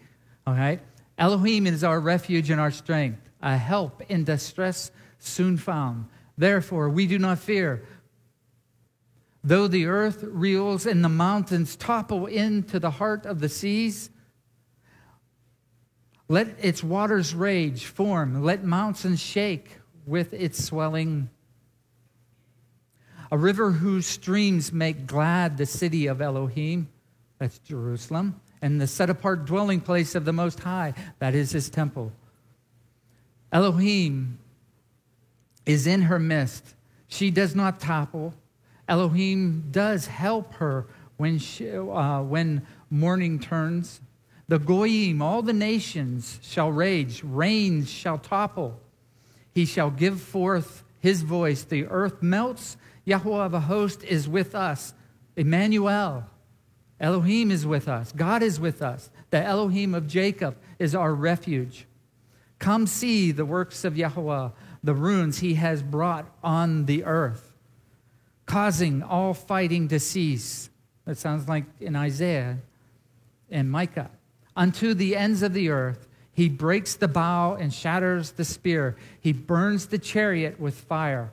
All 0.48 0.54
right? 0.54 0.80
Elohim 1.18 1.68
is 1.68 1.84
our 1.84 2.00
refuge 2.00 2.50
and 2.50 2.62
our 2.62 2.72
strength, 2.72 3.20
a 3.42 3.58
help 3.58 4.02
in 4.10 4.24
distress 4.24 4.92
soon 5.20 5.58
found. 5.58 6.08
Therefore, 6.38 6.88
we 6.90 7.06
do 7.06 7.20
not 7.20 7.40
fear. 7.40 7.84
Though 9.44 9.68
the 9.68 9.88
earth 9.88 10.24
reels 10.24 10.86
and 10.86 11.04
the 11.04 11.10
mountains 11.10 11.76
topple 11.76 12.28
into 12.28 12.80
the 12.80 12.92
heart 12.92 13.26
of 13.26 13.42
the 13.42 13.50
seas, 13.50 14.10
let 16.30 16.48
its 16.62 16.82
waters 16.82 17.36
rage, 17.36 17.86
form, 17.86 18.42
let 18.42 18.64
mountains 18.64 19.20
shake 19.20 19.78
with 20.06 20.34
its 20.34 20.64
swelling 20.64 21.30
a 23.32 23.38
river 23.38 23.72
whose 23.72 24.06
streams 24.06 24.72
make 24.72 25.08
glad 25.08 25.58
the 25.58 25.66
city 25.66 26.08
of 26.08 26.22
Elohim, 26.22 26.88
that's 27.40 27.60
Jerusalem, 27.60 28.40
and 28.62 28.80
the 28.80 28.88
set 28.88 29.10
apart 29.10 29.46
dwelling 29.46 29.82
place 29.82 30.16
of 30.16 30.26
the 30.26 30.34
Most 30.34 30.60
High, 30.60 30.94
that 31.20 31.36
is 31.36 31.52
his 31.52 31.70
temple. 31.70 32.12
Elohim 33.52 34.40
is 35.66 35.88
in 35.88 36.04
her 36.04 36.20
midst. 36.20 36.76
She 37.08 37.32
does 37.32 37.56
not 37.56 37.80
topple. 37.80 38.34
Elohim 38.88 39.70
does 39.72 40.08
help 40.08 40.54
her 40.56 40.88
when, 41.18 41.40
she, 41.40 41.72
uh, 41.72 42.22
when 42.22 42.66
morning 42.90 43.40
turns. 43.40 44.02
The 44.48 44.60
Goyim, 44.60 45.22
all 45.22 45.42
the 45.42 45.54
nations 45.54 46.40
shall 46.42 46.72
rage, 46.72 47.24
rains 47.24 47.90
shall 47.90 48.18
topple. 48.18 48.80
He 49.54 49.66
shall 49.66 49.90
give 49.90 50.22
forth 50.22 50.84
his 51.00 51.22
voice. 51.22 51.64
The 51.64 51.86
earth 51.86 52.22
melts 52.22 52.78
Yahweh 53.06 53.46
of 53.46 53.54
a 53.54 53.62
host 53.62 54.04
is 54.04 54.28
with 54.28 54.56
us. 54.56 54.94
Emmanuel, 55.36 56.26
Elohim 57.00 57.52
is 57.52 57.66
with 57.66 57.88
us. 57.88 58.12
God 58.12 58.42
is 58.42 58.60
with 58.60 58.82
us. 58.82 59.10
The 59.30 59.42
Elohim 59.42 59.94
of 59.94 60.08
Jacob 60.08 60.58
is 60.80 60.96
our 60.96 61.14
refuge. 61.14 61.86
Come 62.58 62.88
see 62.88 63.32
the 63.32 63.46
works 63.46 63.84
of 63.84 63.98
Yahweh, 63.98 64.50
the 64.84 64.94
ruins 64.94 65.40
he 65.40 65.56
has 65.56 65.84
brought 65.84 66.26
on 66.44 66.86
the 66.86 67.04
earth, 67.04 67.54
causing 68.46 69.04
all 69.04 69.34
fighting 69.34 69.88
to 69.90 70.00
cease. 70.00 70.70
That 71.06 71.18
sounds 71.18 71.48
like 71.48 71.66
in 71.80 71.96
Isaiah 71.96 72.60
and 73.52 73.70
Micah. 73.70 74.10
Unto 74.56 74.94
the 74.94 75.16
ends 75.16 75.44
of 75.44 75.54
the 75.54 75.70
earth, 75.70 76.08
he 76.32 76.50
breaks 76.50 76.96
the 76.96 77.08
bow 77.08 77.56
and 77.56 77.74
shatters 77.74 78.32
the 78.32 78.46
spear. 78.46 78.96
He 79.20 79.34
burns 79.34 79.88
the 79.88 80.00
chariot 80.00 80.60
with 80.60 80.76
fire. 80.76 81.32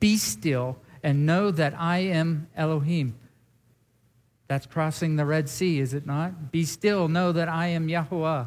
Be 0.00 0.16
still 0.16 0.78
and 1.08 1.24
know 1.24 1.50
that 1.50 1.72
I 1.78 2.00
am 2.00 2.48
Elohim. 2.54 3.14
That's 4.46 4.66
crossing 4.66 5.16
the 5.16 5.24
Red 5.24 5.48
Sea, 5.48 5.80
is 5.80 5.94
it 5.94 6.04
not? 6.04 6.52
Be 6.52 6.66
still, 6.66 7.08
know 7.08 7.32
that 7.32 7.48
I 7.48 7.68
am 7.68 7.88
Yahweh. 7.88 8.44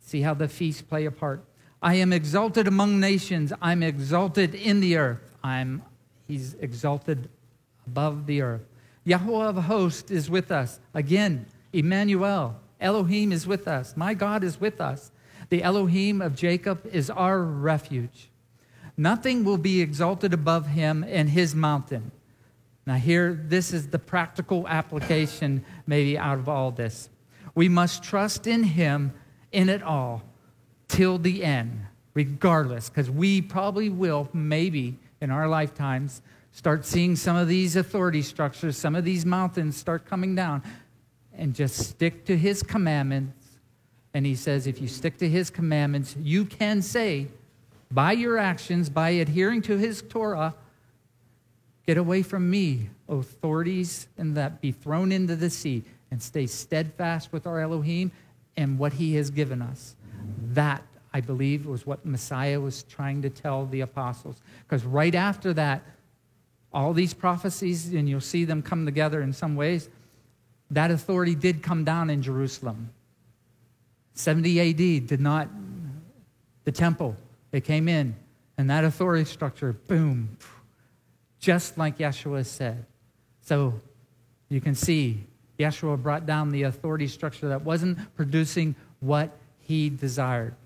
See 0.00 0.22
how 0.22 0.34
the 0.34 0.48
feasts 0.48 0.82
play 0.82 1.04
a 1.04 1.12
part. 1.12 1.44
I 1.80 1.94
am 1.94 2.12
exalted 2.12 2.66
among 2.66 2.98
nations. 2.98 3.52
I'm 3.62 3.84
exalted 3.84 4.56
in 4.56 4.80
the 4.80 4.96
earth. 4.96 5.20
I'm 5.44 5.84
he's 6.26 6.54
exalted 6.54 7.28
above 7.86 8.26
the 8.26 8.42
earth. 8.42 8.66
Yahweh 9.04 9.46
of 9.46 9.56
hosts 9.58 10.10
is 10.10 10.28
with 10.28 10.50
us. 10.50 10.80
Again, 10.92 11.46
Emmanuel. 11.72 12.56
Elohim 12.80 13.30
is 13.30 13.46
with 13.46 13.68
us. 13.68 13.96
My 13.96 14.12
God 14.14 14.42
is 14.42 14.60
with 14.60 14.80
us. 14.80 15.12
The 15.50 15.62
Elohim 15.62 16.20
of 16.20 16.34
Jacob 16.34 16.84
is 16.90 17.10
our 17.10 17.40
refuge. 17.40 18.31
Nothing 19.02 19.42
will 19.42 19.58
be 19.58 19.80
exalted 19.80 20.32
above 20.32 20.68
him 20.68 21.04
and 21.08 21.28
his 21.28 21.56
mountain. 21.56 22.12
Now, 22.86 22.94
here, 22.94 23.34
this 23.48 23.72
is 23.72 23.88
the 23.88 23.98
practical 23.98 24.68
application, 24.68 25.64
maybe, 25.88 26.16
out 26.16 26.38
of 26.38 26.48
all 26.48 26.70
this. 26.70 27.10
We 27.56 27.68
must 27.68 28.04
trust 28.04 28.46
in 28.46 28.62
him 28.62 29.12
in 29.50 29.68
it 29.68 29.82
all 29.82 30.22
till 30.86 31.18
the 31.18 31.42
end, 31.42 31.84
regardless, 32.14 32.90
because 32.90 33.10
we 33.10 33.42
probably 33.42 33.88
will, 33.88 34.28
maybe 34.32 35.00
in 35.20 35.32
our 35.32 35.48
lifetimes, 35.48 36.22
start 36.52 36.86
seeing 36.86 37.16
some 37.16 37.34
of 37.34 37.48
these 37.48 37.74
authority 37.74 38.22
structures, 38.22 38.76
some 38.76 38.94
of 38.94 39.04
these 39.04 39.26
mountains 39.26 39.76
start 39.76 40.06
coming 40.06 40.36
down, 40.36 40.62
and 41.34 41.56
just 41.56 41.74
stick 41.74 42.24
to 42.26 42.38
his 42.38 42.62
commandments. 42.62 43.58
And 44.14 44.24
he 44.24 44.36
says, 44.36 44.68
if 44.68 44.80
you 44.80 44.86
stick 44.86 45.18
to 45.18 45.28
his 45.28 45.50
commandments, 45.50 46.14
you 46.22 46.44
can 46.44 46.82
say, 46.82 47.26
by 47.92 48.12
your 48.12 48.38
actions, 48.38 48.88
by 48.88 49.10
adhering 49.10 49.62
to 49.62 49.76
his 49.76 50.02
Torah, 50.02 50.54
get 51.86 51.98
away 51.98 52.22
from 52.22 52.50
me, 52.50 52.88
authorities, 53.08 54.06
and 54.16 54.36
that 54.36 54.60
be 54.60 54.72
thrown 54.72 55.12
into 55.12 55.36
the 55.36 55.50
sea 55.50 55.84
and 56.10 56.22
stay 56.22 56.46
steadfast 56.46 57.32
with 57.32 57.46
our 57.46 57.60
Elohim 57.60 58.12
and 58.56 58.78
what 58.78 58.94
he 58.94 59.14
has 59.14 59.30
given 59.30 59.60
us. 59.60 59.96
That, 60.52 60.82
I 61.12 61.20
believe, 61.20 61.66
was 61.66 61.86
what 61.86 62.04
Messiah 62.06 62.60
was 62.60 62.82
trying 62.84 63.22
to 63.22 63.30
tell 63.30 63.66
the 63.66 63.80
apostles. 63.80 64.36
Because 64.66 64.84
right 64.84 65.14
after 65.14 65.52
that, 65.54 65.82
all 66.72 66.94
these 66.94 67.12
prophecies, 67.12 67.92
and 67.92 68.08
you'll 68.08 68.20
see 68.20 68.44
them 68.44 68.62
come 68.62 68.86
together 68.86 69.20
in 69.20 69.32
some 69.32 69.56
ways, 69.56 69.90
that 70.70 70.90
authority 70.90 71.34
did 71.34 71.62
come 71.62 71.84
down 71.84 72.08
in 72.08 72.22
Jerusalem. 72.22 72.90
70 74.14 74.60
AD 74.60 75.06
did 75.06 75.20
not, 75.20 75.48
the 76.64 76.72
temple 76.72 77.16
they 77.52 77.60
came 77.60 77.86
in, 77.86 78.16
and 78.58 78.68
that 78.68 78.82
authority 78.82 79.24
structure, 79.24 79.72
boom, 79.72 80.36
just 81.38 81.78
like 81.78 81.98
Yeshua 81.98 82.44
said. 82.44 82.84
So 83.42 83.74
you 84.48 84.60
can 84.60 84.74
see 84.74 85.24
Yeshua 85.58 86.02
brought 86.02 86.26
down 86.26 86.50
the 86.50 86.64
authority 86.64 87.06
structure 87.06 87.48
that 87.48 87.62
wasn't 87.62 88.14
producing 88.16 88.74
what 88.98 89.30
he 89.60 89.88
desired. 89.88 90.56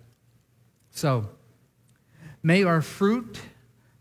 So, 0.91 1.28
may 2.43 2.64
our 2.64 2.80
fruit 2.80 3.39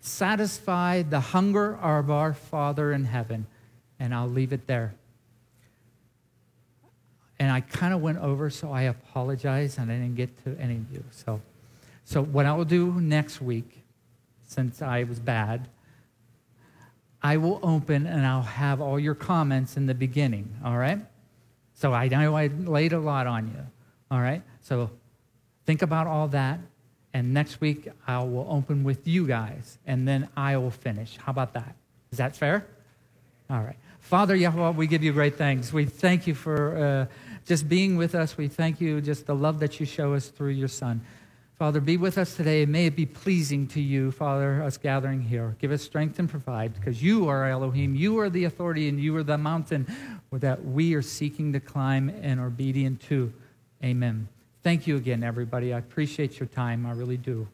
satisfy 0.06 1.02
the 1.02 1.20
hunger 1.20 1.76
of 1.78 2.12
our 2.12 2.34
Father 2.34 2.94
in 2.94 3.06
heaven. 3.06 3.48
And 4.00 4.14
I'll 4.14 4.30
leave 4.30 4.54
it 4.54 4.68
there. 4.68 4.94
And 7.40 7.52
I 7.52 7.62
kind 7.62 7.94
of 7.94 8.02
went 8.02 8.20
over, 8.20 8.50
so 8.50 8.72
I 8.72 8.84
apologize, 8.84 9.78
and 9.78 9.92
I 9.92 9.96
didn't 9.96 10.16
get 10.16 10.44
to 10.46 10.58
any 10.60 10.76
of 10.76 10.92
you. 10.92 11.04
So. 11.12 11.42
So, 12.06 12.24
what 12.24 12.46
I 12.46 12.54
will 12.54 12.66
do 12.66 13.00
next 13.02 13.42
week, 13.42 13.84
since 14.48 14.82
I 14.82 15.04
was 15.04 15.20
bad, 15.20 15.68
I 17.22 17.38
will 17.38 17.60
open 17.62 18.08
and 18.08 18.26
I'll 18.26 18.42
have 18.42 18.80
all 18.80 19.00
your 19.00 19.16
comments 19.16 19.76
in 19.76 19.88
the 19.88 19.96
beginning, 19.96 20.56
all 20.64 20.78
right? 20.78 21.00
So, 21.74 21.94
I 21.94 22.08
know 22.08 22.36
I 22.36 22.48
laid 22.48 22.94
a 22.94 23.00
lot 23.00 23.28
on 23.28 23.48
you. 23.48 23.66
All 24.12 24.22
right? 24.22 24.42
So 24.62 24.92
think 25.66 25.82
about 25.82 26.08
all 26.08 26.28
that. 26.30 26.60
And 27.14 27.34
next 27.34 27.62
week, 27.62 27.88
I 28.06 28.20
will 28.24 28.46
open 28.50 28.84
with 28.84 29.08
you 29.08 29.26
guys, 29.26 29.78
and 29.86 30.06
then 30.06 30.28
I 30.36 30.58
will 30.58 30.72
finish. 30.72 31.18
How 31.18 31.32
about 31.32 31.54
that? 31.54 31.76
Is 32.12 32.18
that 32.18 32.36
fair? 32.36 32.66
All 33.50 33.62
right. 33.62 33.78
Father 34.00 34.36
Yahweh, 34.36 34.72
we 34.72 34.86
give 34.86 35.02
you 35.02 35.14
great 35.14 35.38
thanks. 35.38 35.72
We 35.72 35.86
thank 35.86 36.28
you 36.28 36.36
for 36.36 36.78
uh, 36.78 37.16
just 37.46 37.70
being 37.70 37.96
with 37.96 38.16
us. 38.16 38.38
We 38.38 38.50
thank 38.50 38.82
you 38.82 39.00
just 39.00 39.28
the 39.28 39.36
love 39.36 39.60
that 39.60 39.80
you 39.80 39.86
show 39.86 40.14
us 40.14 40.28
through 40.28 40.52
your 40.52 40.68
Son. 40.68 41.02
Father, 41.58 41.80
be 41.80 41.96
with 41.96 42.18
us 42.18 42.36
today. 42.36 42.66
May 42.66 42.88
it 42.88 42.98
be 42.98 43.06
pleasing 43.06 43.66
to 43.70 43.80
you, 43.80 44.12
Father, 44.12 44.62
us 44.62 44.76
gathering 44.76 45.22
here. 45.22 45.56
Give 45.60 45.72
us 45.72 45.82
strength 45.82 46.20
and 46.20 46.30
provide, 46.30 46.74
because 46.74 47.02
you 47.02 47.30
are 47.30 47.50
Elohim. 47.50 47.96
You 47.96 48.20
are 48.20 48.30
the 48.30 48.44
authority, 48.44 48.90
and 48.90 49.00
you 49.00 49.16
are 49.16 49.24
the 49.24 49.38
mountain 49.38 49.88
that 50.34 50.66
we 50.66 50.96
are 50.96 51.02
seeking 51.02 51.54
to 51.54 51.62
climb 51.62 52.10
and 52.10 52.42
obedient 52.42 53.00
to. 53.04 53.32
Amen. 53.82 54.28
Thank 54.64 54.86
you 54.86 54.98
again, 54.98 55.24
everybody. 55.24 55.74
I 55.74 55.78
appreciate 55.78 56.42
your 56.42 56.48
time. 56.48 56.86
I 56.86 56.92
really 56.92 57.18
do. 57.18 57.48